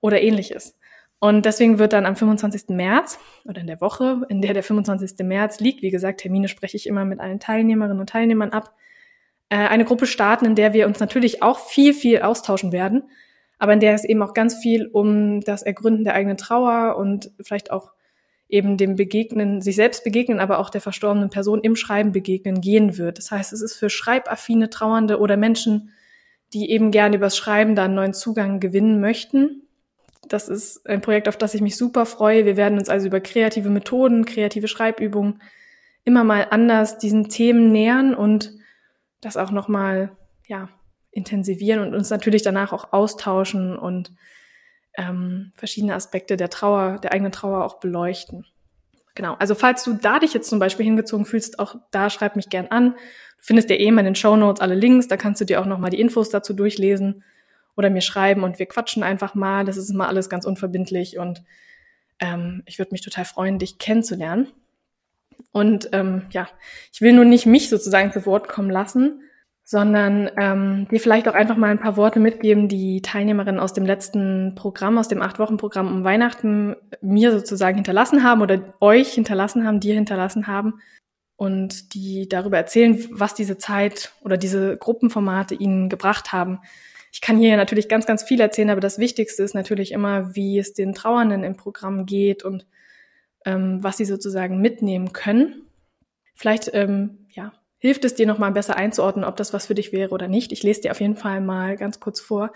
oder 0.00 0.20
ähnliches. 0.22 0.76
Und 1.20 1.46
deswegen 1.46 1.78
wird 1.78 1.92
dann 1.92 2.04
am 2.04 2.16
25. 2.16 2.68
März 2.70 3.18
oder 3.44 3.60
in 3.60 3.66
der 3.66 3.80
Woche, 3.80 4.26
in 4.28 4.42
der 4.42 4.54
der 4.54 4.62
25. 4.62 5.24
März 5.24 5.60
liegt, 5.60 5.80
wie 5.82 5.90
gesagt, 5.90 6.20
Termine 6.20 6.48
spreche 6.48 6.76
ich 6.76 6.86
immer 6.86 7.04
mit 7.04 7.20
allen 7.20 7.40
Teilnehmerinnen 7.40 8.00
und 8.00 8.10
Teilnehmern 8.10 8.50
ab, 8.50 8.74
äh, 9.48 9.56
eine 9.56 9.84
Gruppe 9.84 10.06
starten, 10.06 10.46
in 10.46 10.54
der 10.54 10.72
wir 10.72 10.86
uns 10.86 11.00
natürlich 11.00 11.42
auch 11.42 11.58
viel, 11.58 11.94
viel 11.94 12.22
austauschen 12.22 12.72
werden, 12.72 13.04
aber 13.58 13.72
in 13.72 13.80
der 13.80 13.94
es 13.94 14.04
eben 14.04 14.22
auch 14.22 14.34
ganz 14.34 14.54
viel 14.54 14.86
um 14.86 15.40
das 15.40 15.62
Ergründen 15.62 16.04
der 16.04 16.14
eigenen 16.14 16.36
Trauer 16.36 16.96
und 16.96 17.30
vielleicht 17.40 17.70
auch 17.70 17.92
eben 18.48 18.76
dem 18.76 18.96
Begegnen, 18.96 19.62
sich 19.62 19.76
selbst 19.76 20.04
begegnen, 20.04 20.38
aber 20.38 20.58
auch 20.58 20.70
der 20.70 20.80
verstorbenen 20.80 21.30
Person 21.30 21.60
im 21.62 21.76
Schreiben 21.76 22.12
begegnen 22.12 22.60
gehen 22.60 22.98
wird. 22.98 23.18
Das 23.18 23.30
heißt, 23.30 23.52
es 23.52 23.62
ist 23.62 23.74
für 23.74 23.90
schreibaffine 23.90 24.70
Trauernde 24.70 25.18
oder 25.18 25.36
Menschen, 25.36 25.90
die 26.52 26.70
eben 26.70 26.90
gerne 26.90 27.16
übers 27.16 27.36
Schreiben 27.36 27.74
da 27.74 27.84
einen 27.84 27.94
neuen 27.94 28.14
Zugang 28.14 28.60
gewinnen 28.60 29.00
möchten. 29.00 29.62
Das 30.28 30.48
ist 30.48 30.86
ein 30.86 31.00
Projekt, 31.00 31.28
auf 31.28 31.36
das 31.36 31.54
ich 31.54 31.60
mich 31.60 31.76
super 31.76 32.06
freue. 32.06 32.46
Wir 32.46 32.56
werden 32.56 32.78
uns 32.78 32.88
also 32.88 33.06
über 33.08 33.20
kreative 33.20 33.70
Methoden, 33.70 34.24
kreative 34.24 34.68
Schreibübungen 34.68 35.40
immer 36.04 36.22
mal 36.22 36.46
anders 36.50 36.98
diesen 36.98 37.28
Themen 37.28 37.72
nähern 37.72 38.14
und 38.14 38.52
das 39.24 39.36
auch 39.36 39.50
nochmal, 39.50 40.16
ja, 40.46 40.68
intensivieren 41.10 41.80
und 41.80 41.94
uns 41.94 42.10
natürlich 42.10 42.42
danach 42.42 42.72
auch 42.72 42.92
austauschen 42.92 43.78
und 43.78 44.10
ähm, 44.96 45.52
verschiedene 45.54 45.94
Aspekte 45.94 46.36
der 46.36 46.50
Trauer, 46.50 46.98
der 46.98 47.12
eigenen 47.12 47.32
Trauer 47.32 47.64
auch 47.64 47.78
beleuchten. 47.80 48.46
Genau. 49.14 49.34
Also 49.34 49.54
falls 49.54 49.84
du 49.84 49.94
da 49.94 50.18
dich 50.18 50.34
jetzt 50.34 50.50
zum 50.50 50.58
Beispiel 50.58 50.84
hingezogen 50.84 51.24
fühlst, 51.24 51.58
auch 51.60 51.76
da 51.92 52.10
schreib 52.10 52.34
mich 52.34 52.48
gern 52.48 52.66
an. 52.68 52.92
Du 52.92 53.42
findest 53.42 53.70
ja 53.70 53.76
eh 53.76 53.86
in 53.86 53.96
den 53.96 54.16
Show 54.16 54.36
Notes 54.36 54.60
alle 54.60 54.74
Links, 54.74 55.06
da 55.06 55.16
kannst 55.16 55.40
du 55.40 55.44
dir 55.44 55.60
auch 55.60 55.66
nochmal 55.66 55.90
die 55.90 56.00
Infos 56.00 56.30
dazu 56.30 56.52
durchlesen 56.52 57.22
oder 57.76 57.90
mir 57.90 58.00
schreiben 58.00 58.42
und 58.42 58.58
wir 58.58 58.66
quatschen 58.66 59.02
einfach 59.02 59.34
mal. 59.34 59.64
Das 59.64 59.76
ist 59.76 59.90
immer 59.90 60.08
alles 60.08 60.28
ganz 60.28 60.44
unverbindlich 60.44 61.18
und 61.18 61.44
ähm, 62.18 62.62
ich 62.66 62.78
würde 62.78 62.92
mich 62.92 63.02
total 63.02 63.24
freuen, 63.24 63.58
dich 63.58 63.78
kennenzulernen. 63.78 64.48
Und 65.54 65.90
ähm, 65.92 66.22
ja, 66.30 66.48
ich 66.92 67.00
will 67.00 67.12
nur 67.12 67.24
nicht 67.24 67.46
mich 67.46 67.68
sozusagen 67.68 68.10
zu 68.10 68.26
Wort 68.26 68.48
kommen 68.48 68.70
lassen, 68.70 69.22
sondern 69.62 70.28
ähm, 70.36 70.88
dir 70.90 70.98
vielleicht 70.98 71.28
auch 71.28 71.34
einfach 71.34 71.56
mal 71.56 71.70
ein 71.70 71.78
paar 71.78 71.96
Worte 71.96 72.18
mitgeben, 72.18 72.68
die 72.68 73.02
Teilnehmerinnen 73.02 73.60
aus 73.60 73.72
dem 73.72 73.86
letzten 73.86 74.56
Programm, 74.56 74.98
aus 74.98 75.06
dem 75.06 75.22
Acht-Wochen-Programm 75.22 75.86
um 75.86 76.02
Weihnachten 76.02 76.74
mir 77.00 77.30
sozusagen 77.30 77.76
hinterlassen 77.76 78.24
haben 78.24 78.42
oder 78.42 78.74
euch 78.80 79.12
hinterlassen 79.14 79.64
haben, 79.64 79.78
dir 79.78 79.94
hinterlassen 79.94 80.48
haben 80.48 80.80
und 81.36 81.94
die 81.94 82.28
darüber 82.28 82.56
erzählen, 82.56 83.06
was 83.12 83.34
diese 83.34 83.56
Zeit 83.56 84.12
oder 84.22 84.36
diese 84.36 84.76
Gruppenformate 84.76 85.54
ihnen 85.54 85.88
gebracht 85.88 86.32
haben. 86.32 86.58
Ich 87.12 87.20
kann 87.20 87.38
hier 87.38 87.56
natürlich 87.56 87.88
ganz, 87.88 88.06
ganz 88.06 88.24
viel 88.24 88.40
erzählen, 88.40 88.70
aber 88.70 88.80
das 88.80 88.98
Wichtigste 88.98 89.44
ist 89.44 89.54
natürlich 89.54 89.92
immer, 89.92 90.34
wie 90.34 90.58
es 90.58 90.74
den 90.74 90.94
Trauernden 90.94 91.44
im 91.44 91.56
Programm 91.56 92.06
geht 92.06 92.42
und 92.42 92.66
ähm, 93.44 93.82
was 93.82 93.96
sie 93.96 94.04
sozusagen 94.04 94.60
mitnehmen 94.60 95.12
können. 95.12 95.62
Vielleicht 96.34 96.70
ähm, 96.74 97.26
ja, 97.30 97.52
hilft 97.78 98.04
es 98.04 98.14
dir 98.14 98.26
nochmal 98.26 98.52
besser 98.52 98.76
einzuordnen, 98.76 99.24
ob 99.24 99.36
das 99.36 99.52
was 99.52 99.66
für 99.66 99.74
dich 99.74 99.92
wäre 99.92 100.10
oder 100.10 100.28
nicht. 100.28 100.52
Ich 100.52 100.62
lese 100.62 100.82
dir 100.82 100.90
auf 100.90 101.00
jeden 101.00 101.16
Fall 101.16 101.40
mal 101.40 101.76
ganz 101.76 102.00
kurz 102.00 102.20
vor. 102.20 102.52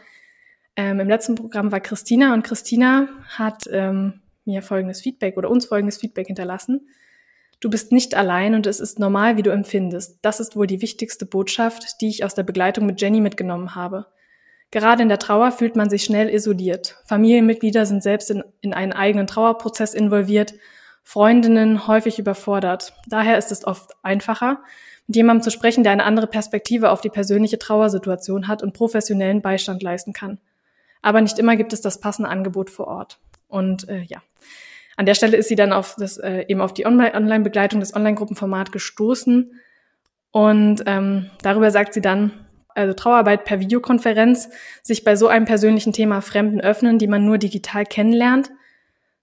Ähm, 0.77 1.01
Im 1.01 1.09
letzten 1.09 1.35
Programm 1.35 1.73
war 1.73 1.81
Christina 1.81 2.35
und 2.35 2.45
Christina 2.45 3.09
hat 3.27 3.69
ähm, 3.71 4.21
mir 4.45 4.63
folgendes 4.63 5.01
Feedback 5.01 5.37
oder 5.37 5.51
uns 5.51 5.67
folgendes 5.67 5.99
Feedback 5.99 6.29
hinterlassen. 6.29 6.89
Du 7.61 7.69
bist 7.69 7.91
nicht 7.91 8.15
allein 8.15 8.55
und 8.55 8.67
es 8.67 8.79
ist 8.79 9.01
normal, 9.01 9.37
wie 9.37 9.43
du 9.43 9.51
empfindest. 9.51 10.19
Das 10.23 10.39
ist 10.39 10.55
wohl 10.55 10.69
die 10.69 10.81
wichtigste 10.81 11.27
Botschaft, 11.27 12.01
die 12.01 12.09
ich 12.09 12.25
aus 12.25 12.35
der 12.35 12.45
Begleitung 12.45 12.87
mit 12.87 13.01
Jenny 13.01 13.21
mitgenommen 13.21 13.75
habe. 13.75 14.07
Gerade 14.71 15.03
in 15.03 15.09
der 15.09 15.19
Trauer 15.19 15.51
fühlt 15.51 15.77
man 15.77 15.91
sich 15.91 16.05
schnell 16.05 16.29
isoliert. 16.29 17.03
Familienmitglieder 17.07 17.87
sind 17.87 18.03
selbst 18.03 18.31
in, 18.31 18.45
in 18.61 18.75
einen 18.75 18.93
eigenen 18.93 19.27
Trauerprozess 19.27 19.95
involviert, 19.95 20.55
Freundinnen 21.09 21.87
häufig 21.87 22.19
überfordert. 22.19 22.93
Daher 23.07 23.39
ist 23.39 23.51
es 23.51 23.67
oft 23.67 23.93
einfacher, 24.03 24.61
mit 25.07 25.17
jemandem 25.17 25.43
zu 25.43 25.51
sprechen, 25.51 25.83
der 25.83 25.93
eine 25.93 26.05
andere 26.05 26.27
Perspektive 26.27 26.91
auf 26.91 27.01
die 27.01 27.09
persönliche 27.09 27.59
Trauersituation 27.59 28.47
hat 28.47 28.63
und 28.63 28.75
professionellen 28.75 29.41
Beistand 29.41 29.83
leisten 29.83 30.13
kann. 30.13 30.37
Aber 31.01 31.23
nicht 31.23 31.39
immer 31.39 31.57
gibt 31.57 31.73
es 31.73 31.81
das 31.81 32.01
passende 32.01 32.29
Angebot 32.29 32.69
vor 32.69 32.89
Ort. 32.89 33.21
Und 33.47 33.89
äh, 33.89 34.03
ja, 34.03 34.23
an 34.99 35.07
der 35.07 35.15
Stelle 35.15 35.39
ist 35.39 35.49
sie 35.49 35.55
dann 35.55 35.73
auf 35.73 35.97
das 35.99 36.19
äh, 36.19 36.45
eben 36.47 36.61
auf 36.61 36.75
die 36.75 36.85
Online-Begleitung, 36.85 37.81
das 37.81 37.97
Online-Gruppenformat 37.97 38.71
gestoßen. 38.71 39.59
Und 40.31 40.83
ähm, 40.85 41.31
darüber 41.41 41.71
sagt 41.71 41.95
sie 41.95 42.03
dann, 42.03 42.33
also 42.75 42.93
Trauerarbeit 42.93 43.47
per 43.47 43.61
Videokonferenz, 43.61 44.51
sich 44.83 45.05
bei 45.05 45.17
so 45.17 45.29
einem 45.29 45.47
persönlichen 45.47 45.95
Thema 45.95 46.21
Fremden 46.21 46.61
öffnen, 46.61 46.99
die 46.99 47.09
man 47.09 47.25
nur 47.25 47.39
digital 47.39 47.87
kennenlernt? 47.87 48.51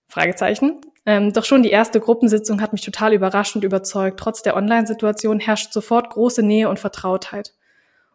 Fragezeichen. 0.07 0.81
Ähm, 1.05 1.33
doch 1.33 1.45
schon 1.45 1.63
die 1.63 1.69
erste 1.69 1.99
Gruppensitzung 1.99 2.61
hat 2.61 2.71
mich 2.71 2.81
total 2.81 3.13
überrascht 3.13 3.55
und 3.55 3.63
überzeugt. 3.63 4.19
Trotz 4.19 4.41
der 4.41 4.55
Online-Situation 4.55 5.39
herrscht 5.39 5.71
sofort 5.71 6.09
große 6.09 6.41
Nähe 6.41 6.67
und 6.67 6.79
Vertrautheit. 6.79 7.53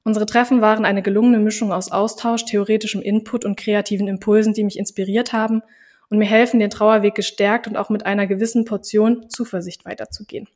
Unsere 0.03 0.26
Treffen 0.26 0.61
waren 0.61 0.84
eine 0.84 1.03
gelungene 1.03 1.38
Mischung 1.38 1.72
aus 1.72 1.93
Austausch, 1.93 2.45
theoretischem 2.47 3.03
Input 3.03 3.45
und 3.45 3.57
kreativen 3.57 4.09
Impulsen, 4.09 4.55
die 4.55 4.64
mich 4.64 4.78
inspiriert 4.78 5.32
haben 5.32 5.62
und 6.09 6.18
mir 6.18 6.26
helfen, 6.26 6.59
den 6.59 6.70
Trauerweg 6.70 7.14
gestärkt 7.14 7.68
und 7.68 7.76
auch 7.76 7.91
mit 7.91 8.07
einer 8.07 8.26
gewissen 8.26 8.64
Portion 8.64 9.28
Zuversicht 9.28 9.84
weiterzugehen. 9.84 10.49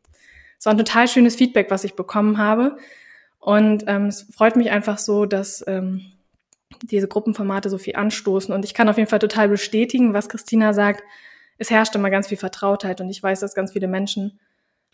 Es 0.59 0.67
war 0.67 0.73
ein 0.73 0.79
total 0.79 1.09
schönes 1.09 1.37
Feedback, 1.37 1.71
was 1.71 1.85
ich 1.85 1.95
bekommen 1.95 2.39
habe. 2.39 2.79
Und 3.39 3.85
ähm, 3.87 4.07
es 4.07 4.23
freut 4.35 4.57
mich 4.57 4.71
einfach 4.71 4.97
so, 4.97 5.27
dass 5.27 5.63
ähm, 5.67 6.07
diese 6.83 7.07
Gruppenformate 7.07 7.69
so 7.69 7.77
viel 7.77 7.97
anstoßen. 7.97 8.55
Und 8.55 8.65
ich 8.65 8.73
kann 8.73 8.89
auf 8.89 8.97
jeden 8.97 9.11
Fall 9.11 9.19
total 9.19 9.51
bestätigen, 9.51 10.15
was 10.15 10.31
Christina 10.31 10.73
sagt. 10.73 11.03
Es 11.59 11.71
herrscht 11.71 11.95
immer 11.95 12.11
ganz 12.11 12.29
viel 12.29 12.39
Vertrautheit 12.39 13.01
und 13.01 13.11
ich 13.11 13.23
weiß, 13.23 13.41
dass 13.41 13.55
ganz 13.55 13.73
viele 13.73 13.89
Menschen 13.89 14.39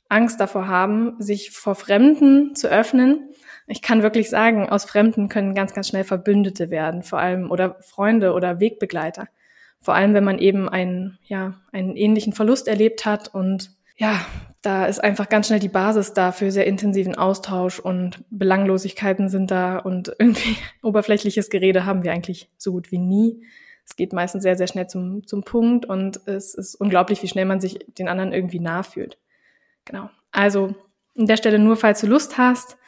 Angst 0.09 0.41
davor 0.41 0.67
haben, 0.67 1.15
sich 1.21 1.51
vor 1.51 1.75
Fremden 1.75 2.55
zu 2.55 2.69
öffnen 2.69 3.31
ich 3.71 3.83
kann 3.83 4.03
wirklich 4.03 4.29
sagen, 4.29 4.69
aus 4.69 4.85
Fremden 4.85 5.29
können 5.29 5.55
ganz, 5.55 5.75
ganz 5.75 5.87
schnell 5.87 6.03
Verbündete 6.03 6.71
werden, 6.71 7.05
vor 7.05 7.21
allem 7.21 7.53
oder 7.53 7.77
Freunde 7.81 8.33
oder 8.33 8.59
Wegbegleiter. 8.59 9.29
Vor 9.81 9.95
allem, 9.95 10.13
wenn 10.13 10.25
man 10.25 10.41
eben 10.41 10.69
einen, 10.69 11.19
ja, 11.23 11.55
einen 11.71 11.95
ähnlichen 11.95 12.33
Verlust 12.33 12.67
erlebt 12.67 13.07
hat 13.07 13.33
und 13.33 13.71
ja, 13.97 14.21
da 14.61 14.87
ist 14.87 15.03
einfach 15.03 15.29
ganz 15.29 15.47
schnell 15.47 15.61
die 15.61 15.69
Basis 15.69 16.15
da 16.15 16.33
für 16.33 16.51
sehr 16.51 16.67
intensiven 16.67 17.15
Austausch 17.15 17.79
und 17.79 18.25
Belanglosigkeiten 18.31 19.29
sind 19.29 19.53
da 19.53 19.79
und 19.79 20.09
irgendwie 20.19 20.57
oberflächliches 20.83 21.49
Gerede 21.49 21.87
haben 21.87 22.03
wir 22.03 22.13
eigentlich 22.13 22.51
so 22.59 22.73
gut 22.73 22.91
wie 22.91 22.99
nie. 22.99 23.45
Es 23.91 23.97
geht 23.97 24.13
meistens 24.13 24.45
sehr, 24.45 24.57
sehr 24.57 24.69
schnell 24.69 24.87
zum, 24.87 25.27
zum 25.27 25.43
Punkt 25.43 25.85
und 25.85 26.21
es 26.27 26.55
ist 26.55 26.77
unglaublich, 26.77 27.23
wie 27.25 27.29
schnell 27.29 27.45
man 27.45 27.61
sich 27.61 27.81
den 27.99 28.09
anderen 28.09 28.33
irgendwie 28.33 28.61
nah 28.61 28.85
fühlt. 28.85 29.19
Genau. 29.85 30.11
Also 30.31 30.77
an 31.19 31.27
der 31.27 31.37
Stelle 31.37 31.59
nur, 31.59 31.77
falls 31.77 32.01
du 32.01 32.07
Lust 32.07 32.39
hast, 32.39 32.79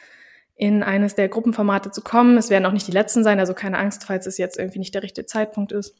in 0.55 0.81
eines 0.81 1.15
der 1.15 1.27
Gruppenformate 1.27 1.91
zu 1.91 2.01
kommen. 2.01 2.37
Es 2.37 2.49
werden 2.49 2.65
auch 2.65 2.71
nicht 2.71 2.87
die 2.87 2.93
letzten 2.93 3.23
sein, 3.23 3.39
also 3.39 3.53
keine 3.53 3.77
Angst, 3.77 4.05
falls 4.05 4.27
es 4.27 4.37
jetzt 4.37 4.57
irgendwie 4.57 4.79
nicht 4.79 4.93
der 4.93 5.03
richtige 5.03 5.25
Zeitpunkt 5.25 5.73
ist. 5.73 5.93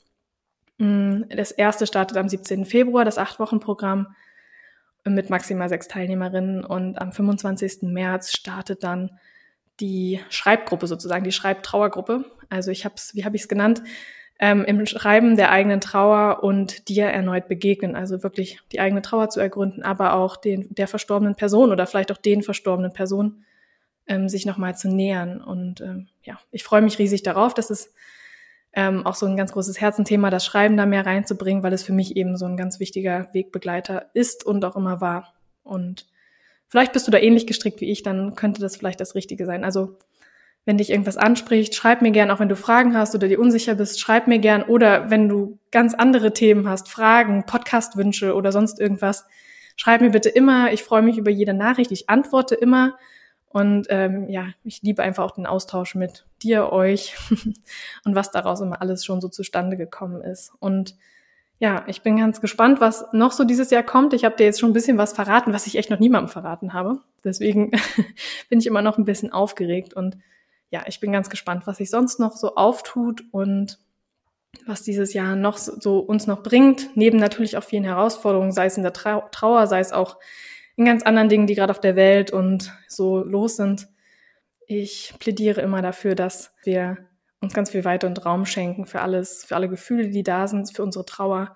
Mm, 0.78 1.24
das 1.36 1.52
erste 1.52 1.86
startet 1.86 2.18
am 2.18 2.30
17. 2.30 2.64
Februar, 2.64 3.04
das 3.04 3.18
Acht-Wochen-Programm 3.18 4.16
mit 5.06 5.30
maximal 5.30 5.68
sechs 5.68 5.90
Teilnehmerinnen 5.90 6.64
und 6.64 6.98
am 7.02 7.12
25. 7.12 7.82
März 7.82 8.32
startet 8.32 8.84
dann 8.84 9.20
die 9.80 10.22
Schreibgruppe 10.30 10.88
sozusagen, 10.88 11.26
die 11.26 11.34
Schreibtrauergruppe. 11.34 12.24
Also 12.50 12.72
ich 12.72 12.86
habe 12.86 12.96
es, 12.96 13.14
wie 13.16 13.26
habe 13.26 13.36
ich 13.36 13.42
es 13.42 13.48
genannt, 13.50 13.84
ähm, 14.40 14.66
im 14.66 14.86
Schreiben 14.86 15.36
der 15.36 15.52
eigenen 15.52 15.82
Trauer 15.82 16.44
und 16.44 16.90
dir 16.90 17.06
erneut 17.06 17.48
begegnen. 17.48 17.96
Also 17.96 18.24
wirklich 18.24 18.60
die 18.72 18.80
eigene 18.80 19.02
Trauer 19.02 19.30
zu 19.30 19.40
ergründen, 19.40 19.84
aber 19.84 20.14
auch 20.14 20.38
den 20.38 20.74
der 20.74 20.88
verstorbenen 20.88 21.36
Person 21.36 21.72
oder 21.72 21.86
vielleicht 21.86 22.12
auch 22.12 22.18
den 22.18 22.42
verstorbenen 22.42 22.94
Personen 22.94 23.46
ähm, 24.08 24.30
sich 24.30 24.46
nochmal 24.46 24.76
zu 24.76 24.90
nähern. 24.90 25.42
Und 25.42 25.82
ähm, 25.82 26.08
ja, 26.24 26.40
ich 26.52 26.64
freue 26.64 26.82
mich 26.82 27.00
riesig 27.00 27.24
darauf. 27.24 27.54
Das 27.54 27.70
ist 27.70 27.94
ähm, 28.74 29.06
auch 29.06 29.16
so 29.16 29.26
ein 29.26 29.38
ganz 29.38 29.52
großes 29.54 29.80
Herzenthema, 29.80 30.30
das 30.30 30.46
Schreiben 30.46 30.78
da 30.78 30.86
mehr 30.86 31.06
reinzubringen, 31.06 31.64
weil 31.64 31.74
es 31.74 31.84
für 31.84 31.94
mich 31.94 32.16
eben 32.18 32.38
so 32.38 32.46
ein 32.46 32.58
ganz 32.58 32.80
wichtiger 32.80 33.30
Wegbegleiter 33.34 34.10
ist 34.14 34.46
und 34.46 34.66
auch 34.66 34.76
immer 34.76 35.00
war. 35.00 35.34
Und 35.64 36.08
vielleicht 36.68 36.92
bist 36.92 37.08
du 37.08 37.12
da 37.12 37.20
ähnlich 37.20 37.46
gestrickt 37.46 37.82
wie 37.82 37.92
ich, 37.92 38.04
dann 38.04 38.36
könnte 38.36 38.62
das 38.62 38.76
vielleicht 38.76 39.00
das 39.00 39.16
Richtige 39.16 39.46
sein. 39.46 39.64
Also 39.64 39.98
wenn 40.66 40.78
dich 40.78 40.90
irgendwas 40.90 41.18
anspricht, 41.18 41.76
schreib 41.76 42.02
mir 42.02 42.12
gern, 42.12 42.32
auch 42.32 42.40
wenn 42.40 42.50
du 42.50 42.56
Fragen 42.56 42.96
hast 42.96 43.14
oder 43.16 43.28
dir 43.28 43.40
unsicher 43.40 43.76
bist, 43.76 44.00
schreib 44.00 44.28
mir 44.28 44.40
gern. 44.40 44.64
Oder 44.64 45.10
wenn 45.10 45.28
du 45.28 45.60
ganz 45.72 45.94
andere 45.94 46.34
Themen 46.34 46.70
hast, 46.70 46.90
Fragen, 46.90 47.46
Podcastwünsche 47.46 48.34
oder 48.34 48.52
sonst 48.52 48.80
irgendwas, 48.80 49.26
schreib 49.76 50.02
mir 50.02 50.12
bitte 50.12 50.30
immer. 50.30 50.72
Ich 50.72 50.84
freue 50.84 51.02
mich 51.02 51.18
über 51.18 51.32
jede 51.32 51.54
Nachricht. 51.54 51.92
Ich 51.92 52.10
antworte 52.10 52.56
immer. 52.56 52.98
Und 53.50 53.88
ähm, 53.90 54.30
ja, 54.30 54.48
ich 54.64 54.82
liebe 54.82 55.04
einfach 55.04 55.24
auch 55.24 55.36
den 55.36 55.46
Austausch 55.46 55.96
mit 55.96 56.26
dir, 56.42 56.72
euch 56.72 57.16
und 58.06 58.16
was 58.16 58.32
daraus 58.32 58.62
immer 58.62 58.82
alles 58.82 59.06
schon 59.06 59.22
so 59.22 59.28
zustande 59.28 59.78
gekommen 59.78 60.22
ist. 60.22 60.54
Und 60.60 60.96
ja, 61.60 61.84
ich 61.88 62.02
bin 62.02 62.18
ganz 62.18 62.42
gespannt, 62.42 62.82
was 62.82 63.06
noch 63.14 63.32
so 63.32 63.44
dieses 63.44 63.70
Jahr 63.70 63.84
kommt. 63.84 64.14
Ich 64.14 64.26
habe 64.26 64.36
dir 64.36 64.46
jetzt 64.46 64.60
schon 64.60 64.72
ein 64.72 64.74
bisschen 64.74 64.98
was 64.98 65.14
verraten, 65.14 65.54
was 65.54 65.68
ich 65.68 65.78
echt 65.78 65.90
noch 65.90 66.00
niemandem 66.00 66.30
verraten 66.30 66.74
habe. 66.74 67.00
Deswegen 67.24 67.72
bin 68.50 68.60
ich 68.60 68.66
immer 68.66 68.82
noch 68.82 68.98
ein 68.98 69.06
bisschen 69.06 69.32
aufgeregt 69.32 69.94
und 69.94 70.18
ja, 70.74 70.84
ich 70.88 71.00
bin 71.00 71.12
ganz 71.12 71.30
gespannt, 71.30 71.68
was 71.68 71.78
sich 71.78 71.92
sonst 71.92 72.20
noch 72.20 72.36
so 72.36 72.56
auftut 72.56 73.24
und 73.30 73.78
was 74.66 74.82
dieses 74.82 75.14
Jahr 75.14 75.36
noch 75.36 75.58
so 75.58 76.00
uns 76.00 76.26
noch 76.26 76.42
bringt. 76.42 76.90
Neben 76.96 77.20
natürlich 77.20 77.58
auch 77.58 77.64
vielen 77.64 77.84
Herausforderungen, 77.84 78.52
sei 78.52 78.66
es 78.66 78.76
in 78.76 78.82
der 78.82 78.92
Trauer, 78.92 79.68
sei 79.68 79.80
es 79.80 79.94
auch 79.94 80.18
in 80.76 80.86
ganz 80.86 81.04
anderen 81.04 81.30
Dingen, 81.30 81.46
die 81.46 81.54
gerade 81.54 81.70
auf 81.70 81.80
der 81.80 81.96
Welt 81.96 82.32
und 82.32 82.74
so 82.88 83.24
los 83.24 83.56
sind. 83.56 83.88
Ich 84.66 85.14
plädiere 85.20 85.62
immer 85.62 85.84
dafür, 85.84 86.16
dass 86.16 86.56
wir 86.64 86.98
uns 87.40 87.54
ganz 87.54 87.70
viel 87.70 87.86
Weite 87.86 88.08
und 88.08 88.26
Raum 88.26 88.48
schenken 88.48 88.88
für 88.88 89.02
alles, 89.02 89.46
für 89.46 89.56
alle 89.56 89.70
Gefühle, 89.70 90.10
die 90.10 90.24
da 90.24 90.48
sind, 90.48 90.76
für 90.76 90.82
unsere 90.82 91.06
Trauer, 91.06 91.56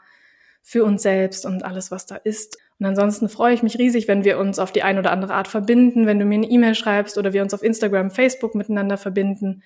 für 0.62 0.84
uns 0.84 1.02
selbst 1.02 1.44
und 1.44 1.66
alles, 1.66 1.90
was 1.90 2.06
da 2.06 2.18
ist. 2.18 2.60
Und 2.80 2.86
ansonsten 2.86 3.28
freue 3.28 3.54
ich 3.54 3.64
mich 3.64 3.78
riesig, 3.78 4.08
wenn 4.08 4.24
wir 4.24 4.38
uns 4.38 4.60
auf 4.60 4.72
die 4.72 4.84
eine 4.84 5.00
oder 5.00 5.12
andere 5.12 5.34
Art 5.34 5.48
verbinden, 5.48 6.06
wenn 6.06 6.20
du 6.20 6.26
mir 6.26 6.36
eine 6.36 6.50
E-Mail 6.50 6.76
schreibst 6.76 7.18
oder 7.18 7.34
wir 7.34 7.42
uns 7.42 7.54
auf 7.54 7.64
Instagram, 7.64 8.12
Facebook 8.12 8.54
miteinander 8.54 8.98
verbinden. 8.98 9.64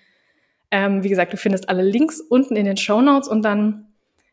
Ähm, 0.71 1.03
wie 1.03 1.09
gesagt, 1.09 1.33
du 1.33 1.37
findest 1.37 1.67
alle 1.67 1.83
Links 1.83 2.21
unten 2.21 2.55
in 2.55 2.65
den 2.65 2.77
Show 2.77 3.01
Notes 3.01 3.27
und 3.27 3.43
dann 3.43 3.87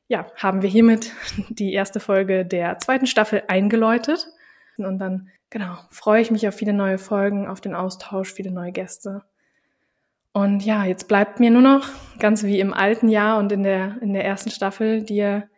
ja, 0.06 0.26
haben 0.36 0.62
wir 0.62 0.68
hiermit 0.68 1.12
die 1.48 1.72
erste 1.72 2.00
Folge 2.00 2.44
der 2.44 2.78
zweiten 2.78 3.06
Staffel 3.06 3.42
eingeläutet. 3.48 4.28
Und 4.76 4.98
dann, 4.98 5.28
genau, 5.50 5.76
freue 5.90 6.22
ich 6.22 6.30
mich 6.30 6.46
auf 6.46 6.54
viele 6.54 6.72
neue 6.72 6.98
Folgen, 6.98 7.48
auf 7.48 7.60
den 7.60 7.74
Austausch, 7.74 8.32
viele 8.32 8.52
neue 8.52 8.70
Gäste. 8.70 9.22
Und 10.32 10.64
ja, 10.64 10.84
jetzt 10.84 11.08
bleibt 11.08 11.40
mir 11.40 11.50
nur 11.50 11.62
noch, 11.62 11.88
ganz 12.20 12.44
wie 12.44 12.60
im 12.60 12.72
alten 12.72 13.08
Jahr 13.08 13.38
und 13.38 13.50
in 13.50 13.64
der, 13.64 13.96
in 14.00 14.12
der 14.12 14.24
ersten 14.24 14.50
Staffel, 14.50 15.02
dir 15.02 15.48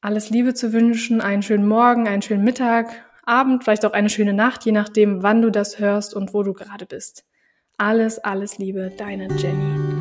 alles 0.00 0.30
Liebe 0.30 0.54
zu 0.54 0.72
wünschen, 0.72 1.20
einen 1.20 1.42
schönen 1.42 1.66
Morgen, 1.66 2.08
einen 2.08 2.22
schönen 2.22 2.44
Mittag, 2.44 3.04
Abend, 3.24 3.64
vielleicht 3.64 3.84
auch 3.84 3.92
eine 3.92 4.08
schöne 4.08 4.32
Nacht, 4.32 4.64
je 4.64 4.72
nachdem, 4.72 5.22
wann 5.22 5.42
du 5.42 5.50
das 5.50 5.78
hörst 5.78 6.14
und 6.14 6.34
wo 6.34 6.42
du 6.42 6.52
gerade 6.52 6.86
bist. 6.86 7.24
Alles, 7.76 8.18
alles 8.18 8.58
Liebe, 8.58 8.92
deine 8.96 9.28
Jenny. 9.36 9.99